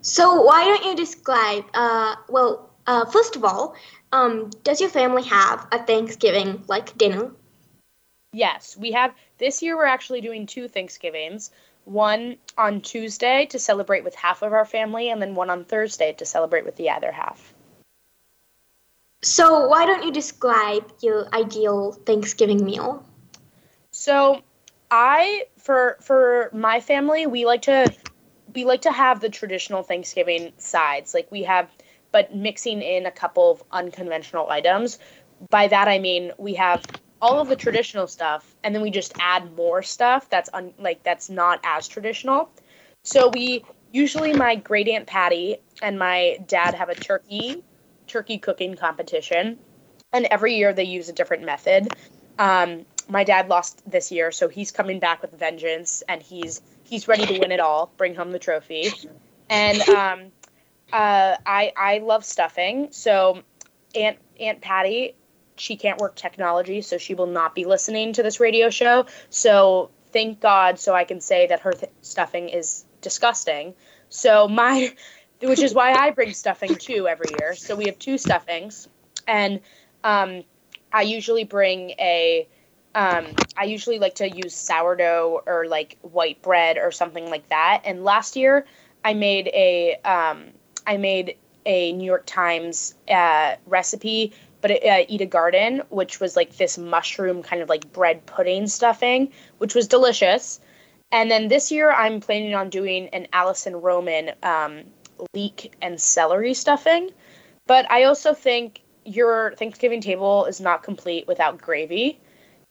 So 0.02 0.42
why 0.42 0.64
don't 0.64 0.84
you 0.84 0.96
describe? 0.96 1.64
Uh, 1.72 2.16
well, 2.28 2.70
uh, 2.86 3.04
first 3.06 3.36
of 3.36 3.44
all, 3.44 3.76
um, 4.10 4.50
does 4.64 4.80
your 4.80 4.90
family 4.90 5.22
have 5.22 5.66
a 5.70 5.84
Thanksgiving 5.84 6.64
like 6.66 6.98
dinner? 6.98 7.30
Yes, 8.32 8.76
we 8.76 8.92
have. 8.92 9.14
This 9.38 9.62
year 9.62 9.76
we're 9.76 9.86
actually 9.86 10.20
doing 10.20 10.46
two 10.46 10.66
Thanksgivings. 10.66 11.50
One 11.84 12.36
on 12.58 12.80
Tuesday 12.80 13.46
to 13.46 13.58
celebrate 13.58 14.04
with 14.04 14.14
half 14.14 14.42
of 14.42 14.52
our 14.52 14.64
family, 14.64 15.10
and 15.10 15.22
then 15.22 15.34
one 15.34 15.50
on 15.50 15.64
Thursday 15.64 16.12
to 16.14 16.26
celebrate 16.26 16.64
with 16.64 16.76
the 16.76 16.90
other 16.90 17.12
half. 17.12 17.54
So 19.22 19.68
why 19.68 19.86
don't 19.86 20.02
you 20.02 20.12
describe 20.12 20.92
your 21.00 21.28
ideal 21.32 21.92
Thanksgiving 21.92 22.64
meal? 22.64 23.04
So 23.92 24.42
I 24.90 25.46
for 25.58 25.96
for 26.00 26.50
my 26.52 26.80
family, 26.80 27.26
we 27.26 27.46
like 27.46 27.62
to 27.62 27.92
we 28.54 28.64
like 28.64 28.82
to 28.82 28.92
have 28.92 29.20
the 29.20 29.28
traditional 29.28 29.82
Thanksgiving 29.82 30.52
sides. 30.58 31.14
Like 31.14 31.30
we 31.30 31.42
have 31.44 31.70
but 32.10 32.34
mixing 32.34 32.82
in 32.82 33.06
a 33.06 33.10
couple 33.10 33.50
of 33.50 33.62
unconventional 33.72 34.50
items. 34.50 34.98
By 35.50 35.68
that 35.68 35.88
I 35.88 35.98
mean 35.98 36.32
we 36.38 36.54
have 36.54 36.84
all 37.20 37.40
of 37.40 37.48
the 37.48 37.56
traditional 37.56 38.06
stuff 38.06 38.54
and 38.64 38.74
then 38.74 38.82
we 38.82 38.90
just 38.90 39.14
add 39.20 39.56
more 39.56 39.82
stuff 39.82 40.28
that's 40.28 40.50
un, 40.52 40.72
like 40.78 41.02
that's 41.02 41.30
not 41.30 41.60
as 41.64 41.88
traditional. 41.88 42.50
So 43.04 43.30
we 43.32 43.64
usually 43.92 44.32
my 44.32 44.56
great 44.56 44.88
aunt 44.88 45.06
Patty 45.06 45.56
and 45.80 45.98
my 45.98 46.38
dad 46.46 46.74
have 46.74 46.88
a 46.88 46.94
turkey 46.94 47.62
turkey 48.06 48.38
cooking 48.38 48.74
competition 48.74 49.58
and 50.12 50.26
every 50.26 50.54
year 50.54 50.72
they 50.72 50.84
use 50.84 51.08
a 51.08 51.12
different 51.12 51.44
method. 51.44 51.94
Um, 52.38 52.84
my 53.08 53.24
dad 53.24 53.48
lost 53.48 53.82
this 53.90 54.12
year, 54.12 54.30
so 54.30 54.48
he's 54.48 54.70
coming 54.70 54.98
back 54.98 55.22
with 55.22 55.32
vengeance, 55.32 56.02
and 56.08 56.22
he's 56.22 56.62
he's 56.92 57.08
ready 57.08 57.24
to 57.24 57.38
win 57.38 57.50
it 57.50 57.58
all, 57.58 57.90
bring 57.96 58.14
home 58.14 58.32
the 58.32 58.38
trophy. 58.38 58.92
And 59.48 59.80
um, 59.88 60.32
uh, 60.92 61.36
I 61.46 61.72
I 61.74 61.98
love 61.98 62.22
stuffing, 62.22 62.88
so 62.90 63.42
Aunt 63.94 64.18
Aunt 64.38 64.60
Patty, 64.60 65.14
she 65.56 65.76
can't 65.76 65.98
work 65.98 66.16
technology, 66.16 66.82
so 66.82 66.98
she 66.98 67.14
will 67.14 67.26
not 67.26 67.54
be 67.54 67.64
listening 67.64 68.12
to 68.12 68.22
this 68.22 68.40
radio 68.40 68.68
show. 68.68 69.06
So 69.30 69.90
thank 70.12 70.40
God, 70.40 70.78
so 70.78 70.94
I 70.94 71.04
can 71.04 71.22
say 71.22 71.46
that 71.46 71.60
her 71.60 71.72
th- 71.72 71.90
stuffing 72.02 72.50
is 72.50 72.84
disgusting. 73.00 73.72
So 74.10 74.46
my, 74.46 74.94
which 75.40 75.62
is 75.62 75.72
why 75.72 75.92
I 75.92 76.10
bring 76.10 76.34
stuffing 76.34 76.76
too 76.76 77.08
every 77.08 77.30
year. 77.38 77.54
So 77.56 77.74
we 77.74 77.86
have 77.86 77.98
two 77.98 78.18
stuffings, 78.18 78.86
and 79.26 79.60
um, 80.04 80.44
I 80.92 81.02
usually 81.02 81.44
bring 81.44 81.92
a 81.92 82.46
um, 82.94 83.26
I 83.56 83.64
usually 83.64 83.98
like 83.98 84.16
to 84.16 84.28
use 84.28 84.54
sourdough 84.54 85.42
or 85.46 85.66
like 85.66 85.98
white 86.02 86.42
bread 86.42 86.78
or 86.78 86.90
something 86.90 87.30
like 87.30 87.48
that. 87.48 87.82
And 87.84 88.04
last 88.04 88.36
year, 88.36 88.66
I 89.04 89.14
made 89.14 89.48
a 89.48 89.96
um, 90.04 90.50
I 90.86 90.96
made 90.96 91.36
a 91.64 91.92
New 91.92 92.04
York 92.04 92.24
Times 92.26 92.94
uh, 93.08 93.56
recipe, 93.66 94.32
but 94.60 94.72
it, 94.72 94.84
uh, 94.84 95.04
eat 95.08 95.20
a 95.20 95.26
garden, 95.26 95.82
which 95.90 96.20
was 96.20 96.36
like 96.36 96.56
this 96.56 96.76
mushroom 96.76 97.42
kind 97.42 97.62
of 97.62 97.68
like 97.68 97.92
bread 97.92 98.26
pudding 98.26 98.66
stuffing, 98.66 99.32
which 99.58 99.74
was 99.74 99.88
delicious. 99.88 100.60
And 101.10 101.30
then 101.30 101.48
this 101.48 101.70
year, 101.70 101.92
I'm 101.92 102.20
planning 102.20 102.54
on 102.54 102.70
doing 102.70 103.08
an 103.08 103.28
Alison 103.32 103.76
Roman 103.76 104.32
um, 104.42 104.84
leek 105.34 105.74
and 105.82 106.00
celery 106.00 106.54
stuffing. 106.54 107.10
But 107.66 107.90
I 107.90 108.04
also 108.04 108.34
think 108.34 108.80
your 109.04 109.54
Thanksgiving 109.56 110.00
table 110.00 110.46
is 110.46 110.60
not 110.60 110.82
complete 110.82 111.26
without 111.26 111.58
gravy. 111.58 112.20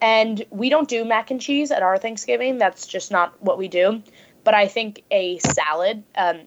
And 0.01 0.43
we 0.49 0.69
don't 0.69 0.89
do 0.89 1.05
mac 1.05 1.29
and 1.29 1.39
cheese 1.39 1.71
at 1.71 1.83
our 1.83 1.97
Thanksgiving. 1.97 2.57
That's 2.57 2.87
just 2.87 3.11
not 3.11 3.41
what 3.41 3.57
we 3.57 3.67
do. 3.67 4.01
But 4.43 4.55
I 4.55 4.67
think 4.67 5.03
a 5.11 5.37
salad, 5.37 6.03
um, 6.15 6.41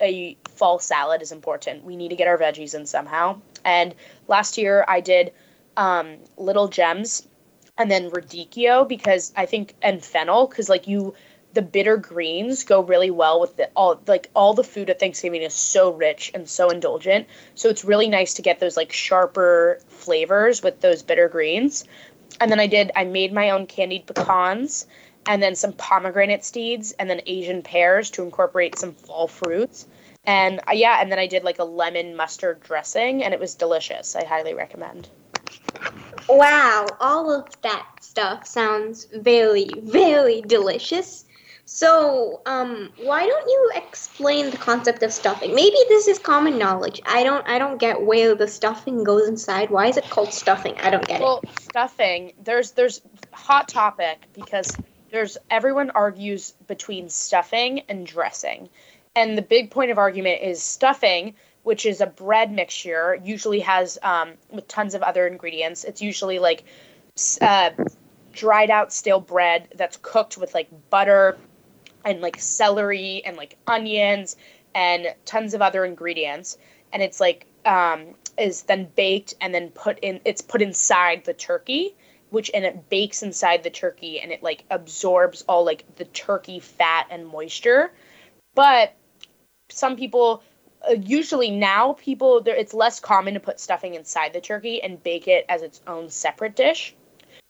a 0.00 0.36
fall 0.50 0.78
salad 0.78 1.22
is 1.22 1.32
important. 1.32 1.84
We 1.84 1.96
need 1.96 2.10
to 2.10 2.16
get 2.16 2.28
our 2.28 2.36
veggies 2.36 2.74
in 2.74 2.84
somehow. 2.86 3.40
And 3.64 3.94
last 4.28 4.58
year 4.58 4.84
I 4.86 5.00
did 5.00 5.32
um, 5.76 6.18
little 6.36 6.68
gems 6.68 7.26
and 7.78 7.90
then 7.90 8.10
radicchio 8.10 8.86
because 8.86 9.32
I 9.34 9.46
think 9.46 9.74
and 9.80 10.04
fennel 10.04 10.46
because 10.46 10.68
like 10.68 10.86
you 10.86 11.14
the 11.52 11.62
bitter 11.62 11.96
greens 11.96 12.62
go 12.64 12.80
really 12.80 13.10
well 13.10 13.40
with 13.40 13.56
the 13.56 13.68
all 13.74 14.00
like 14.06 14.30
all 14.34 14.54
the 14.54 14.62
food 14.62 14.90
at 14.90 15.00
Thanksgiving 15.00 15.42
is 15.42 15.54
so 15.54 15.90
rich 15.90 16.30
and 16.34 16.48
so 16.48 16.68
indulgent. 16.68 17.26
So 17.54 17.68
it's 17.68 17.84
really 17.84 18.08
nice 18.08 18.34
to 18.34 18.42
get 18.42 18.60
those 18.60 18.76
like 18.76 18.92
sharper 18.92 19.80
flavors 19.88 20.62
with 20.62 20.80
those 20.80 21.02
bitter 21.02 21.28
greens 21.28 21.84
and 22.40 22.50
then 22.50 22.60
I 22.60 22.66
did 22.66 22.90
I 22.94 23.04
made 23.04 23.32
my 23.32 23.50
own 23.50 23.66
candied 23.66 24.06
pecans 24.06 24.86
and 25.26 25.42
then 25.42 25.54
some 25.54 25.72
pomegranate 25.72 26.44
seeds 26.44 26.92
and 26.92 27.08
then 27.08 27.20
Asian 27.26 27.62
pears 27.62 28.10
to 28.12 28.22
incorporate 28.22 28.78
some 28.78 28.94
fall 28.94 29.28
fruits. 29.28 29.86
And 30.24 30.60
uh, 30.68 30.72
yeah, 30.72 31.00
and 31.00 31.10
then 31.10 31.18
I 31.18 31.26
did 31.26 31.44
like 31.44 31.58
a 31.58 31.64
lemon 31.64 32.16
mustard 32.16 32.60
dressing 32.60 33.24
and 33.24 33.32
it 33.34 33.40
was 33.40 33.54
delicious. 33.54 34.16
I 34.16 34.24
highly 34.24 34.54
recommend. 34.54 35.08
Wow, 36.28 36.86
all 37.00 37.32
of 37.32 37.48
that 37.62 37.86
stuff 38.00 38.46
sounds 38.46 39.06
very, 39.12 39.68
very 39.82 40.42
delicious. 40.42 41.24
So, 41.72 42.42
um, 42.46 42.90
why 43.00 43.24
don't 43.24 43.48
you 43.48 43.70
explain 43.76 44.50
the 44.50 44.56
concept 44.56 45.04
of 45.04 45.12
stuffing? 45.12 45.54
Maybe 45.54 45.76
this 45.88 46.08
is 46.08 46.18
common 46.18 46.58
knowledge. 46.58 47.00
I 47.06 47.22
don't, 47.22 47.46
I 47.46 47.60
don't 47.60 47.78
get 47.78 48.02
where 48.02 48.34
the 48.34 48.48
stuffing 48.48 49.04
goes 49.04 49.28
inside. 49.28 49.70
Why 49.70 49.86
is 49.86 49.96
it 49.96 50.10
called 50.10 50.32
stuffing? 50.32 50.74
I 50.80 50.90
don't 50.90 51.06
get 51.06 51.20
well, 51.20 51.38
it. 51.38 51.44
Well, 51.44 51.54
stuffing. 51.60 52.32
There's, 52.42 52.72
there's 52.72 53.02
hot 53.30 53.68
topic 53.68 54.18
because 54.34 54.76
there's 55.12 55.38
everyone 55.48 55.90
argues 55.90 56.54
between 56.66 57.08
stuffing 57.08 57.82
and 57.88 58.04
dressing, 58.04 58.68
and 59.14 59.38
the 59.38 59.42
big 59.42 59.70
point 59.70 59.92
of 59.92 59.98
argument 59.98 60.42
is 60.42 60.60
stuffing 60.60 61.34
which 61.62 61.84
is 61.84 62.00
a 62.00 62.06
bread 62.06 62.50
mixture, 62.50 63.20
usually 63.22 63.60
has 63.60 63.98
um, 64.02 64.32
with 64.50 64.66
tons 64.66 64.94
of 64.94 65.02
other 65.02 65.26
ingredients. 65.26 65.84
It's 65.84 66.00
usually 66.00 66.38
like 66.38 66.64
uh, 67.42 67.70
dried 68.32 68.70
out 68.70 68.94
stale 68.94 69.20
bread 69.20 69.68
that's 69.76 69.98
cooked 70.00 70.38
with 70.38 70.54
like 70.54 70.68
butter 70.88 71.36
and 72.04 72.20
like 72.20 72.40
celery 72.40 73.22
and 73.24 73.36
like 73.36 73.56
onions 73.66 74.36
and 74.74 75.14
tons 75.24 75.54
of 75.54 75.62
other 75.62 75.84
ingredients. 75.84 76.58
And 76.92 77.02
it's 77.02 77.20
like 77.20 77.46
um, 77.64 78.14
is 78.38 78.62
then 78.62 78.88
baked 78.96 79.34
and 79.40 79.54
then 79.54 79.70
put 79.70 79.98
in. 80.00 80.20
It's 80.24 80.42
put 80.42 80.62
inside 80.62 81.24
the 81.24 81.34
turkey, 81.34 81.94
which 82.30 82.50
and 82.52 82.64
it 82.64 82.88
bakes 82.88 83.22
inside 83.22 83.62
the 83.62 83.70
turkey 83.70 84.20
and 84.20 84.32
it 84.32 84.42
like 84.42 84.64
absorbs 84.70 85.44
all 85.48 85.64
like 85.64 85.84
the 85.96 86.04
turkey 86.06 86.60
fat 86.60 87.06
and 87.10 87.26
moisture. 87.26 87.92
But 88.54 88.94
some 89.70 89.96
people 89.96 90.42
uh, 90.88 90.94
usually 90.94 91.50
now 91.50 91.94
people 91.94 92.40
there 92.40 92.56
it's 92.56 92.74
less 92.74 93.00
common 93.00 93.34
to 93.34 93.40
put 93.40 93.60
stuffing 93.60 93.94
inside 93.94 94.32
the 94.32 94.40
turkey 94.40 94.82
and 94.82 95.02
bake 95.02 95.28
it 95.28 95.44
as 95.48 95.62
its 95.62 95.80
own 95.86 96.08
separate 96.08 96.56
dish 96.56 96.94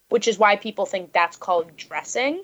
which 0.08 0.26
is 0.26 0.38
why 0.38 0.56
people 0.56 0.86
think 0.86 1.12
that's 1.12 1.36
called 1.36 1.76
dressing 1.76 2.42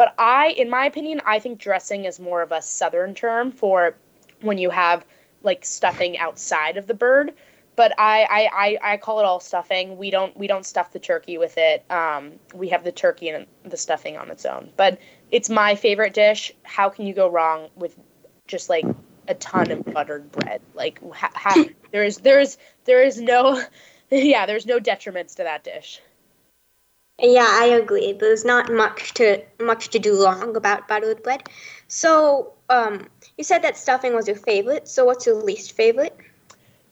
but 0.00 0.14
i 0.18 0.48
in 0.48 0.68
my 0.68 0.84
opinion 0.86 1.20
i 1.24 1.38
think 1.38 1.58
dressing 1.58 2.04
is 2.04 2.18
more 2.18 2.42
of 2.42 2.52
a 2.52 2.60
southern 2.62 3.14
term 3.14 3.52
for 3.52 3.94
when 4.40 4.58
you 4.58 4.70
have 4.70 5.04
like 5.42 5.64
stuffing 5.64 6.18
outside 6.18 6.76
of 6.76 6.86
the 6.86 6.94
bird 6.94 7.32
but 7.76 7.98
I, 7.98 8.24
I, 8.24 8.50
I, 8.52 8.92
I 8.92 8.96
call 8.98 9.20
it 9.20 9.24
all 9.24 9.40
stuffing. 9.40 9.96
We 9.96 10.10
don't 10.10 10.36
we 10.36 10.46
don't 10.46 10.66
stuff 10.66 10.92
the 10.92 10.98
turkey 10.98 11.38
with 11.38 11.56
it. 11.56 11.82
Um, 11.90 12.32
we 12.54 12.68
have 12.68 12.84
the 12.84 12.92
turkey 12.92 13.30
and 13.30 13.46
the 13.64 13.78
stuffing 13.78 14.18
on 14.18 14.30
its 14.30 14.44
own. 14.44 14.70
But 14.76 14.98
it's 15.30 15.48
my 15.48 15.76
favorite 15.76 16.12
dish. 16.12 16.52
How 16.62 16.90
can 16.90 17.06
you 17.06 17.14
go 17.14 17.30
wrong 17.30 17.70
with 17.76 17.96
just 18.50 18.68
like 18.68 18.84
a 19.28 19.34
ton 19.34 19.70
of 19.70 19.84
buttered 19.84 20.30
bread. 20.32 20.60
Like 20.74 21.00
ha- 21.12 21.32
ha- 21.34 21.64
there 21.92 22.04
is 22.04 22.18
there 22.18 22.40
is 22.40 22.58
there 22.84 23.02
is 23.02 23.20
no 23.20 23.62
yeah 24.10 24.44
there's 24.44 24.66
no 24.66 24.78
detriments 24.78 25.36
to 25.36 25.44
that 25.44 25.64
dish. 25.64 26.00
Yeah, 27.20 27.46
I 27.48 27.66
agree. 27.66 28.12
There's 28.12 28.44
not 28.44 28.72
much 28.72 29.14
to 29.14 29.42
much 29.60 29.90
to 29.90 29.98
do 29.98 30.14
long 30.14 30.56
about 30.56 30.88
buttered 30.88 31.22
bread. 31.22 31.42
So, 31.86 32.54
um, 32.68 33.08
you 33.36 33.44
said 33.44 33.62
that 33.62 33.76
stuffing 33.76 34.14
was 34.14 34.26
your 34.26 34.36
favorite. 34.36 34.88
So, 34.88 35.04
what's 35.04 35.26
your 35.26 35.36
least 35.36 35.72
favorite? 35.72 36.16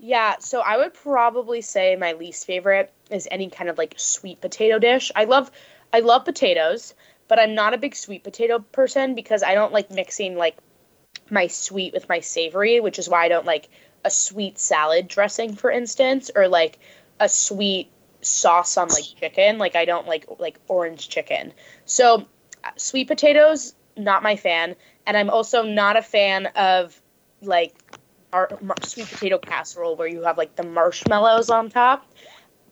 Yeah, 0.00 0.36
so 0.40 0.60
I 0.60 0.76
would 0.78 0.94
probably 0.94 1.62
say 1.62 1.96
my 1.96 2.12
least 2.14 2.46
favorite 2.46 2.92
is 3.10 3.28
any 3.30 3.50
kind 3.50 3.70
of 3.70 3.78
like 3.78 3.94
sweet 3.98 4.40
potato 4.40 4.78
dish. 4.78 5.12
I 5.16 5.24
love 5.24 5.50
I 5.92 6.00
love 6.00 6.24
potatoes, 6.24 6.94
but 7.28 7.38
I'm 7.40 7.54
not 7.54 7.74
a 7.74 7.78
big 7.78 7.96
sweet 7.96 8.24
potato 8.24 8.60
person 8.60 9.14
because 9.14 9.42
I 9.42 9.54
don't 9.54 9.72
like 9.72 9.90
mixing 9.90 10.36
like 10.36 10.56
my 11.30 11.46
sweet 11.46 11.92
with 11.94 12.08
my 12.08 12.20
savory, 12.20 12.80
which 12.80 12.98
is 12.98 13.08
why 13.08 13.24
I 13.24 13.28
don't 13.28 13.46
like 13.46 13.68
a 14.04 14.10
sweet 14.10 14.58
salad 14.58 15.08
dressing, 15.08 15.54
for 15.56 15.70
instance, 15.70 16.30
or 16.34 16.48
like 16.48 16.78
a 17.20 17.28
sweet 17.28 17.90
sauce 18.28 18.76
on 18.76 18.88
like 18.88 19.04
chicken. 19.18 19.58
Like 19.58 19.76
I 19.76 19.84
don't 19.84 20.06
like 20.06 20.26
like 20.38 20.58
orange 20.68 21.08
chicken. 21.08 21.52
So 21.84 22.26
sweet 22.76 23.08
potatoes, 23.08 23.74
not 23.96 24.22
my 24.22 24.36
fan, 24.36 24.76
and 25.06 25.16
I'm 25.16 25.30
also 25.30 25.62
not 25.62 25.96
a 25.96 26.02
fan 26.02 26.46
of 26.46 27.00
like 27.42 27.74
our 28.32 28.58
sweet 28.82 29.08
potato 29.08 29.38
casserole 29.38 29.96
where 29.96 30.08
you 30.08 30.22
have 30.22 30.36
like 30.36 30.56
the 30.56 30.64
marshmallows 30.64 31.50
on 31.50 31.70
top. 31.70 32.06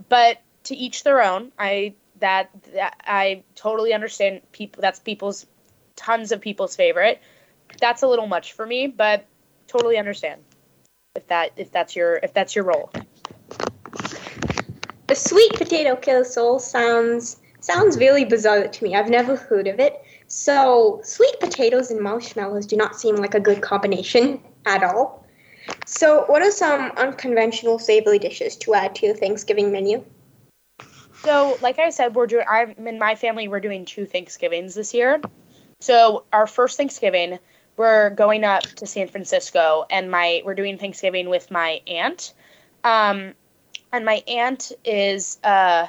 But 0.09 0.41
to 0.65 0.77
each 0.77 1.05
their 1.05 1.23
own. 1.23 1.53
I 1.59 1.95
that, 2.21 2.51
that 2.73 2.97
I 3.05 3.45
totally 3.55 3.93
understand 3.93 4.41
people. 4.53 4.81
That's 4.81 4.99
people's 4.99 5.47
tons 5.97 6.33
of 6.33 6.41
people's 6.41 6.77
favorite 6.77 7.23
that's 7.81 8.03
a 8.03 8.09
little 8.09 8.27
much 8.27 8.53
for 8.53 8.67
me, 8.67 8.87
but 8.87 9.27
totally 9.67 9.99
understand 9.99 10.43
if 11.15 11.27
that 11.29 11.53
if 11.57 11.71
that's 11.73 11.97
your 11.97 12.17
if 12.17 12.33
that's 12.33 12.55
your 12.55 12.65
role. 12.65 12.91
Sweet 15.17 15.55
potato 15.55 15.97
casserole 15.97 16.59
sounds 16.59 17.39
sounds 17.61 17.97
really 17.97 18.25
bizarre 18.25 18.69
to 18.69 18.85
me. 18.85 18.95
I've 18.95 19.09
never 19.09 19.35
heard 19.35 19.67
of 19.67 19.81
it. 19.81 20.03
So 20.29 21.01
sweet 21.03 21.41
potatoes 21.41 21.91
and 21.91 22.01
marshmallows 22.01 22.67
do 22.67 22.77
not 22.77 23.01
seem 23.01 23.17
like 23.17 23.35
a 23.35 23.41
good 23.41 23.63
combination 23.63 24.41
at 24.67 24.85
all. 24.85 25.25
So, 25.87 26.25
what 26.27 26.43
are 26.43 26.51
some 26.51 26.93
unconventional 26.97 27.79
savory 27.79 28.19
dishes 28.19 28.57
to 28.59 28.75
add 28.75 28.95
to 28.97 29.07
your 29.07 29.17
Thanksgiving 29.17 29.73
menu? 29.73 30.05
So, 31.23 31.59
like 31.61 31.79
I 31.79 31.91
said, 31.91 32.15
we're 32.15 32.27
doing. 32.27 32.45
I'm 32.49 32.87
in 32.87 32.99
my 32.99 33.15
family. 33.15 33.49
We're 33.49 33.61
doing 33.61 33.85
two 33.85 34.07
Thanksgivings 34.07 34.75
this 34.75 34.95
year. 34.95 35.21
So, 35.81 36.25
our 36.33 36.47
first 36.47 36.77
Thanksgiving, 36.77 37.39
we're 37.77 38.11
going 38.11 38.45
up 38.45 38.63
to 38.63 38.87
San 38.87 39.09
Francisco, 39.09 39.87
and 39.91 40.11
my 40.11 40.43
we're 40.45 40.55
doing 40.55 40.79
Thanksgiving 40.79 41.29
with 41.29 41.51
my 41.51 41.81
aunt. 41.87 42.33
Um, 42.85 43.35
and 43.97 44.05
my 44.05 44.23
aunt 44.29 44.73
is 44.85 45.39
uh, 45.43 45.87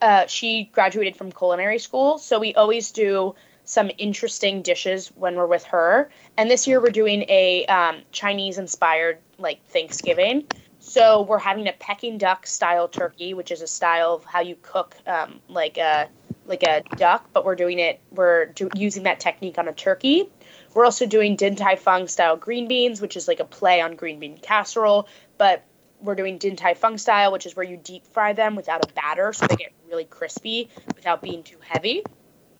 uh, 0.00 0.26
she 0.26 0.64
graduated 0.72 1.16
from 1.16 1.32
culinary 1.32 1.78
school, 1.78 2.18
so 2.18 2.38
we 2.38 2.54
always 2.54 2.92
do 2.92 3.34
some 3.64 3.90
interesting 3.98 4.62
dishes 4.62 5.08
when 5.14 5.36
we're 5.36 5.46
with 5.46 5.64
her. 5.64 6.10
And 6.36 6.50
this 6.50 6.66
year 6.66 6.80
we're 6.80 6.90
doing 6.90 7.24
a 7.28 7.64
um, 7.66 8.02
Chinese 8.12 8.58
inspired 8.58 9.18
like 9.38 9.64
Thanksgiving. 9.66 10.46
So 10.80 11.22
we're 11.22 11.38
having 11.38 11.68
a 11.68 11.72
Peking 11.72 12.18
duck 12.18 12.46
style 12.46 12.88
turkey, 12.88 13.34
which 13.34 13.50
is 13.50 13.62
a 13.62 13.66
style 13.66 14.14
of 14.14 14.24
how 14.24 14.40
you 14.40 14.56
cook 14.60 14.96
um, 15.06 15.40
like 15.48 15.76
a 15.76 16.08
like 16.46 16.62
a 16.62 16.82
duck, 16.96 17.28
but 17.34 17.44
we're 17.44 17.56
doing 17.56 17.78
it. 17.78 18.00
We're 18.10 18.46
do, 18.46 18.70
using 18.74 19.02
that 19.02 19.20
technique 19.20 19.58
on 19.58 19.68
a 19.68 19.72
turkey. 19.72 20.30
We're 20.72 20.86
also 20.86 21.04
doing 21.04 21.36
Din 21.36 21.56
Tai 21.56 21.76
Fung 21.76 22.08
style 22.08 22.36
green 22.36 22.68
beans, 22.68 23.02
which 23.02 23.16
is 23.16 23.28
like 23.28 23.40
a 23.40 23.44
play 23.44 23.82
on 23.82 23.96
green 23.96 24.18
bean 24.18 24.38
casserole, 24.38 25.08
but 25.36 25.62
we're 26.00 26.14
doing 26.14 26.38
Din 26.38 26.56
Tai 26.56 26.74
Fung 26.74 26.98
style, 26.98 27.32
which 27.32 27.46
is 27.46 27.56
where 27.56 27.66
you 27.66 27.76
deep 27.76 28.06
fry 28.06 28.32
them 28.32 28.56
without 28.56 28.84
a 28.84 28.92
batter, 28.92 29.32
so 29.32 29.46
they 29.46 29.56
get 29.56 29.72
really 29.88 30.04
crispy 30.04 30.68
without 30.94 31.22
being 31.22 31.42
too 31.42 31.58
heavy. 31.60 32.02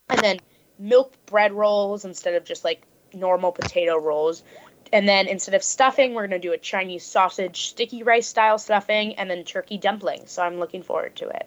And 0.08 0.20
then 0.20 0.40
milk 0.78 1.14
bread 1.26 1.52
rolls 1.52 2.04
instead 2.04 2.34
of 2.34 2.44
just 2.44 2.64
like 2.64 2.82
normal 3.12 3.52
potato 3.52 3.98
rolls. 3.98 4.42
And 4.92 5.08
then 5.08 5.28
instead 5.28 5.54
of 5.54 5.62
stuffing, 5.62 6.14
we're 6.14 6.26
going 6.26 6.40
to 6.40 6.48
do 6.48 6.52
a 6.52 6.58
Chinese 6.58 7.04
sausage 7.04 7.66
sticky 7.68 8.02
rice 8.02 8.26
style 8.26 8.58
stuffing 8.58 9.16
and 9.16 9.30
then 9.30 9.44
turkey 9.44 9.78
dumplings. 9.78 10.30
So 10.30 10.42
I'm 10.42 10.58
looking 10.58 10.82
forward 10.82 11.16
to 11.16 11.28
it. 11.28 11.46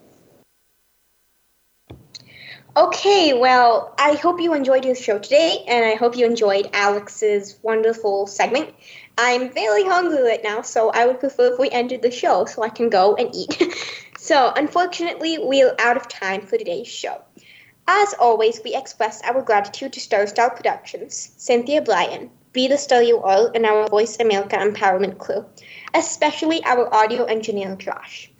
Okay, 2.77 3.33
well, 3.33 3.93
I 3.99 4.13
hope 4.13 4.39
you 4.39 4.53
enjoyed 4.53 4.85
your 4.85 4.95
show 4.95 5.19
today, 5.19 5.65
and 5.67 5.83
I 5.83 5.95
hope 5.95 6.15
you 6.15 6.25
enjoyed 6.25 6.69
Alex's 6.71 7.59
wonderful 7.61 8.27
segment. 8.27 8.73
I'm 9.17 9.49
very 9.51 9.83
hungry 9.83 10.23
right 10.23 10.41
now, 10.41 10.61
so 10.61 10.89
I 10.89 11.05
would 11.05 11.19
prefer 11.19 11.51
if 11.51 11.59
we 11.59 11.69
ended 11.69 12.01
the 12.01 12.11
show 12.11 12.45
so 12.45 12.63
I 12.63 12.69
can 12.69 12.89
go 12.89 13.15
and 13.15 13.29
eat. 13.35 13.61
so, 14.17 14.53
unfortunately, 14.55 15.37
we're 15.37 15.75
out 15.79 15.97
of 15.97 16.07
time 16.07 16.45
for 16.45 16.57
today's 16.57 16.87
show. 16.87 17.21
As 17.89 18.15
always, 18.17 18.61
we 18.63 18.73
express 18.73 19.21
our 19.23 19.41
gratitude 19.41 19.91
to 19.91 19.99
Star 19.99 20.25
Style 20.25 20.51
Productions, 20.51 21.33
Cynthia 21.35 21.81
Brian, 21.81 22.29
Be 22.53 22.69
the 22.69 22.77
Star 22.77 23.03
You 23.03 23.21
Are, 23.21 23.51
and 23.53 23.65
our 23.65 23.89
Voice 23.89 24.17
America 24.21 24.55
Empowerment 24.55 25.17
crew, 25.17 25.45
especially 25.93 26.63
our 26.63 26.93
audio 26.95 27.25
engineer 27.25 27.75
Josh. 27.75 28.30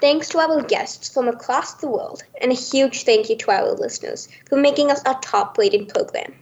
Thanks 0.00 0.28
to 0.30 0.38
our 0.38 0.62
guests 0.62 1.08
from 1.08 1.28
across 1.28 1.74
the 1.74 1.88
world, 1.88 2.24
and 2.40 2.50
a 2.50 2.54
huge 2.54 3.04
thank 3.04 3.30
you 3.30 3.36
to 3.36 3.50
our 3.50 3.72
listeners 3.72 4.28
for 4.48 4.56
making 4.56 4.90
us 4.90 5.02
a 5.06 5.18
top 5.22 5.56
rated 5.58 5.88
program. 5.88 6.34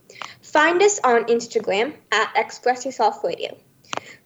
Find 0.43 0.83
us 0.83 1.01
on 1.05 1.25
Instagram 1.25 1.95
at 2.13 2.33
Express 2.35 2.85
Yourself 2.85 3.23
Radio. 3.23 3.57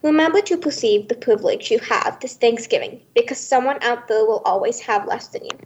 Remember 0.02 0.40
to 0.42 0.56
perceive 0.56 1.08
the 1.08 1.14
privilege 1.14 1.70
you 1.70 1.78
have 1.78 2.18
this 2.20 2.36
Thanksgiving 2.36 3.00
because 3.14 3.38
someone 3.38 3.78
out 3.82 4.08
there 4.08 4.24
will 4.24 4.42
always 4.44 4.80
have 4.80 5.06
less 5.06 5.28
than 5.28 5.44
you. 5.44 5.58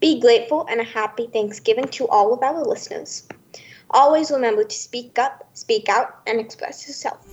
Be 0.00 0.20
grateful 0.20 0.66
and 0.68 0.80
a 0.80 0.84
happy 0.84 1.26
Thanksgiving 1.26 1.88
to 1.88 2.08
all 2.08 2.32
of 2.32 2.42
our 2.42 2.64
listeners. 2.64 3.24
Always 3.92 4.30
remember 4.30 4.64
to 4.64 4.74
speak 4.74 5.18
up, 5.18 5.48
speak 5.52 5.88
out, 5.88 6.20
and 6.26 6.40
express 6.40 6.86
yourself. 6.86 7.26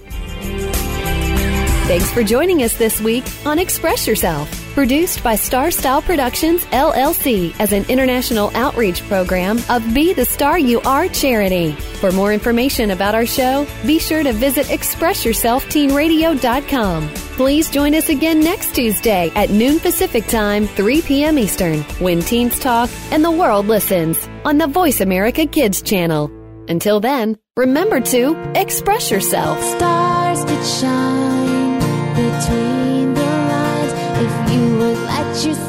Thanks 1.90 2.12
for 2.12 2.22
joining 2.24 2.62
us 2.62 2.78
this 2.78 3.02
week 3.02 3.24
on 3.48 3.58
Express 3.58 4.06
Yourself 4.06 4.48
Produced 4.76 5.24
by 5.24 5.36
Star 5.36 5.72
Style 5.72 6.04
Productions, 6.04 6.64
LLC, 6.66 7.60
as 7.60 7.74
an 7.74 7.84
international 7.90 8.52
outreach 8.54 9.02
program 9.10 9.58
of 9.70 9.92
Be 9.94 10.14
the 10.14 10.24
Star 10.24 10.58
You 10.60 10.82
Are 10.82 11.08
charity. 11.08 11.72
For 11.72 12.12
more 12.12 12.32
information 12.32 12.92
about 12.92 13.16
our 13.16 13.26
show, 13.26 13.66
be 13.86 13.98
sure 13.98 14.22
to 14.22 14.32
visit 14.32 14.68
ExpressYourselfTeenRadio.com. 14.68 17.10
Please 17.10 17.70
join 17.70 17.96
us 17.96 18.10
again 18.10 18.40
next 18.40 18.76
Tuesday 18.76 19.32
at 19.36 19.50
noon 19.50 19.80
Pacific 19.80 20.28
Time, 20.28 20.68
3 20.68 21.02
p.m. 21.02 21.40
Eastern, 21.40 21.80
when 22.00 22.22
teens 22.22 22.60
talk 22.60 22.92
and 23.12 23.26
the 23.26 23.32
world 23.32 23.66
listens 23.66 24.30
on 24.46 24.60
the 24.60 24.68
Voice 24.68 25.02
America 25.02 25.48
Kids 25.48 25.82
channel. 25.82 26.30
Until 26.70 27.00
then, 27.00 27.38
remember 27.58 28.00
to 28.00 28.38
express 28.56 29.10
yourself. 29.10 29.60
Stars 29.64 30.46
could 30.46 30.66
shine 30.66 31.80
between 32.14 33.14
the 33.16 33.22
lines 33.24 33.94
if 34.26 34.54
you 34.54 34.78
would 34.78 34.98
let 35.00 35.46
yourself 35.46 35.69